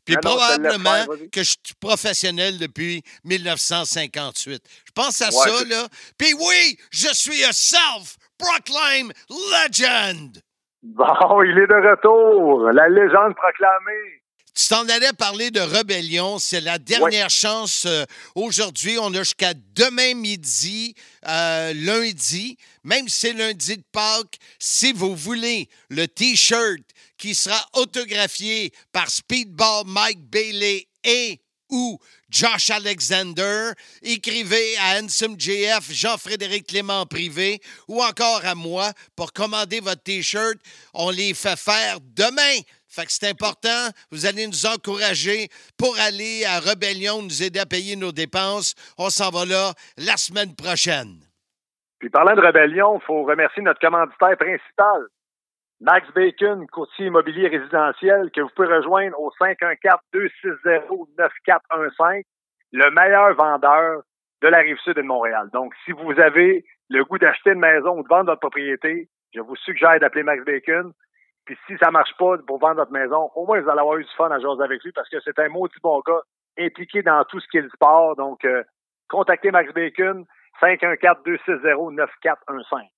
Puis 0.06 0.16
Ah 0.18 0.20
non, 0.24 0.36
probablement 0.36 1.06
que 1.32 1.44
je 1.44 1.50
suis 1.52 1.76
professionnel 1.80 2.58
depuis 2.58 3.02
1958. 3.24 4.62
Je 4.86 4.92
pense 4.94 5.22
à 5.22 5.28
Ouais, 5.28 5.32
ça, 5.32 5.64
là. 5.66 5.88
Puis 6.18 6.34
oui, 6.34 6.78
je 6.92 7.08
suis 7.14 7.44
un 7.44 7.52
self-proclaimed 7.52 9.14
legend. 9.30 10.42
Bon, 10.82 11.42
il 11.44 11.58
est 11.58 11.68
de 11.68 11.90
retour. 11.90 12.70
La 12.72 12.90
légende 12.90 13.36
proclamée. 13.36 14.20
Tu 14.56 14.68
t'en 14.68 14.88
allais 14.88 15.14
parler 15.18 15.50
de 15.50 15.62
rébellion. 15.62 16.38
C'est 16.38 16.62
la 16.62 16.78
dernière 16.78 17.30
chance. 17.32 17.86
euh, 17.88 18.06
Aujourd'hui, 18.36 18.98
on 19.00 19.12
a 19.16 19.20
jusqu'à 19.20 19.54
demain 19.76 20.14
midi, 20.14 20.94
euh, 21.28 21.74
lundi, 21.74 22.58
même 22.84 23.08
si 23.10 23.20
c'est 23.22 23.34
lundi 23.34 23.78
de 23.78 23.84
Pâques, 23.92 24.38
si 24.60 24.94
vous 24.94 25.16
voulez 25.16 25.70
le 25.90 26.08
T-shirt 26.08 26.84
qui 27.24 27.36
sera 27.36 27.56
autographié 27.76 28.74
par 28.92 29.08
Speedball 29.08 29.86
Mike 29.88 30.30
Bailey 30.30 30.88
et 31.06 31.40
ou 31.72 31.98
Josh 32.30 32.70
Alexander, 32.70 33.72
écrivez 34.02 34.76
à 34.78 35.00
Handsome 35.00 35.40
JF, 35.40 35.90
Jean-Frédéric 35.90 36.68
Clément 36.68 37.06
Privé 37.06 37.62
ou 37.88 38.04
encore 38.04 38.42
à 38.44 38.56
moi 38.56 38.92
pour 39.16 39.32
commander 39.32 39.80
votre 39.80 40.04
T-shirt. 40.04 40.58
On 40.94 41.12
les 41.12 41.34
fait 41.34 41.58
faire 41.58 42.00
demain. 42.02 42.60
Fait 42.90 43.06
que 43.06 43.14
c'est 43.14 43.30
important. 43.30 43.88
Vous 44.12 44.26
allez 44.26 44.46
nous 44.46 44.66
encourager 44.66 45.48
pour 45.78 45.98
aller 46.00 46.44
à 46.44 46.60
Rebellion, 46.60 47.22
nous 47.22 47.42
aider 47.42 47.62
à 47.62 47.66
payer 47.66 47.96
nos 47.96 48.12
dépenses. 48.12 48.76
On 48.98 49.10
s'en 49.10 49.30
va 49.30 49.46
là 49.46 49.72
la 49.96 50.18
semaine 50.18 50.54
prochaine. 50.58 51.22
Puis 52.00 52.10
parlant 52.10 52.36
de 52.36 52.42
rébellion, 52.42 53.00
il 53.02 53.06
faut 53.06 53.24
remercier 53.24 53.64
notre 53.64 53.80
commanditaire 53.80 54.36
principal, 54.38 55.08
Max 55.84 56.08
Bacon, 56.14 56.66
courtier 56.68 57.08
immobilier 57.08 57.50
résidentiel, 57.50 58.32
que 58.32 58.40
vous 58.40 58.48
pouvez 58.56 58.74
rejoindre 58.74 59.20
au 59.20 59.32
514-260-9415, 59.32 62.24
le 62.72 62.90
meilleur 62.92 63.36
vendeur 63.36 64.04
de 64.42 64.48
la 64.48 64.60
rive 64.60 64.78
sud 64.78 64.96
de 64.96 65.02
Montréal. 65.02 65.50
Donc, 65.52 65.74
si 65.84 65.92
vous 65.92 66.18
avez 66.22 66.64
le 66.88 67.04
goût 67.04 67.18
d'acheter 67.18 67.50
une 67.50 67.60
maison 67.60 67.98
ou 67.98 68.04
de 68.04 68.08
vendre 68.08 68.28
votre 68.28 68.40
propriété, 68.40 69.10
je 69.36 69.42
vous 69.42 69.58
suggère 69.58 70.00
d'appeler 70.00 70.24
Max 70.24 70.46
Bacon. 70.46 70.94
Puis 71.44 71.58
si 71.68 71.78
ça 71.78 71.92
marche 71.92 72.16
pas 72.18 72.38
pour 72.48 72.60
vendre 72.60 72.76
votre 72.76 72.94
maison, 72.94 73.30
au 73.36 73.46
moins 73.46 73.60
vous 73.60 73.70
allez 73.70 73.82
avoir 73.82 73.98
eu 73.98 74.06
du 74.06 74.14
fun 74.16 74.32
à 74.32 74.40
jaser 74.40 74.64
avec 74.64 74.82
lui 74.86 74.94
parce 74.94 75.10
que 75.10 75.20
c'est 75.20 75.38
un 75.40 75.50
maudit 75.50 75.76
bon 75.84 76.02
gars 76.08 76.22
impliqué 76.58 77.02
dans 77.02 77.26
tout 77.26 77.42
ce 77.42 77.48
qui 77.50 77.58
est 77.58 77.62
le 77.62 77.68
sport. 77.68 78.16
Donc, 78.16 78.46
euh, 78.46 78.64
contactez 79.10 79.52
Max 79.52 79.74
Bacon, 79.74 80.26
514-260-9415. 80.62 82.93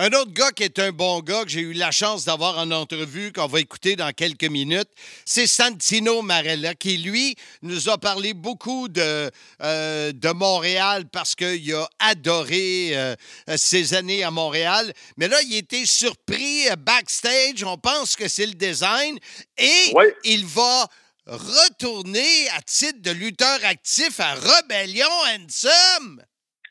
Un 0.00 0.12
autre 0.12 0.30
gars 0.30 0.52
qui 0.52 0.62
est 0.62 0.78
un 0.78 0.92
bon 0.92 1.18
gars 1.18 1.42
que 1.42 1.50
j'ai 1.50 1.60
eu 1.60 1.72
la 1.72 1.90
chance 1.90 2.24
d'avoir 2.24 2.56
en 2.58 2.70
entrevue, 2.70 3.32
qu'on 3.32 3.48
va 3.48 3.58
écouter 3.58 3.96
dans 3.96 4.12
quelques 4.12 4.44
minutes, 4.44 4.88
c'est 5.24 5.48
Santino 5.48 6.22
Marella, 6.22 6.76
qui, 6.76 6.98
lui, 6.98 7.34
nous 7.62 7.88
a 7.88 7.98
parlé 7.98 8.32
beaucoup 8.32 8.86
de, 8.86 9.28
euh, 9.60 10.12
de 10.12 10.28
Montréal 10.28 11.06
parce 11.10 11.34
qu'il 11.34 11.74
a 11.74 11.88
adoré 11.98 12.90
euh, 12.92 13.16
ses 13.56 13.94
années 13.94 14.22
à 14.22 14.30
Montréal. 14.30 14.94
Mais 15.16 15.26
là, 15.26 15.42
il 15.42 15.56
était 15.56 15.84
surpris 15.84 16.68
euh, 16.68 16.76
backstage. 16.76 17.64
On 17.64 17.76
pense 17.76 18.14
que 18.14 18.28
c'est 18.28 18.46
le 18.46 18.54
design. 18.54 19.18
Et 19.56 19.92
il 20.22 20.46
va 20.46 20.86
retourner 21.26 22.48
à 22.50 22.62
titre 22.62 23.02
de 23.02 23.10
lutteur 23.10 23.58
actif 23.64 24.20
à 24.20 24.36
Rebellion 24.36 25.10
Handsome. 25.34 26.22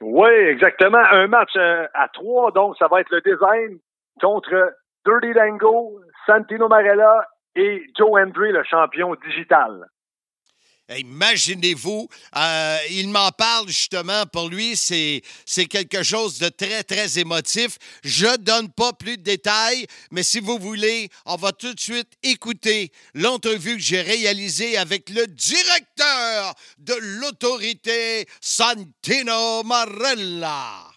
Oui, 0.01 0.29
exactement. 0.29 0.99
Un 1.11 1.27
match 1.27 1.55
euh, 1.55 1.87
à 1.93 2.07
trois, 2.09 2.51
donc 2.51 2.77
ça 2.77 2.87
va 2.87 3.01
être 3.01 3.09
le 3.11 3.21
design 3.21 3.79
contre 4.21 4.73
Dirty 5.05 5.33
Dango, 5.33 6.01
Santino 6.25 6.67
Marella 6.67 7.25
et 7.55 7.83
Joe 7.97 8.21
Hendry, 8.21 8.51
le 8.51 8.63
champion 8.63 9.15
digital. 9.25 9.87
Imaginez-vous, 10.89 12.07
euh, 12.35 12.77
il 12.91 13.09
m'en 13.09 13.31
parle 13.31 13.67
justement. 13.67 14.25
Pour 14.25 14.47
lui, 14.49 14.77
c'est 14.77 15.21
quelque 15.69 16.01
chose 16.01 16.39
de 16.39 16.47
très, 16.49 16.83
très 16.83 17.19
émotif. 17.19 17.77
Je 18.03 18.37
donne 18.37 18.69
pas 18.69 18.93
plus 18.93 19.17
de 19.17 19.23
détails, 19.23 19.85
mais 20.11 20.23
si 20.23 20.39
vous 20.39 20.57
voulez, 20.57 21.09
on 21.25 21.35
va 21.35 21.51
tout 21.51 21.73
de 21.73 21.79
suite 21.79 22.13
écouter 22.23 22.91
l'entrevue 23.13 23.75
que 23.75 23.83
j'ai 23.83 24.01
réalisée 24.01 24.77
avec 24.77 25.09
le 25.09 25.27
directeur 25.27 26.55
de 26.77 26.93
l'autorité, 26.93 28.25
Santino 28.39 29.63
Marella. 29.63 30.87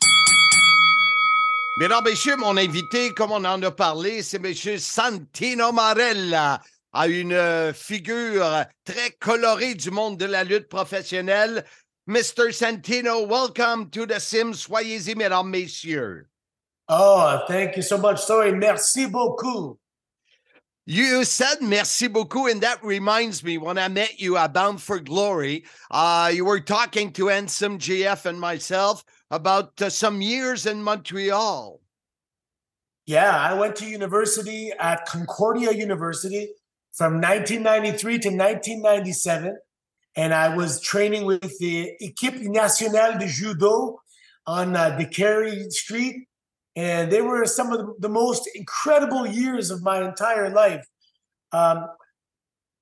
Mesdames, 1.79 2.05
Messieurs, 2.05 2.37
mon 2.37 2.57
invité, 2.57 3.11
comme 3.15 3.33
on 3.33 3.45
en 3.45 3.63
a 3.63 3.71
parlé, 3.71 4.23
c'est 4.23 4.37
M. 4.37 4.79
Santino 4.79 5.73
Marella, 5.73 6.61
a 6.93 7.09
une 7.09 7.33
euh, 7.33 7.73
figure 7.73 8.65
très 8.85 9.11
colorée 9.21 9.75
du 9.75 9.91
monde 9.91 10.17
de 10.17 10.25
la 10.25 10.45
lutte 10.45 10.69
professionnelle. 10.69 11.65
Mr. 12.07 12.53
Santino, 12.53 13.27
welcome 13.27 13.89
to 13.91 14.07
the 14.07 14.19
Sim. 14.19 14.53
Soyez-y, 14.53 15.15
mesdames, 15.15 15.49
messieurs. 15.49 16.27
Oh, 16.89 17.41
thank 17.47 17.77
you 17.77 17.83
so 17.83 17.99
much. 17.99 18.21
Sorry, 18.21 18.53
merci 18.53 19.07
beaucoup. 19.07 19.79
You 20.87 21.23
said 21.23 21.63
merci 21.63 22.09
beaucoup, 22.09 22.49
and 22.49 22.61
that 22.63 22.83
reminds 22.83 23.45
me 23.45 23.59
when 23.59 23.79
I 23.79 23.87
met 23.87 24.19
you 24.19 24.37
at 24.37 24.53
Bound 24.53 24.83
for 24.83 24.99
Glory, 24.99 25.65
uh, 25.93 26.33
you 26.35 26.45
were 26.45 26.59
talking 26.59 27.13
to 27.13 27.27
Ensom 27.27 27.79
GF 27.79 28.27
and 28.27 28.41
myself 28.41 29.05
about 29.31 29.81
uh, 29.81 29.89
some 29.89 30.21
years 30.21 30.67
in 30.67 30.83
Montreal. 30.83 31.81
Yeah, 33.07 33.39
I 33.39 33.55
went 33.55 33.77
to 33.77 33.87
university 33.87 34.73
at 34.81 35.07
Concordia 35.07 35.71
University 35.71 36.49
from 36.93 37.15
1993 37.15 38.19
to 38.19 38.29
1997, 38.29 39.57
and 40.17 40.35
I 40.35 40.55
was 40.55 40.81
training 40.81 41.25
with 41.25 41.59
the 41.59 41.93
Équipe 42.03 42.41
Nationale 42.43 43.19
de 43.19 43.27
Judo 43.27 44.01
on 44.47 44.75
uh, 44.75 44.99
DeCary 44.99 45.71
Street. 45.71 46.27
And 46.77 47.11
they 47.11 47.21
were 47.21 47.45
some 47.47 47.73
of 47.73 47.79
the, 47.79 47.95
the 48.01 48.09
most 48.09 48.49
incredible 48.55 49.27
years 49.27 49.71
of 49.71 49.83
my 49.83 50.03
entire 50.03 50.51
life. 50.51 50.85
Um, 51.53 51.87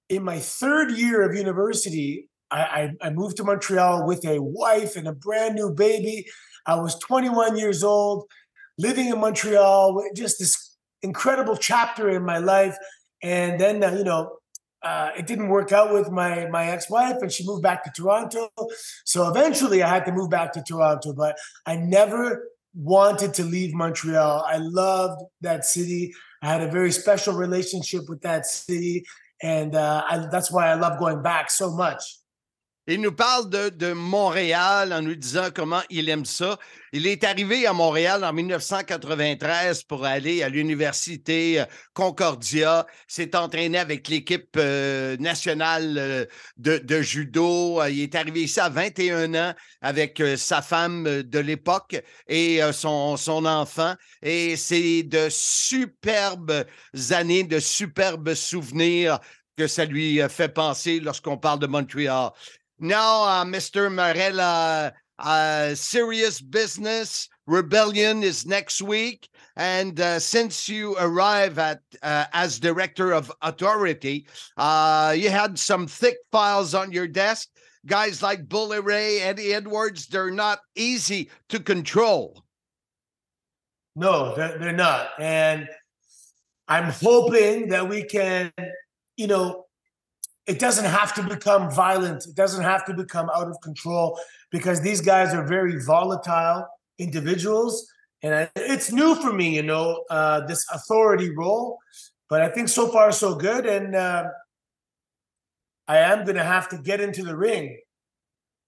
in 0.08 0.22
my 0.22 0.38
third 0.38 0.92
year 0.92 1.22
of 1.22 1.36
university, 1.36 2.28
I, 2.50 2.60
I, 3.02 3.08
I 3.08 3.10
moved 3.10 3.36
to 3.38 3.44
Montreal 3.44 4.06
with 4.06 4.24
a 4.24 4.40
wife 4.40 4.96
and 4.96 5.06
a 5.06 5.12
brand 5.12 5.54
new 5.54 5.72
baby. 5.72 6.26
I 6.66 6.76
was 6.76 6.98
21 6.98 7.56
years 7.56 7.82
old, 7.82 8.24
living 8.78 9.08
in 9.08 9.20
Montreal, 9.20 10.02
just 10.14 10.38
this 10.38 10.76
incredible 11.02 11.56
chapter 11.56 12.08
in 12.08 12.24
my 12.24 12.38
life. 12.38 12.76
And 13.22 13.60
then, 13.60 13.82
uh, 13.82 13.92
you 13.92 14.04
know, 14.04 14.38
uh, 14.82 15.10
it 15.16 15.26
didn't 15.26 15.48
work 15.48 15.72
out 15.72 15.92
with 15.92 16.10
my 16.10 16.46
my 16.48 16.66
ex-wife, 16.66 17.16
and 17.20 17.32
she 17.32 17.44
moved 17.44 17.62
back 17.62 17.82
to 17.84 17.90
Toronto. 17.90 18.48
So 19.04 19.28
eventually, 19.28 19.82
I 19.82 19.88
had 19.88 20.04
to 20.06 20.12
move 20.12 20.30
back 20.30 20.52
to 20.52 20.62
Toronto. 20.62 21.12
But 21.12 21.36
I 21.66 21.76
never 21.76 22.48
wanted 22.74 23.34
to 23.34 23.44
leave 23.44 23.74
Montreal. 23.74 24.44
I 24.46 24.58
loved 24.58 25.22
that 25.40 25.64
city. 25.64 26.12
I 26.42 26.52
had 26.52 26.62
a 26.62 26.70
very 26.70 26.92
special 26.92 27.34
relationship 27.34 28.08
with 28.08 28.20
that 28.22 28.46
city, 28.46 29.04
and 29.42 29.74
uh, 29.74 30.04
I, 30.08 30.28
that's 30.30 30.52
why 30.52 30.68
I 30.68 30.74
love 30.74 31.00
going 31.00 31.22
back 31.22 31.50
so 31.50 31.74
much. 31.74 32.17
Il 32.90 33.02
nous 33.02 33.12
parle 33.12 33.50
de, 33.50 33.92
Montréal 33.92 34.94
en 34.94 35.02
nous 35.02 35.14
disant 35.14 35.50
comment 35.54 35.82
il 35.90 36.08
aime 36.08 36.24
ça. 36.24 36.58
Il 36.94 37.06
est 37.06 37.22
arrivé 37.22 37.66
à 37.66 37.74
Montréal 37.74 38.24
en 38.24 38.32
1993 38.32 39.82
pour 39.82 40.06
aller 40.06 40.42
à 40.42 40.48
l'université 40.48 41.60
euh, 41.60 41.64
Concordia. 41.92 42.86
S'est 43.06 43.36
entraîné 43.36 43.76
avec 43.76 44.08
l'équipe 44.08 44.56
euh, 44.56 45.18
nationale 45.18 45.98
euh, 45.98 46.24
de, 46.56 47.02
judo. 47.02 47.84
Il 47.84 48.00
est 48.00 48.14
arrivé 48.14 48.44
ici 48.44 48.58
à 48.58 48.70
21 48.70 49.34
ans 49.34 49.54
avec 49.82 50.22
sa 50.38 50.62
femme 50.62 51.04
de 51.04 51.38
l'époque 51.38 52.02
et 52.26 52.60
son, 52.72 53.18
son 53.18 53.44
enfant. 53.44 53.96
Et 54.22 54.56
c'est 54.56 55.02
de 55.02 55.28
superbes 55.28 56.64
années, 57.10 57.44
de 57.44 57.60
superbes 57.60 58.32
souvenirs 58.32 59.20
que 59.58 59.66
ça 59.66 59.84
lui 59.84 60.20
fait 60.28 60.48
penser 60.48 61.00
lorsqu'on 61.00 61.36
parle 61.36 61.58
de 61.58 61.66
Montréal. 61.66 62.30
Now, 62.80 63.24
uh, 63.24 63.44
Mr. 63.44 63.90
Marella, 63.90 64.92
uh, 65.18 65.74
serious 65.74 66.40
business 66.40 67.28
rebellion 67.46 68.22
is 68.22 68.46
next 68.46 68.80
week. 68.80 69.28
And 69.56 69.98
uh, 69.98 70.20
since 70.20 70.68
you 70.68 70.94
arrive 71.00 71.58
at 71.58 71.80
uh, 72.02 72.26
as 72.32 72.60
director 72.60 73.12
of 73.12 73.32
authority, 73.42 74.28
uh, 74.56 75.14
you 75.16 75.30
had 75.30 75.58
some 75.58 75.88
thick 75.88 76.18
files 76.30 76.74
on 76.74 76.92
your 76.92 77.08
desk. 77.08 77.48
Guys 77.86 78.22
like 78.22 78.48
Bully 78.48 78.80
Ray, 78.80 79.20
Eddie 79.20 79.54
Edwards, 79.54 80.06
they're 80.06 80.30
not 80.30 80.60
easy 80.76 81.30
to 81.48 81.58
control. 81.58 82.44
No, 83.96 84.36
they're, 84.36 84.58
they're 84.58 84.72
not. 84.72 85.10
And 85.18 85.68
I'm 86.68 86.92
hoping 86.92 87.68
that 87.68 87.88
we 87.88 88.04
can, 88.04 88.52
you 89.16 89.26
know, 89.26 89.64
it 90.48 90.58
doesn't 90.58 90.86
have 90.86 91.14
to 91.14 91.22
become 91.22 91.70
violent. 91.70 92.26
It 92.26 92.34
doesn't 92.34 92.64
have 92.64 92.84
to 92.86 92.94
become 92.94 93.28
out 93.34 93.48
of 93.48 93.60
control 93.60 94.18
because 94.50 94.80
these 94.80 95.02
guys 95.02 95.34
are 95.34 95.46
very 95.46 95.78
volatile 95.84 96.66
individuals. 96.98 97.86
And 98.22 98.34
I, 98.34 98.50
it's 98.56 98.90
new 98.90 99.14
for 99.14 99.32
me, 99.32 99.54
you 99.54 99.62
know, 99.62 100.04
uh, 100.08 100.46
this 100.46 100.66
authority 100.72 101.30
role. 101.36 101.78
But 102.30 102.40
I 102.40 102.48
think 102.48 102.68
so 102.68 102.88
far, 102.88 103.12
so 103.12 103.34
good. 103.34 103.66
And 103.66 103.94
uh, 103.94 104.24
I 105.86 105.98
am 105.98 106.24
going 106.24 106.36
to 106.36 106.44
have 106.44 106.70
to 106.70 106.78
get 106.78 107.00
into 107.00 107.22
the 107.22 107.36
ring 107.36 107.78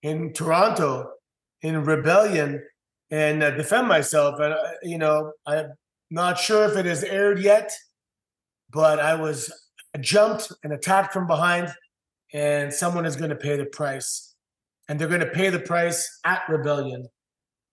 in 0.03 0.35
Toronto 0.35 1.13
in 1.63 1.83
rebellion 1.85 2.63
and 3.11 3.43
uh, 3.43 3.51
defend 3.53 3.89
myself. 3.89 4.39
And, 4.39 4.53
uh, 4.53 4.59
you 4.83 4.99
know, 4.99 5.33
I'm 5.47 5.73
not 6.11 6.39
sure 6.39 6.65
if 6.65 6.77
it 6.77 6.85
has 6.85 7.03
aired 7.05 7.41
yet, 7.41 7.73
but 8.71 8.99
I 8.99 9.15
was 9.15 9.51
jumped 9.99 10.53
and 10.63 10.73
attacked 10.73 11.13
from 11.13 11.27
behind, 11.27 11.73
and 12.33 12.73
someone 12.73 13.07
is 13.07 13.17
going 13.17 13.31
to 13.31 13.37
pay 13.37 13.57
the 13.57 13.67
price. 13.67 14.35
And 14.89 14.99
they're 14.99 15.09
going 15.09 15.21
to 15.21 15.27
pay 15.27 15.51
the 15.51 15.61
price 15.61 16.21
at 16.25 16.43
Rebellion. 16.49 17.09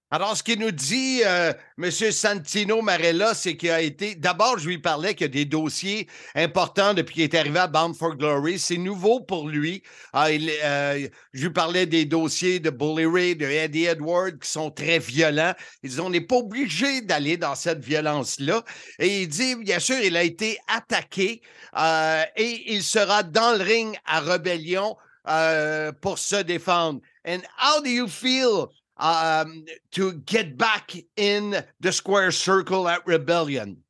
Alors, 0.09 0.37
ce 0.37 0.41
qu'il 0.41 0.59
nous 0.59 0.71
dit, 0.71 1.21
euh, 1.25 1.51
M. 1.77 1.91
Santino 1.91 2.81
Marella, 2.81 3.33
c'est 3.33 3.57
qu'il 3.57 3.71
a 3.71 3.81
été. 3.81 4.15
D'abord, 4.15 4.57
je 4.57 4.69
lui 4.69 4.77
parlais 4.77 5.13
qu'il 5.13 5.25
y 5.25 5.29
a 5.29 5.33
des 5.33 5.43
dossiers 5.43 6.07
importants 6.33 6.93
depuis 6.93 7.15
qu'il 7.15 7.23
est 7.23 7.35
arrivé 7.35 7.59
à 7.59 7.67
Bound 7.67 7.93
for 7.93 8.15
Glory. 8.15 8.57
C'est 8.57 8.77
nouveau 8.77 9.19
pour 9.19 9.49
lui. 9.49 9.83
Ah, 10.13 10.27
euh, 10.29 11.09
je 11.33 11.43
lui 11.43 11.51
parlais 11.51 11.85
des 11.85 12.05
dossiers 12.05 12.61
de 12.61 12.69
Bully 12.69 13.05
Ray, 13.05 13.35
de 13.35 13.47
Eddie 13.47 13.83
Edward, 13.83 14.39
qui 14.39 14.49
sont 14.49 14.71
très 14.71 14.99
violents. 14.99 15.53
Il 15.83 15.89
dit 15.89 15.99
on 15.99 16.09
n'est 16.09 16.21
pas 16.21 16.37
obligé 16.37 17.01
d'aller 17.01 17.35
dans 17.35 17.55
cette 17.55 17.83
violence-là. 17.83 18.63
Et 18.99 19.23
il 19.23 19.27
dit, 19.27 19.55
bien 19.55 19.79
sûr, 19.79 19.97
il 20.01 20.15
a 20.15 20.23
été 20.23 20.57
attaqué 20.69 21.41
euh, 21.77 22.23
et 22.37 22.73
il 22.73 22.81
sera 22.81 23.23
dans 23.23 23.57
le 23.57 23.63
ring 23.63 23.97
à 24.05 24.21
Rébellion 24.21 24.95
euh, 25.27 25.91
pour 25.91 26.17
se 26.17 26.37
défendre. 26.37 27.01
And 27.27 27.41
how 27.59 27.81
do 27.81 27.89
you 27.89 28.07
feel? 28.07 28.69
Um, 28.97 29.65
to 29.91 30.13
get 30.13 30.57
back 30.57 30.93
in 31.15 31.63
the 31.79 31.91
square 31.91 32.31
circle 32.31 32.87
at 32.87 33.05
Rebellion? 33.05 33.83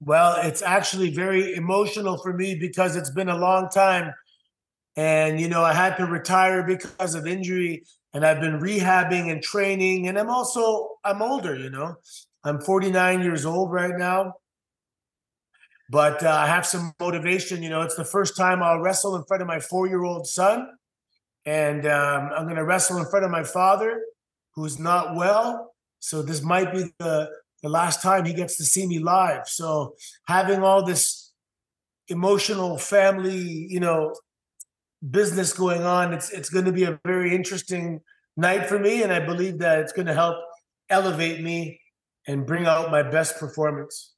Well, 0.00 0.38
it's 0.42 0.62
actually 0.62 1.10
very 1.10 1.54
emotional 1.54 2.16
for 2.16 2.32
me 2.32 2.54
because 2.54 2.96
it's 2.96 3.10
been 3.10 3.28
a 3.28 3.36
long 3.36 3.68
time. 3.68 4.14
And, 4.96 5.40
you 5.40 5.48
know, 5.48 5.62
I 5.62 5.74
had 5.74 5.96
to 5.98 6.06
retire 6.06 6.62
because 6.62 7.14
of 7.14 7.26
injury 7.26 7.84
and 8.12 8.24
I've 8.24 8.40
been 8.40 8.60
rehabbing 8.60 9.30
and 9.30 9.42
training. 9.42 10.08
And 10.08 10.18
I'm 10.18 10.30
also, 10.30 10.96
I'm 11.04 11.22
older, 11.22 11.54
you 11.54 11.70
know, 11.70 11.96
I'm 12.44 12.60
49 12.60 13.22
years 13.22 13.44
old 13.44 13.72
right 13.72 13.96
now. 13.96 14.34
But 15.90 16.22
uh, 16.22 16.30
I 16.30 16.46
have 16.46 16.64
some 16.64 16.94
motivation. 17.00 17.62
You 17.62 17.68
know, 17.68 17.82
it's 17.82 17.96
the 17.96 18.04
first 18.04 18.36
time 18.36 18.62
I'll 18.62 18.78
wrestle 18.78 19.16
in 19.16 19.24
front 19.24 19.42
of 19.42 19.48
my 19.48 19.58
four 19.58 19.86
year 19.88 20.04
old 20.04 20.26
son 20.26 20.68
and 21.46 21.86
um, 21.86 22.30
I'm 22.36 22.44
going 22.44 22.56
to 22.56 22.64
wrestle 22.64 22.98
in 22.98 23.06
front 23.06 23.24
of 23.24 23.30
my 23.30 23.44
father, 23.44 24.02
who's 24.54 24.78
not 24.78 25.14
well. 25.14 25.74
So 25.98 26.22
this 26.22 26.42
might 26.42 26.72
be 26.72 26.84
the 26.98 27.30
the 27.62 27.68
last 27.68 28.00
time 28.00 28.24
he 28.24 28.32
gets 28.32 28.56
to 28.56 28.64
see 28.64 28.86
me 28.86 28.98
live. 28.98 29.46
So 29.46 29.94
having 30.26 30.62
all 30.62 30.82
this 30.82 31.32
emotional 32.08 32.78
family, 32.78 33.66
you 33.68 33.80
know, 33.80 34.14
business 35.10 35.52
going 35.52 35.82
on, 35.82 36.12
it's 36.12 36.30
it's 36.30 36.48
going 36.48 36.64
to 36.64 36.72
be 36.72 36.84
a 36.84 36.98
very 37.04 37.34
interesting 37.34 38.00
night 38.36 38.66
for 38.66 38.78
me, 38.78 39.02
and 39.02 39.12
I 39.12 39.20
believe 39.20 39.58
that 39.58 39.78
it's 39.78 39.92
going 39.92 40.06
to 40.06 40.14
help 40.14 40.36
elevate 40.88 41.42
me 41.42 41.80
and 42.26 42.46
bring 42.46 42.66
out 42.66 42.90
my 42.90 43.02
best 43.02 43.38
performance. 43.38 44.14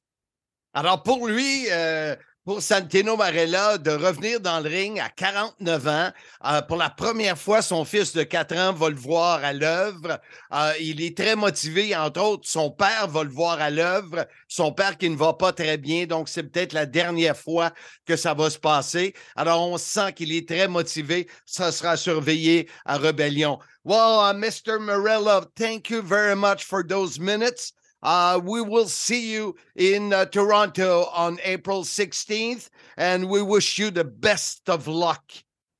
Alors 0.75 1.03
pour 1.03 1.27
lui, 1.27 1.67
euh, 1.69 2.15
pour 2.45 2.61
Santino 2.61 3.15
Marella 3.15 3.77
de 3.77 3.91
revenir 3.91 4.41
dans 4.41 4.59
le 4.59 4.69
ring 4.69 4.99
à 4.99 5.09
49 5.09 5.87
ans. 5.87 6.11
Euh, 6.45 6.61
pour 6.63 6.75
la 6.75 6.89
première 6.89 7.37
fois, 7.37 7.61
son 7.61 7.85
fils 7.85 8.13
de 8.13 8.23
4 8.23 8.57
ans 8.57 8.73
va 8.73 8.89
le 8.89 8.97
voir 8.97 9.43
à 9.43 9.53
l'œuvre. 9.53 10.19
Euh, 10.53 10.73
il 10.81 11.01
est 11.01 11.15
très 11.15 11.37
motivé. 11.37 11.95
Entre 11.95 12.21
autres, 12.21 12.47
son 12.47 12.69
père 12.69 13.07
va 13.07 13.23
le 13.23 13.29
voir 13.29 13.61
à 13.61 13.69
l'œuvre. 13.69 14.27
Son 14.49 14.73
père 14.73 14.97
qui 14.97 15.09
ne 15.09 15.15
va 15.15 15.33
pas 15.33 15.53
très 15.53 15.77
bien. 15.77 16.05
Donc, 16.05 16.27
c'est 16.27 16.43
peut-être 16.43 16.73
la 16.73 16.85
dernière 16.85 17.37
fois 17.37 17.71
que 18.05 18.17
ça 18.17 18.33
va 18.33 18.49
se 18.49 18.59
passer. 18.59 19.13
Alors, 19.37 19.65
on 19.65 19.77
sent 19.77 20.11
qu'il 20.13 20.33
est 20.33 20.47
très 20.47 20.67
motivé. 20.67 21.29
Ça 21.45 21.71
sera 21.71 21.95
surveillé 21.95 22.69
à 22.85 22.97
Rebellion. 22.97 23.59
Well, 23.85 24.19
uh, 24.19 24.33
Mr. 24.33 24.79
Marella, 24.79 25.45
thank 25.55 25.89
you 25.89 26.01
very 26.01 26.35
much 26.35 26.65
for 26.65 26.83
those 26.85 27.19
minutes. 27.19 27.73
Uh, 28.03 28.39
we 28.43 28.61
will 28.61 28.87
see 28.87 29.31
you 29.31 29.55
in 29.75 30.11
uh, 30.11 30.25
Toronto 30.25 31.05
on 31.15 31.39
April 31.43 31.83
16th, 31.83 32.69
and 32.97 33.29
we 33.29 33.41
wish 33.41 33.79
you 33.79 33.89
the 33.89 34.03
best 34.03 34.69
of 34.69 34.87
luck. 34.87 35.31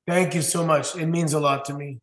Thank 0.07 0.33
you 0.33 0.41
so 0.41 0.65
much. 0.65 0.95
It 0.95 1.07
means 1.07 1.33
a 1.33 1.39
lot 1.39 1.65
to 1.65 1.73
me. 1.73 1.99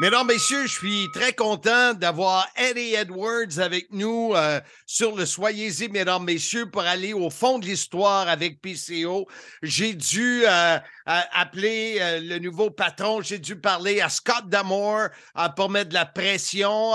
Mesdames, 0.00 0.26
Messieurs, 0.26 0.66
je 0.66 0.72
suis 0.72 1.08
très 1.12 1.32
content 1.32 1.94
d'avoir 1.94 2.48
Eddie 2.56 2.94
Edwards 2.94 3.60
avec 3.60 3.92
nous 3.92 4.32
euh, 4.34 4.60
sur 4.86 5.14
le 5.14 5.24
Soyez-y, 5.24 5.88
Mesdames, 5.88 6.24
Messieurs, 6.24 6.68
pour 6.68 6.82
aller 6.82 7.12
au 7.12 7.30
fond 7.30 7.60
de 7.60 7.66
l'histoire 7.66 8.28
avec 8.28 8.60
PCO. 8.60 9.28
J'ai 9.62 9.94
dû 9.94 10.42
euh, 10.46 10.78
appeler 11.06 11.98
euh, 12.00 12.20
le 12.20 12.38
nouveau 12.40 12.70
patron, 12.70 13.22
j'ai 13.22 13.38
dû 13.38 13.54
parler 13.54 14.00
à 14.00 14.08
Scott 14.08 14.48
Damore 14.48 15.10
pour 15.54 15.70
mettre 15.70 15.90
de 15.90 15.94
la 15.94 16.06
pression. 16.06 16.94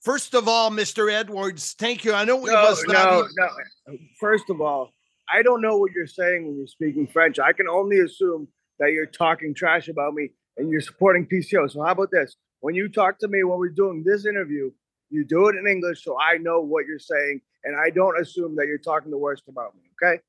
First 0.00 0.34
of 0.34 0.48
all, 0.48 0.70
Mr. 0.70 1.12
Edwards, 1.12 1.74
thank 1.78 2.04
you. 2.04 2.14
I 2.14 2.24
know 2.24 2.46
it 2.46 2.52
no, 2.52 2.62
was 2.62 2.84
no, 2.86 3.26
no. 3.36 3.96
First 4.18 4.48
of 4.48 4.60
all, 4.60 4.92
I 5.32 5.42
don't 5.42 5.60
know 5.60 5.76
what 5.76 5.92
you're 5.92 6.06
saying 6.06 6.46
when 6.46 6.56
you're 6.56 6.66
speaking 6.66 7.06
French. 7.06 7.38
I 7.38 7.52
can 7.52 7.68
only 7.68 7.98
assume 8.00 8.48
that 8.78 8.92
you're 8.92 9.06
talking 9.06 9.54
trash 9.54 9.88
about 9.88 10.14
me 10.14 10.30
and 10.56 10.70
you're 10.70 10.80
supporting 10.80 11.26
PCO. 11.26 11.70
So 11.70 11.82
how 11.82 11.92
about 11.92 12.10
this? 12.10 12.34
When 12.60 12.74
you 12.74 12.88
talk 12.88 13.18
to 13.18 13.28
me 13.28 13.44
when 13.44 13.58
we're 13.58 13.68
doing 13.68 14.02
this 14.04 14.26
interview, 14.26 14.70
you 15.10 15.24
do 15.24 15.48
it 15.48 15.56
in 15.56 15.66
English 15.66 16.02
so 16.02 16.16
I 16.18 16.38
know 16.38 16.60
what 16.60 16.86
you're 16.86 16.98
saying 16.98 17.40
and 17.64 17.76
I 17.76 17.90
don't 17.90 18.18
assume 18.20 18.56
that 18.56 18.66
you're 18.66 18.78
talking 18.78 19.10
the 19.10 19.18
worst 19.18 19.44
about 19.48 19.74
me. 19.74 19.82
Okay. 20.02 20.20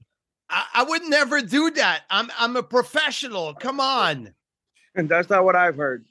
I, 0.50 0.66
I 0.74 0.84
would 0.84 1.04
never 1.04 1.42
do 1.42 1.72
that. 1.72 2.02
I'm 2.10 2.30
I'm 2.38 2.56
a 2.58 2.64
professional. 2.64 3.54
Come 3.54 3.80
on. 3.80 4.34
And 4.96 5.08
that's 5.10 5.30
not 5.30 5.46
what 5.46 5.56
I've 5.56 5.78
heard. 5.78 6.06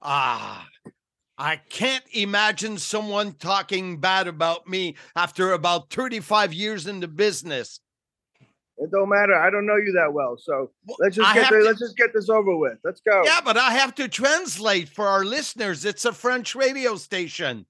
Ah, 0.00 0.66
I 1.42 1.56
can't 1.56 2.04
imagine 2.12 2.78
someone 2.78 3.32
talking 3.32 3.96
bad 3.98 4.28
about 4.28 4.68
me 4.68 4.94
after 5.16 5.54
about 5.54 5.90
35 5.90 6.52
years 6.52 6.86
in 6.86 7.00
the 7.00 7.08
business. 7.08 7.80
It 8.78 8.92
don't 8.92 9.08
matter. 9.08 9.34
I 9.34 9.50
don't 9.50 9.66
know 9.66 9.74
you 9.74 9.92
that 10.00 10.12
well, 10.12 10.36
so 10.38 10.70
let's 11.00 11.16
just 11.16 11.34
get 11.34 11.50
the, 11.50 11.58
to, 11.58 11.64
let's 11.64 11.80
just 11.80 11.96
get 11.96 12.14
this 12.14 12.28
over 12.28 12.56
with. 12.56 12.78
Let's 12.84 13.00
go. 13.00 13.22
Yeah, 13.24 13.40
but 13.44 13.56
I 13.56 13.72
have 13.72 13.92
to 13.96 14.06
translate 14.06 14.88
for 14.88 15.08
our 15.08 15.24
listeners. 15.24 15.84
It's 15.84 16.04
a 16.04 16.12
French 16.12 16.54
radio 16.54 16.94
station. 16.94 17.66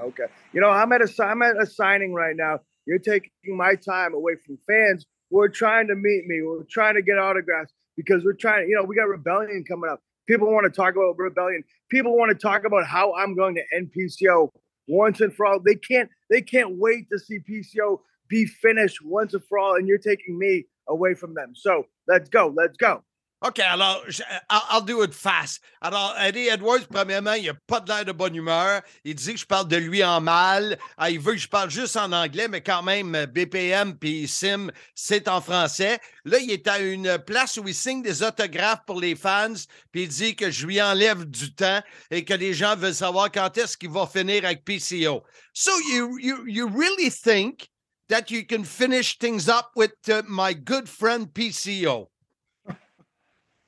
Okay. 0.00 0.26
You 0.52 0.60
know, 0.60 0.70
I'm 0.70 0.92
at 0.92 1.02
a 1.02 1.24
I'm 1.24 1.42
at 1.42 1.60
a 1.60 1.66
signing 1.66 2.14
right 2.14 2.36
now. 2.36 2.60
You're 2.86 3.00
taking 3.00 3.30
my 3.48 3.74
time 3.74 4.14
away 4.14 4.34
from 4.46 4.56
fans 4.68 5.04
who 5.32 5.40
are 5.40 5.48
trying 5.48 5.88
to 5.88 5.96
meet 5.96 6.26
me. 6.28 6.42
We're 6.42 6.62
trying 6.70 6.94
to 6.94 7.02
get 7.02 7.18
autographs 7.18 7.72
because 7.96 8.24
we're 8.24 8.34
trying. 8.34 8.68
You 8.68 8.76
know, 8.76 8.84
we 8.84 8.94
got 8.94 9.08
rebellion 9.08 9.64
coming 9.68 9.90
up. 9.90 9.98
People 10.26 10.52
want 10.52 10.64
to 10.64 10.70
talk 10.70 10.94
about 10.94 11.16
rebellion. 11.18 11.62
People 11.88 12.16
want 12.16 12.30
to 12.30 12.38
talk 12.38 12.64
about 12.64 12.86
how 12.86 13.14
I'm 13.14 13.34
going 13.34 13.54
to 13.54 13.62
end 13.74 13.92
PCO 13.96 14.50
once 14.88 15.20
and 15.20 15.34
for 15.34 15.46
all. 15.46 15.60
They 15.60 15.76
can't. 15.76 16.10
They 16.30 16.42
can't 16.42 16.76
wait 16.78 17.08
to 17.10 17.18
see 17.18 17.38
PCO 17.38 18.00
be 18.28 18.46
finished 18.46 19.04
once 19.04 19.34
and 19.34 19.44
for 19.44 19.58
all. 19.58 19.76
And 19.76 19.86
you're 19.86 19.98
taking 19.98 20.38
me 20.38 20.66
away 20.88 21.14
from 21.14 21.34
them. 21.34 21.52
So 21.54 21.86
let's 22.08 22.28
go. 22.28 22.52
Let's 22.56 22.76
go. 22.76 23.02
OK, 23.46 23.60
alors, 23.60 24.02
je, 24.08 24.22
I'll, 24.50 24.62
I'll 24.72 24.84
do 24.84 25.04
it 25.04 25.14
fast. 25.14 25.62
Alors, 25.80 26.16
Eddie 26.18 26.48
Edwards, 26.48 26.88
premièrement, 26.90 27.34
il 27.34 27.46
n'a 27.46 27.54
pas 27.54 27.78
de 27.78 27.88
l'air 27.88 28.04
de 28.04 28.10
bonne 28.10 28.34
humeur. 28.34 28.82
Il 29.04 29.14
dit 29.14 29.34
que 29.34 29.40
je 29.40 29.46
parle 29.46 29.68
de 29.68 29.76
lui 29.76 30.02
en 30.02 30.20
mal. 30.20 30.76
Ah, 30.96 31.10
il 31.10 31.20
veut 31.20 31.34
que 31.34 31.38
je 31.38 31.48
parle 31.48 31.70
juste 31.70 31.96
en 31.96 32.10
anglais, 32.10 32.48
mais 32.48 32.60
quand 32.60 32.82
même, 32.82 33.26
BPM 33.26 33.96
puis 33.98 34.26
Sim, 34.26 34.72
c'est 34.96 35.28
en 35.28 35.40
français. 35.40 36.00
Là, 36.24 36.38
il 36.38 36.50
est 36.50 36.66
à 36.66 36.80
une 36.80 37.18
place 37.18 37.56
où 37.56 37.68
il 37.68 37.74
signe 37.74 38.02
des 38.02 38.24
autographes 38.24 38.84
pour 38.84 39.00
les 39.00 39.14
fans, 39.14 39.54
puis 39.92 40.04
il 40.04 40.08
dit 40.08 40.34
que 40.34 40.50
je 40.50 40.66
lui 40.66 40.82
enlève 40.82 41.24
du 41.24 41.54
temps 41.54 41.80
et 42.10 42.24
que 42.24 42.34
les 42.34 42.52
gens 42.52 42.74
veulent 42.74 42.94
savoir 42.94 43.30
quand 43.30 43.56
est-ce 43.58 43.76
qu'il 43.76 43.90
va 43.90 44.08
finir 44.08 44.44
avec 44.44 44.64
PCO. 44.64 45.22
So, 45.52 45.70
you, 45.92 46.18
you, 46.18 46.46
you 46.48 46.68
really 46.68 47.10
think 47.10 47.68
that 48.08 48.30
you 48.30 48.44
can 48.44 48.64
finish 48.64 49.18
things 49.18 49.48
up 49.48 49.70
with 49.76 49.92
uh, 50.08 50.22
my 50.28 50.52
good 50.52 50.88
friend 50.88 51.28
PCO? 51.32 52.08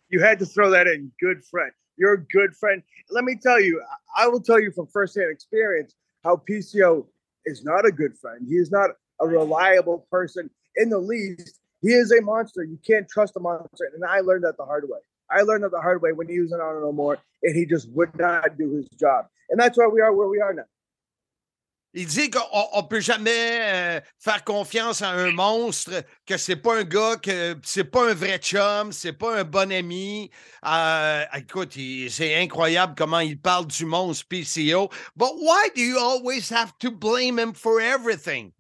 You 0.09 0.21
had 0.21 0.39
to 0.39 0.47
throw 0.47 0.71
that 0.71 0.87
in. 0.87 1.13
Good 1.21 1.45
friend. 1.45 1.71
You're 1.97 2.15
a 2.15 2.25
good 2.27 2.55
friend. 2.57 2.83
Let 3.11 3.25
me 3.25 3.37
tell 3.41 3.61
you, 3.61 3.83
I 4.17 4.29
will 4.29 4.41
tell 4.41 4.61
you 4.61 4.71
from 4.73 4.87
firsthand 4.87 5.31
experience 5.31 5.95
how 6.25 6.43
PCO 6.49 7.07
is 7.45 7.65
not 7.65 7.87
a 7.87 7.93
good 7.93 8.17
friend. 8.19 8.47
He 8.49 8.55
is 8.55 8.71
not 8.71 8.91
a 9.21 9.27
reliable 9.27 10.07
person 10.11 10.49
in 10.77 10.91
the 10.91 10.99
least. 10.99 11.61
He 11.83 11.93
is 11.93 12.13
a 12.13 12.23
monster. 12.23 12.65
You 12.65 12.79
can't 12.87 13.09
trust 13.09 13.37
a 13.37 13.41
monster. 13.41 13.91
And 13.95 14.05
I 14.05 14.21
learned 14.21 14.45
that 14.45 14.57
the 14.57 14.65
hard 14.65 14.85
way. 14.89 14.99
I 15.31 15.43
learned 15.43 15.65
that 15.65 15.73
the 15.73 15.81
hard 15.81 16.01
way 16.01 16.13
when 16.13 16.29
he 16.29 16.41
was 16.41 16.53
in 16.53 16.61
Honor 16.61 16.81
No 16.81 16.93
More 16.93 17.19
and 17.43 17.55
he 17.55 17.67
just 17.67 17.91
would 17.91 18.17
not 18.19 18.57
do 18.57 18.77
his 18.77 18.89
job. 18.99 19.27
And 19.51 19.61
that's 19.61 19.77
why 19.77 19.87
we 19.87 20.01
are 20.01 20.13
where 20.13 20.29
we 20.29 20.41
are 20.41 20.55
now. 20.55 20.65
Il 21.95 22.07
dit 22.07 22.29
qu'on 22.29 22.83
ne 22.83 22.87
peut 22.87 23.01
jamais 23.01 23.31
euh, 23.63 24.01
faire 24.19 24.45
confiance 24.45 25.01
à 25.01 25.11
un 25.11 25.33
monstre, 25.33 26.05
que 26.27 26.37
c'est 26.37 26.57
pas 26.57 26.81
un 26.81 26.85
gars, 26.85 27.17
que 27.17 27.57
c'est 27.63 27.85
pas 27.85 28.11
un 28.11 28.15
vrai 28.15 28.39
chum, 28.39 28.93
c'est 28.93 29.15
pas 29.15 29.41
un 29.41 29.45
bon 29.45 29.73
ami. 29.73 30.31
Euh, 30.67 31.25
écoute, 31.35 31.79
c'est 32.11 32.35
incroyable 32.37 32.95
comment 32.97 33.21
il 33.21 33.41
parle 33.41 33.67
du 33.67 33.87
monstre 33.87 34.27
PCO. 34.29 34.91
But 35.17 35.33
why 35.41 35.71
do 35.75 35.81
you 35.81 35.99
always 35.99 36.51
have 36.51 36.77
to 36.81 36.91
blame 36.91 37.39
him 37.39 37.55
for 37.55 37.81
everything? 37.81 38.53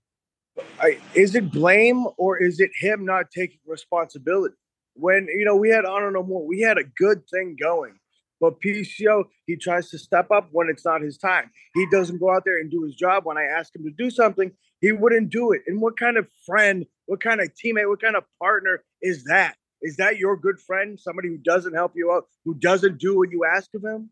I, 0.81 0.99
is 1.15 1.35
it 1.35 1.53
blame 1.53 2.07
or 2.17 2.39
is 2.43 2.61
it 2.61 2.71
him 2.75 3.05
not 3.05 3.31
taking 3.31 3.61
responsibility? 3.67 4.55
When, 4.95 5.29
you 5.29 5.45
know, 5.45 5.55
we 5.55 5.69
had 5.69 5.85
Honor 5.85 6.11
No 6.11 6.23
More, 6.23 6.47
we 6.47 6.61
had 6.61 6.79
a 6.79 6.85
good 6.85 7.29
thing 7.29 7.57
going. 7.61 7.98
But 8.41 8.61
PCO, 8.61 9.25
he 9.47 9.57
tries 9.57 9.91
to 9.91 9.99
step 9.99 10.31
up 10.31 10.49
when 10.53 10.69
it's 10.69 10.85
not 10.85 11.03
his 11.03 11.19
time. 11.19 11.51
He 11.75 11.87
doesn't 11.91 12.19
go 12.19 12.31
out 12.35 12.45
there 12.45 12.59
and 12.59 12.71
do 12.71 12.85
his 12.85 12.95
job. 12.95 13.25
When 13.25 13.39
I 13.39 13.45
ask 13.45 13.75
him 13.75 13.85
to 13.85 13.91
do 13.91 14.11
something, 14.11 14.53
he 14.81 14.93
wouldn't 14.93 15.31
do 15.31 15.53
it. 15.53 15.63
And 15.67 15.81
what 15.81 15.99
kind 15.99 16.17
of 16.17 16.29
friend, 16.47 16.87
what 17.07 17.21
kind 17.21 17.41
of 17.41 17.49
teammate, 17.55 17.89
what 17.89 18.01
kind 18.01 18.17
of 18.17 18.25
partner 18.41 18.83
is 19.03 19.25
that? 19.25 19.57
Is 19.83 19.97
that 19.97 20.19
your 20.19 20.37
good 20.37 20.61
friend? 20.61 20.99
Somebody 20.99 21.29
who 21.29 21.39
doesn't 21.39 21.75
help 21.75 21.93
you 21.95 22.13
out, 22.13 22.25
who 22.45 22.55
doesn't 22.55 22.99
do 22.99 23.17
what 23.17 23.31
you 23.31 23.45
ask 23.45 23.71
of 23.75 23.85
him? 23.85 24.11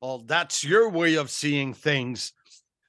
Well, 0.00 0.18
that's 0.18 0.62
your 0.62 0.90
way 0.90 1.14
of 1.14 1.30
seeing 1.30 1.72
things. 1.72 2.32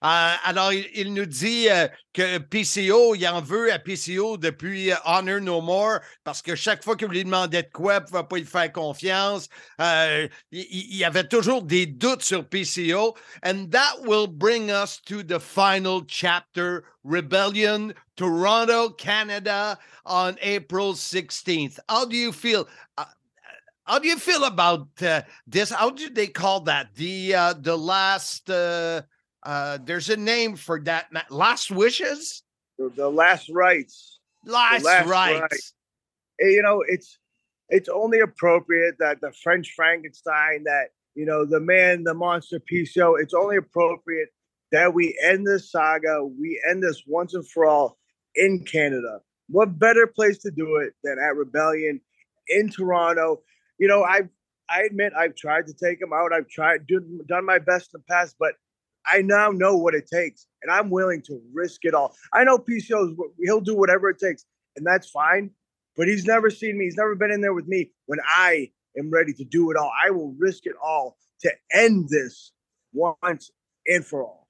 Euh, 0.06 0.34
alors, 0.44 0.72
il, 0.72 1.16
nous 1.16 1.26
dit 1.26 1.68
euh, 1.68 1.88
que 2.14 2.38
PCO, 2.38 3.16
il 3.16 3.28
en 3.28 3.42
veut 3.42 3.74
à 3.74 3.80
PCO 3.80 4.38
depuis 4.38 4.92
euh, 4.92 4.96
Honor 5.04 5.42
No 5.42 5.62
More 5.62 6.00
parce 6.24 6.44
que 6.44 6.56
chaque 6.56 6.84
fois 6.84 6.96
qu'il 6.96 7.08
lui 7.08 7.24
demandait 7.24 7.64
de 7.64 7.70
quoi, 7.74 7.96
il 7.96 8.02
ne 8.02 8.06
pouvait 8.06 8.24
pas 8.24 8.38
lui 8.38 8.46
faire 8.46 8.72
confiance. 8.72 9.50
il, 9.80 10.30
y 10.52 11.04
avait 11.04 11.28
toujours 11.28 11.64
des 11.64 11.88
doutes 11.88 12.22
sur 12.22 12.48
PCO. 12.48 13.16
And 13.44 13.72
that 13.72 14.02
will 14.06 14.28
bring 14.28 14.70
us 14.70 15.02
to 15.06 15.24
the 15.24 15.40
final 15.40 16.04
chapter 16.08 16.84
Rebellion, 17.04 17.92
Toronto, 18.16 18.92
Canada 18.92 19.80
on 20.06 20.36
April 20.40 20.94
16th. 20.94 21.80
How 21.90 22.06
do 22.06 22.16
you 22.16 22.32
feel? 22.32 22.68
Uh, 22.96 23.06
how 23.86 23.98
do 23.98 24.08
you 24.08 24.18
feel 24.18 24.44
about 24.44 24.88
uh, 25.02 25.22
this? 25.48 25.72
How 25.72 25.90
do 25.90 26.10
they 26.12 26.28
call 26.28 26.62
that? 26.62 26.94
The 26.96 27.34
uh, 27.34 27.54
the 27.54 27.78
last 27.78 28.50
uh, 28.52 29.02
uh, 29.46 29.78
there's 29.84 30.10
a 30.10 30.18
name 30.18 30.56
for 30.56 30.80
that. 30.82 31.08
Last 31.30 31.72
wishes. 31.72 32.44
The, 32.78 32.92
the 32.96 33.10
last 33.10 33.50
rites. 33.50 34.20
Last, 34.44 34.84
last 34.84 35.08
rites. 35.08 35.42
rites. 35.42 35.74
You 36.40 36.62
know, 36.64 36.84
it's 36.88 37.20
it's 37.70 37.90
only 37.90 38.20
appropriate 38.20 38.96
that 39.00 39.22
the 39.22 39.32
French 39.44 39.74
Frankenstein, 39.76 40.64
that 40.66 40.88
you 41.14 41.26
know, 41.26 41.46
the 41.46 41.60
man, 41.60 42.04
the 42.04 42.14
monster 42.14 42.60
PCO. 42.60 43.22
It's 43.22 43.34
only 43.34 43.58
appropriate 43.58 44.30
that 44.72 44.94
we 44.94 45.18
end 45.24 45.48
this 45.48 45.72
saga. 45.72 46.26
We 46.26 46.62
end 46.70 46.84
this 46.84 47.04
once 47.08 47.34
and 47.34 47.48
for 47.50 47.66
all 47.66 47.98
in 48.36 48.66
Canada. 48.66 49.20
What 49.48 49.80
better 49.80 50.08
place 50.08 50.40
to 50.40 50.52
do 50.52 50.78
it 50.78 50.94
than 51.04 51.18
at 51.20 51.36
Rebellion 51.36 52.02
in 52.50 52.70
Toronto? 52.70 53.42
You 53.78 53.88
know, 53.88 54.04
I've 54.04 54.30
I 54.68 54.82
admit 54.82 55.14
I've 55.18 55.36
tried 55.36 55.68
to 55.68 55.74
take 55.74 56.02
him 56.02 56.12
out. 56.14 56.34
I've 56.34 56.50
tried 56.50 56.88
do, 56.88 57.22
done 57.28 57.46
my 57.46 57.60
best 57.60 57.92
in 57.94 58.02
the 58.02 58.14
past, 58.14 58.36
but 58.40 58.56
I 59.08 59.22
now 59.22 59.50
know 59.52 59.76
what 59.78 59.94
it 59.94 60.08
takes, 60.08 60.48
and 60.62 60.72
I'm 60.72 60.90
willing 60.90 61.22
to 61.24 61.42
risk 61.54 61.82
it 61.84 61.94
all. 61.94 62.16
I 62.34 62.44
know 62.44 62.58
PCO's 62.58 63.16
he'll 63.44 63.62
do 63.62 63.76
whatever 63.76 64.10
it 64.10 64.20
takes, 64.20 64.46
and 64.76 64.86
that's 64.86 65.10
fine. 65.10 65.52
But 65.98 66.08
he's 66.08 66.26
never 66.26 66.50
seen 66.50 66.78
me. 66.78 66.86
He's 66.86 66.98
never 66.98 67.16
been 67.16 67.32
in 67.32 67.42
there 67.42 67.54
with 67.54 67.68
me 67.68 67.92
when 68.06 68.20
I 68.28 68.72
am 68.98 69.10
ready 69.10 69.34
to 69.34 69.46
do 69.46 69.72
it 69.72 69.78
all. 69.78 69.92
I 70.06 70.12
will 70.12 70.36
risk 70.38 70.66
it 70.66 70.76
all 70.84 71.18
to 71.42 71.52
end 71.72 72.10
this 72.10 72.52
once 72.94 73.52
and 73.88 74.06
for 74.06 74.24
all. 74.24 74.48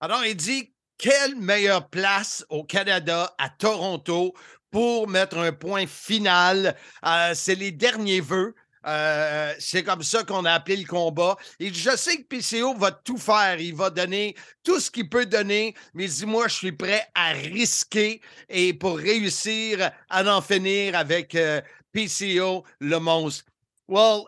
Alors, 0.00 0.24
il 0.24 0.34
dit 0.34 0.72
quelle 0.96 1.36
meilleure 1.36 1.88
place 1.88 2.44
au 2.48 2.64
Canada, 2.64 3.34
à 3.38 3.50
Toronto, 3.50 4.34
pour 4.70 5.08
mettre 5.08 5.38
un 5.38 5.52
point 5.52 5.86
final. 5.86 6.76
Euh, 7.04 7.32
c'est 7.34 7.54
les 7.54 7.72
derniers 7.72 8.20
vœux. 8.20 8.54
Euh, 8.86 9.54
c'est 9.58 9.82
comme 9.82 10.02
ça 10.02 10.24
qu'on 10.24 10.44
a 10.44 10.52
appelé 10.52 10.76
le 10.76 10.86
combat. 10.86 11.36
Et 11.58 11.72
je 11.72 11.96
sais 11.96 12.22
que 12.22 12.36
PCO 12.36 12.74
va 12.74 12.92
tout 12.92 13.18
faire. 13.18 13.60
Il 13.60 13.74
va 13.74 13.90
donner 13.90 14.34
tout 14.62 14.80
ce 14.80 14.90
qu'il 14.90 15.08
peut 15.08 15.26
donner. 15.26 15.74
Mais 15.94 16.06
dis-moi, 16.06 16.48
je 16.48 16.54
suis 16.54 16.72
prêt 16.72 17.06
à 17.14 17.32
risquer 17.32 18.20
et 18.48 18.72
pour 18.72 18.96
réussir 18.96 19.90
à 20.08 20.24
en 20.36 20.40
finir 20.40 20.96
avec 20.96 21.34
euh, 21.34 21.60
PCO, 21.92 22.64
le 22.78 22.98
monstre. 22.98 23.44
Well, 23.88 24.26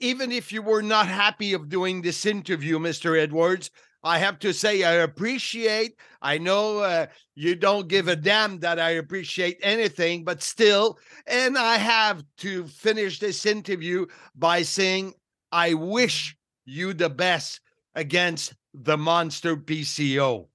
even 0.00 0.32
if 0.32 0.52
you 0.52 0.62
were 0.62 0.82
not 0.82 1.06
happy 1.06 1.54
of 1.54 1.68
doing 1.68 2.02
this 2.02 2.26
interview, 2.26 2.78
Mr. 2.78 3.16
Edwards, 3.16 3.70
I 4.04 4.18
have 4.18 4.38
to 4.40 4.52
say 4.52 4.84
I 4.84 4.96
appreciate. 4.96 5.96
I 6.20 6.36
know 6.36 6.80
uh, 6.80 7.06
you 7.34 7.56
don't 7.56 7.88
give 7.88 8.06
a 8.08 8.14
damn 8.14 8.58
that 8.60 8.78
I 8.78 8.90
appreciate 8.90 9.58
anything, 9.62 10.24
but 10.24 10.42
still, 10.42 10.98
and 11.26 11.56
I 11.56 11.76
have 11.78 12.22
to 12.38 12.66
finish 12.66 13.18
this 13.18 13.46
interview 13.46 14.06
by 14.36 14.62
saying 14.62 15.14
I 15.50 15.72
wish 15.74 16.36
you 16.66 16.92
the 16.92 17.08
best 17.08 17.60
against 17.94 18.54
the 18.74 18.98
monster 18.98 19.56
PCO. 19.56 20.48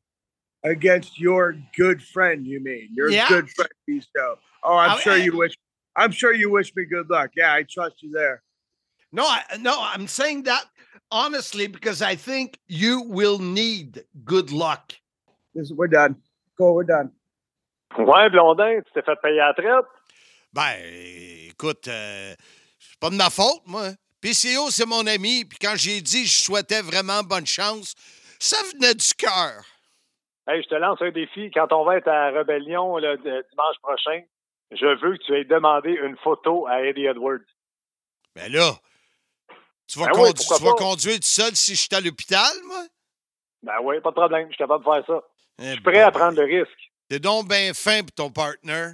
Against 0.63 1.19
your 1.19 1.55
good 1.75 2.03
friend, 2.03 2.45
you 2.45 2.59
mean? 2.59 2.89
Your 2.93 3.09
Yeah. 3.09 3.29
good 3.29 3.49
friend, 3.49 3.71
PCO. 3.89 4.37
Oh, 4.63 4.75
I'm 4.77 4.91
I- 4.91 4.99
sure 5.01 5.17
you 5.17 5.35
wish. 5.35 5.57
I'm 5.95 6.11
sure 6.11 6.33
you 6.33 6.51
wish 6.51 6.73
me 6.75 6.85
good 6.85 7.09
luck. 7.09 7.31
Yeah, 7.35 7.53
I 7.53 7.63
trust 7.63 8.03
you 8.03 8.11
there. 8.11 8.43
No, 9.11 9.23
I, 9.23 9.43
no, 9.59 9.75
I'm 9.81 10.07
saying 10.07 10.43
that 10.43 10.65
honestly 11.11 11.67
because 11.67 12.01
I 12.01 12.15
think 12.15 12.57
you 12.67 13.01
will 13.07 13.39
need 13.39 14.05
good 14.25 14.51
luck. 14.51 14.93
We're 15.53 15.87
done. 15.87 16.15
Go, 16.57 16.73
we're 16.73 16.85
done. 16.85 17.11
Ouais, 17.97 18.29
Blondin, 18.29 18.81
tu 18.85 18.91
t'es 18.93 19.01
fait 19.01 19.19
payer 19.21 19.39
à 19.39 19.47
la 19.47 19.53
traite? 19.53 19.85
Ben, 20.53 20.75
écoute, 21.49 21.87
euh, 21.87 22.33
c'est 22.79 22.99
pas 22.99 23.09
de 23.09 23.15
ma 23.15 23.29
faute, 23.29 23.61
moi. 23.65 23.89
PCO, 24.21 24.69
c'est 24.69 24.85
mon 24.85 25.05
ami, 25.07 25.45
puis 25.45 25.57
quand 25.59 25.75
j'ai 25.75 26.01
dit 26.01 26.23
que 26.23 26.29
je 26.29 26.39
souhaitais 26.43 26.81
vraiment 26.81 27.23
bonne 27.23 27.45
chance, 27.47 27.95
ça 28.39 28.57
venait 28.73 28.93
du 28.93 29.13
cœur. 29.17 29.63
Hey, 30.47 30.61
je 30.63 30.67
te 30.67 30.75
lance 30.75 31.01
un 31.01 31.11
défi. 31.11 31.51
Quand 31.51 31.71
on 31.73 31.85
va 31.85 31.97
être 31.97 32.07
à 32.07 32.31
Rebellion 32.31 32.97
le 32.97 33.17
d- 33.17 33.23
dimanche 33.51 33.77
prochain, 33.81 34.21
je 34.71 34.85
veux 34.85 35.17
que 35.17 35.23
tu 35.23 35.33
aies 35.35 35.45
demandé 35.45 35.91
une 35.91 36.17
photo 36.17 36.67
à 36.67 36.81
Eddie 36.81 37.05
Edwards. 37.05 37.39
Ben 38.35 38.51
là, 38.51 38.73
tu 39.89 39.99
vas, 39.99 40.05
Ben 40.05 40.11
condu- 40.13 40.33
tu 40.33 40.63
vas 40.63 40.73
conduire 40.73 41.15
tout 41.15 41.23
seul 41.23 41.55
si 41.55 41.75
je 41.75 41.79
suis 41.79 41.95
à 41.95 41.99
l'hôpital, 42.01 42.51
moi? 42.67 42.83
Ben 43.63 43.73
oui, 43.83 43.99
pas 44.01 44.09
de 44.11 44.15
problème. 44.15 44.43
Je 44.47 44.53
suis 44.53 44.57
capable 44.57 44.85
de 44.85 44.89
faire 44.91 45.03
ça. 45.07 45.21
Eh 45.59 45.63
Je 45.65 45.71
suis 45.73 45.81
prêt 45.81 46.01
à 46.01 46.11
prendre 46.11 46.39
le 46.39 46.45
risque. 46.45 46.79
T'es 47.09 47.19
donc 47.19 47.47
bien 47.49 47.73
fin 47.73 48.01
pour 48.01 48.11
ton 48.13 48.29
partner. 48.31 48.91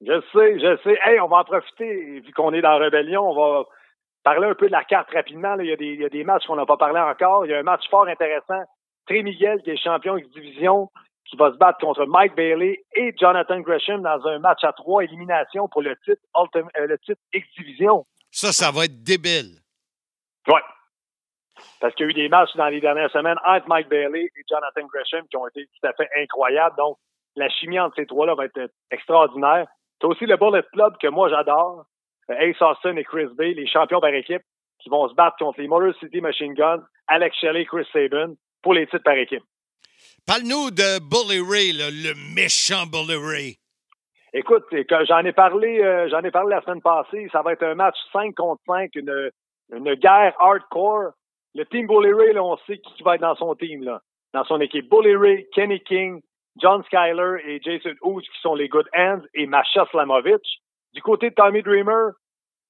Je 0.00 0.20
sais, 0.32 0.58
je 0.58 0.76
sais. 0.82 0.98
Hey, 1.04 1.20
on 1.20 1.28
va 1.28 1.38
en 1.38 1.44
profiter, 1.44 2.20
vu 2.20 2.32
qu'on 2.34 2.52
est 2.52 2.60
dans 2.60 2.76
Rebellion, 2.78 3.22
on 3.30 3.34
va 3.34 3.64
parler 4.22 4.48
un 4.48 4.54
peu 4.54 4.66
de 4.66 4.72
la 4.72 4.84
carte 4.84 5.08
rapidement. 5.12 5.54
là. 5.54 5.62
Il, 5.62 5.70
y 5.70 5.72
a 5.72 5.76
des, 5.76 5.86
il 5.86 6.00
y 6.00 6.04
a 6.04 6.08
des 6.10 6.24
matchs 6.24 6.44
qu'on 6.46 6.56
n'a 6.56 6.66
pas 6.66 6.76
parlé 6.76 7.00
encore. 7.00 7.46
Il 7.46 7.50
y 7.52 7.54
a 7.54 7.58
un 7.58 7.62
match 7.62 7.84
fort 7.90 8.06
intéressant. 8.06 8.62
Trey 9.06 9.22
Miguel, 9.22 9.62
qui 9.62 9.70
est 9.70 9.76
champion 9.82 10.16
X-Division, 10.18 10.90
qui 11.30 11.36
va 11.36 11.52
se 11.52 11.56
battre 11.56 11.78
contre 11.78 12.04
Mike 12.06 12.34
Bailey 12.34 12.84
et 12.96 13.14
Jonathan 13.18 13.60
Gresham 13.60 14.02
dans 14.02 14.26
un 14.26 14.38
match 14.40 14.62
à 14.64 14.72
trois 14.72 15.02
éliminations 15.04 15.68
pour 15.68 15.80
le 15.82 15.96
titre, 16.04 16.20
Ultim- 16.34 16.68
euh, 16.78 16.86
le 16.86 16.98
titre 16.98 17.20
X-Division. 17.32 18.04
Ça, 18.30 18.52
ça 18.52 18.70
va 18.70 18.84
être 18.86 19.02
débile. 19.02 19.60
Ouais. 20.48 20.60
Parce 21.80 21.94
qu'il 21.94 22.06
y 22.06 22.08
a 22.08 22.10
eu 22.10 22.14
des 22.14 22.28
matchs 22.28 22.54
dans 22.56 22.68
les 22.68 22.80
dernières 22.80 23.10
semaines 23.10 23.38
entre 23.44 23.68
Mike 23.68 23.88
Bailey 23.88 24.24
et 24.24 24.42
Jonathan 24.48 24.86
Gresham 24.86 25.26
qui 25.28 25.36
ont 25.36 25.46
été 25.48 25.66
tout 25.66 25.86
à 25.86 25.92
fait 25.92 26.08
incroyables. 26.16 26.76
Donc, 26.76 26.98
la 27.36 27.48
chimie 27.48 27.78
entre 27.78 27.96
ces 27.96 28.06
trois-là 28.06 28.34
va 28.34 28.46
être 28.46 28.70
extraordinaire. 28.90 29.66
C'est 30.00 30.06
aussi 30.06 30.26
le 30.26 30.36
Bullet 30.36 30.64
Club 30.72 30.96
que 31.00 31.08
moi 31.08 31.28
j'adore. 31.28 31.84
Euh, 32.30 32.34
Ace 32.38 32.60
Austin 32.60 32.96
et 32.96 33.04
Chris 33.04 33.28
Bay, 33.36 33.54
les 33.54 33.66
champions 33.66 34.00
par 34.00 34.14
équipe, 34.14 34.42
qui 34.80 34.88
vont 34.88 35.08
se 35.08 35.14
battre 35.14 35.36
contre 35.38 35.60
les 35.60 35.68
Motor 35.68 35.94
City 36.00 36.20
Machine 36.20 36.54
Guns, 36.54 36.82
Alex 37.06 37.36
Shelley, 37.38 37.64
Chris 37.64 37.86
Sabin, 37.92 38.34
pour 38.62 38.74
les 38.74 38.86
titres 38.86 39.04
par 39.04 39.14
équipe. 39.14 39.42
Parle-nous 40.26 40.70
de 40.70 41.00
Bully 41.00 41.40
Ray, 41.40 41.72
là, 41.72 41.90
le 41.90 42.14
méchant 42.34 42.86
Bully 42.86 43.16
Ray. 43.16 43.56
Écoute, 44.32 44.64
j'en 45.06 45.20
ai 45.20 45.32
parlé, 45.32 45.80
euh, 45.80 46.08
j'en 46.08 46.20
ai 46.22 46.30
parlé 46.30 46.56
la 46.56 46.62
semaine 46.62 46.82
passée. 46.82 47.28
Ça 47.30 47.42
va 47.42 47.52
être 47.52 47.62
un 47.62 47.74
match 47.74 47.96
5 48.12 48.34
contre 48.34 48.62
5, 48.66 48.90
une, 48.96 49.30
une 49.72 49.94
guerre 49.94 50.34
hardcore. 50.38 51.12
Le 51.54 51.64
team 51.66 51.86
Bully 51.86 52.12
Ray, 52.12 52.32
là, 52.32 52.42
on 52.42 52.56
sait 52.66 52.78
qui 52.78 53.02
va 53.02 53.14
être 53.14 53.20
dans 53.20 53.36
son 53.36 53.54
team, 53.54 53.82
là. 53.84 54.00
Dans 54.32 54.44
son 54.44 54.60
équipe. 54.60 54.88
Bully 54.90 55.14
Ray, 55.14 55.46
Kenny 55.54 55.80
King, 55.80 56.20
John 56.60 56.82
Skyler 56.84 57.36
et 57.44 57.60
Jason 57.60 57.94
Ooze 58.02 58.28
qui 58.28 58.40
sont 58.40 58.54
les 58.54 58.68
good 58.68 58.88
hands 58.94 59.22
et 59.34 59.46
Masha 59.46 59.86
Slamovic. 59.90 60.42
Du 60.92 61.02
côté 61.02 61.30
de 61.30 61.34
Tommy 61.34 61.62
Dreamer, 61.62 62.10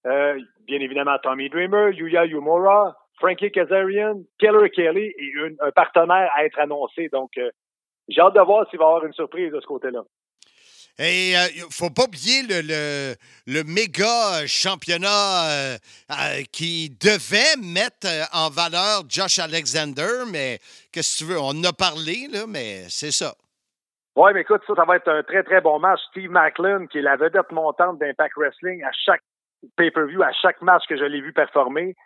euh, 0.06 0.38
bien 0.66 0.80
évidemment 0.80 1.16
Tommy 1.22 1.48
Dreamer, 1.48 1.90
Yuya 1.90 2.26
Yumura, 2.26 2.94
Frankie 3.18 3.50
Kazarian, 3.50 4.20
Keller 4.38 4.70
Kelly 4.70 5.06
et 5.06 5.32
une- 5.34 5.56
un 5.60 5.70
partenaire 5.70 6.30
à 6.34 6.44
être 6.44 6.58
annoncé. 6.58 7.08
Donc, 7.08 7.30
euh, 7.38 7.50
j'ai 8.08 8.20
hâte 8.20 8.34
de 8.34 8.40
voir 8.40 8.68
s'il 8.68 8.78
va 8.78 8.84
y 8.84 8.88
avoir 8.88 9.04
une 9.04 9.12
surprise 9.12 9.52
de 9.52 9.60
ce 9.60 9.66
côté-là. 9.66 10.02
Et 10.98 11.32
il 11.56 11.66
faut 11.70 11.90
pas 11.90 12.04
oublier 12.04 12.42
le, 12.42 12.62
le, 12.62 13.14
le 13.46 13.64
méga 13.64 14.46
championnat 14.46 15.50
euh, 15.50 15.76
euh, 16.10 16.42
qui 16.52 16.90
devait 17.02 17.58
mettre 17.60 18.06
euh, 18.06 18.22
en 18.32 18.48
valeur 18.48 19.02
Josh 19.08 19.40
Alexander, 19.40 20.22
mais 20.30 20.60
qu'est-ce 20.92 21.18
que 21.18 21.24
tu 21.24 21.32
veux? 21.32 21.40
On 21.40 21.50
en 21.50 21.64
a 21.64 21.72
parlé, 21.72 22.28
là, 22.30 22.46
mais 22.46 22.84
c'est 22.88 23.10
ça. 23.10 23.34
Oui, 24.14 24.30
mais 24.34 24.42
écoute, 24.42 24.62
ça, 24.68 24.74
ça 24.76 24.84
va 24.84 24.94
être 24.94 25.08
un 25.08 25.24
très, 25.24 25.42
très 25.42 25.60
bon 25.60 25.80
match. 25.80 25.98
Steve 26.10 26.30
Macklin, 26.30 26.86
qui 26.86 26.98
est 26.98 27.02
la 27.02 27.16
vedette 27.16 27.50
montante 27.50 27.98
d'Impact 27.98 28.36
Wrestling, 28.36 28.84
à 28.84 28.92
chaque 28.92 29.22
pay-per-view, 29.76 30.22
à 30.22 30.32
chaque 30.32 30.62
match 30.62 30.84
que 30.88 30.96
je 30.96 31.04
l'ai 31.04 31.20
vu 31.20 31.32
performer, 31.32 31.96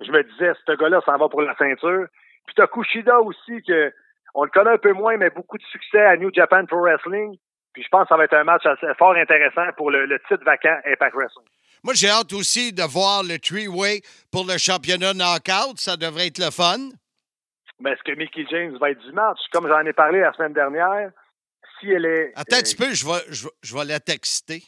je 0.00 0.10
me 0.10 0.22
disais, 0.22 0.52
ce 0.66 0.72
gars-là, 0.72 1.02
ça 1.04 1.18
va 1.18 1.28
pour 1.28 1.42
la 1.42 1.54
ceinture. 1.56 2.06
Puis 2.46 2.54
t'as 2.56 2.66
Kushida 2.66 3.20
aussi, 3.20 3.62
que 3.66 3.92
on 4.32 4.44
le 4.44 4.50
connaît 4.50 4.70
un 4.70 4.78
peu 4.78 4.94
moins, 4.94 5.18
mais 5.18 5.28
beaucoup 5.28 5.58
de 5.58 5.64
succès 5.64 6.00
à 6.00 6.16
New 6.16 6.30
Japan 6.32 6.64
Pro 6.64 6.80
Wrestling. 6.80 7.36
Puis 7.78 7.84
je 7.84 7.90
pense 7.90 8.02
que 8.02 8.08
ça 8.08 8.16
va 8.16 8.24
être 8.24 8.34
un 8.34 8.42
match 8.42 8.66
assez 8.66 8.92
fort 8.98 9.14
intéressant 9.14 9.70
pour 9.76 9.92
le, 9.92 10.04
le 10.04 10.18
titre 10.26 10.42
vacant 10.44 10.76
Impact 10.84 11.14
Wrestling. 11.14 11.46
Moi, 11.84 11.94
j'ai 11.94 12.08
hâte 12.08 12.32
aussi 12.32 12.72
de 12.72 12.82
voir 12.82 13.22
le 13.22 13.38
three-way 13.38 14.00
pour 14.32 14.44
le 14.44 14.58
championnat 14.58 15.14
knockout. 15.14 15.78
Ça 15.78 15.96
devrait 15.96 16.26
être 16.26 16.38
le 16.38 16.50
fun. 16.50 16.88
Mais 17.78 17.92
est-ce 17.92 18.02
que 18.02 18.18
Mickey 18.18 18.44
James 18.50 18.76
va 18.80 18.90
être 18.90 18.98
du 18.98 19.12
match? 19.12 19.38
Comme 19.52 19.68
j'en 19.68 19.78
ai 19.86 19.92
parlé 19.92 20.18
la 20.18 20.32
semaine 20.32 20.54
dernière, 20.54 21.12
si 21.78 21.88
elle 21.88 22.04
est... 22.04 22.32
Attends 22.34 22.56
un 22.56 22.62
petit 22.62 22.74
peu, 22.74 22.92
je 22.92 23.06
vais, 23.06 23.20
je, 23.28 23.44
vais- 23.44 23.52
je 23.62 23.76
vais 23.78 23.84
la 23.84 24.00
texter. 24.00 24.64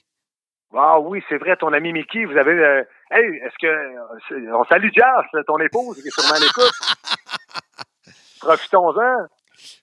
Ah 0.72 1.00
oui, 1.00 1.20
c'est 1.28 1.38
vrai, 1.38 1.56
ton 1.56 1.72
ami 1.72 1.92
Mickey, 1.92 2.24
vous 2.26 2.36
avez... 2.36 2.52
euh, 2.52 2.84
Hey, 3.10 3.26
est-ce 3.44 3.56
que... 3.60 3.96
c'est- 4.28 4.52
On 4.52 4.62
salue 4.66 4.90
Josh, 4.94 5.42
ton 5.48 5.58
épouse, 5.58 6.00
qui 6.00 6.06
est 6.06 6.10
sûrement 6.12 6.36
à 6.36 6.38
l'écoute. 6.38 6.70
Profitons-en. 8.40 9.26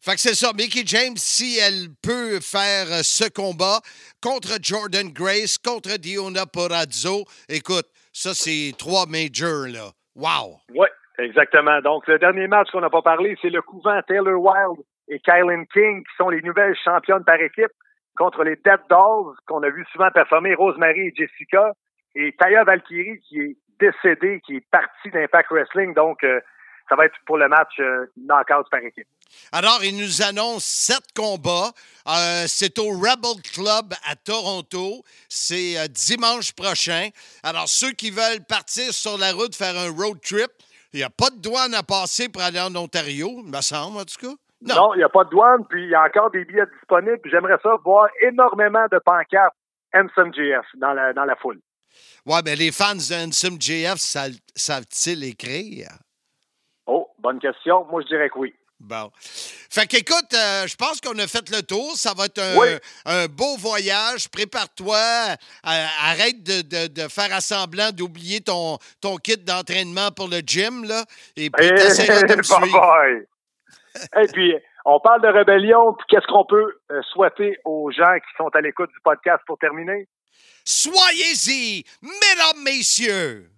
Fait 0.02 0.14
que 0.14 0.22
c'est 0.22 0.36
ça, 0.36 0.52
Mickey 0.54 0.84
James, 0.86 1.18
si 1.18 1.58
elle 1.60 1.90
peut 2.02 2.40
faire 2.40 2.88
euh, 2.88 3.02
ce 3.04 3.30
combat 3.30 3.80
contre 4.22 4.58
Jordan 4.62 5.10
Grace, 5.10 5.58
contre 5.58 5.98
Diona 5.98 6.46
Porazzo, 6.46 7.26
écoute, 7.50 7.88
ça, 8.12 8.34
c'est 8.34 8.74
trois 8.78 9.06
majors, 9.06 9.68
là. 9.68 9.92
Wow! 10.16 10.58
Oui, 10.74 10.88
exactement. 11.20 11.82
Donc, 11.82 12.08
le 12.08 12.18
dernier 12.18 12.48
match 12.48 12.70
qu'on 12.72 12.82
n'a 12.82 12.90
pas 12.90 13.04
parlé, 13.04 13.38
c'est 13.42 13.52
le 13.52 13.62
couvent 13.62 14.02
Taylor 14.08 14.42
Wilde 14.42 14.84
et 15.08 15.20
Kylan 15.20 15.66
King, 15.72 16.04
qui 16.04 16.16
sont 16.18 16.30
les 16.30 16.42
nouvelles 16.42 16.76
championnes 16.84 17.24
par 17.24 17.40
équipe, 17.40 17.72
contre 18.18 18.44
les 18.44 18.56
Dead 18.56 18.80
Dolls, 18.90 19.36
qu'on 19.46 19.62
a 19.62 19.70
vu 19.70 19.86
souvent 19.92 20.10
performer, 20.10 20.56
Rosemary 20.56 21.08
et 21.08 21.14
Jessica, 21.16 21.74
et 22.16 22.34
Taya 22.40 22.64
Valkyrie, 22.64 23.20
qui 23.22 23.40
est 23.40 23.58
décédée, 23.80 24.42
qui 24.46 24.56
est 24.56 24.70
partie 24.72 25.12
d'Impact 25.12 25.52
Wrestling. 25.52 25.94
Donc, 25.94 26.24
euh, 26.24 26.40
ça 26.90 26.96
va 26.96 27.06
être 27.06 27.16
pour 27.26 27.38
le 27.38 27.48
match 27.48 27.74
euh, 27.80 28.06
knockout 28.18 28.70
par 28.70 28.80
équipe. 28.82 29.08
Alors, 29.52 29.84
il 29.84 29.98
nous 29.98 30.22
annonce 30.22 30.64
sept 30.64 31.04
combats. 31.16 31.72
Euh, 32.08 32.46
c'est 32.48 32.80
au 32.80 32.90
Rebel 32.92 33.42
Club 33.54 33.94
à 34.10 34.16
Toronto. 34.16 35.04
C'est 35.28 35.78
euh, 35.78 35.88
dimanche 35.88 36.54
prochain. 36.54 37.10
Alors, 37.44 37.68
ceux 37.68 37.92
qui 37.92 38.10
veulent 38.10 38.44
partir 38.48 38.94
sur 38.94 39.18
la 39.18 39.34
route, 39.34 39.54
faire 39.56 39.78
un 39.78 39.92
road 39.92 40.20
trip, 40.22 40.50
il 40.94 41.00
n'y 41.00 41.04
a 41.04 41.10
pas 41.10 41.30
de 41.30 41.36
douane 41.42 41.74
à 41.74 41.84
passer 41.84 42.30
pour 42.30 42.42
aller 42.42 42.60
en 42.62 42.74
Ontario, 42.76 43.30
il 43.46 43.52
me 43.52 43.62
semble, 43.62 43.98
en 43.98 44.06
tout 44.06 44.16
cas. 44.28 44.34
Non, 44.62 44.94
il 44.96 45.00
n'y 45.00 45.04
a 45.04 45.10
pas 45.10 45.26
de 45.26 45.30
douane, 45.30 45.66
puis 45.70 45.84
il 45.84 45.90
y 45.90 45.96
a 45.96 46.04
encore 46.04 46.32
des 46.32 46.44
billets 46.46 46.66
disponibles. 46.80 47.20
J'aimerais 47.30 47.58
ça 47.62 47.76
voir 47.84 48.08
énormément 48.22 48.86
de 48.92 48.98
pancartes 49.00 49.54
MSMGF 49.94 50.66
dans 50.78 50.94
la, 50.94 51.14
dans 51.14 51.26
la 51.26 51.36
foule. 51.36 51.60
Ouais, 52.26 52.40
mais 52.44 52.56
les 52.56 52.72
fans 52.72 52.96
de 52.96 53.26
Handsome 53.26 53.62
JF 53.62 53.98
sa- 53.98 54.28
savent-ils 54.56 55.24
écrire? 55.26 55.90
Oh, 56.88 57.10
bonne 57.20 57.40
question. 57.40 57.86
Moi, 57.92 58.02
je 58.04 58.08
dirais 58.08 58.30
que 58.30 58.40
oui. 58.40 58.56
Bon. 58.80 59.12
Fait 59.20 59.88
qu'écoute, 59.88 60.32
euh, 60.36 60.68
je 60.68 60.76
pense 60.76 61.02
qu'on 61.02 61.18
a 61.18 61.26
fait 61.28 61.50
le 61.50 61.62
tour. 61.64 61.96
Ça 61.96 62.14
va 62.16 62.26
être 62.26 62.38
un, 62.40 62.56
Oui. 62.58 62.68
un 63.06 63.26
beau 63.28 63.58
voyage. 63.58 64.30
Prépare-toi. 64.30 64.96
Euh, 64.98 65.86
arrête 66.04 66.44
de, 66.44 66.62
de- 66.62 66.88
de 66.88 67.08
faire 67.08 67.34
à 67.34 67.42
semblant 67.42 67.92
d'oublier 67.92 68.40
ton, 68.42 68.78
ton 69.02 69.18
kit 69.18 69.36
d'entraînement 69.38 70.12
pour 70.12 70.28
le 70.28 70.40
gym, 70.46 70.84
là. 70.86 71.04
Et 71.36 71.50
puis, 71.50 71.66
Eh, 71.66 71.70
de 71.72 72.36
me 72.36 72.44
suivre. 72.44 72.96
Et 74.22 74.28
puis, 74.32 74.54
On 74.90 75.02
parle 75.02 75.22
de 75.22 75.28
rébellion, 75.28 75.94
puis 75.98 76.06
qu'est-ce 76.08 76.28
qu'on 76.28 76.46
peut 76.46 76.80
euh, 76.92 77.02
souhaiter 77.12 77.58
aux 77.66 77.92
gens 77.92 78.16
qui 78.20 78.32
sont 78.38 78.48
à 78.56 78.62
l'écoute 78.62 78.90
du 78.92 79.00
podcast 79.04 79.42
pour 79.46 79.58
terminer? 79.58 80.08
Soyez-y, 80.64 81.84
mesdames, 82.02 82.64
messieurs! 82.64 83.50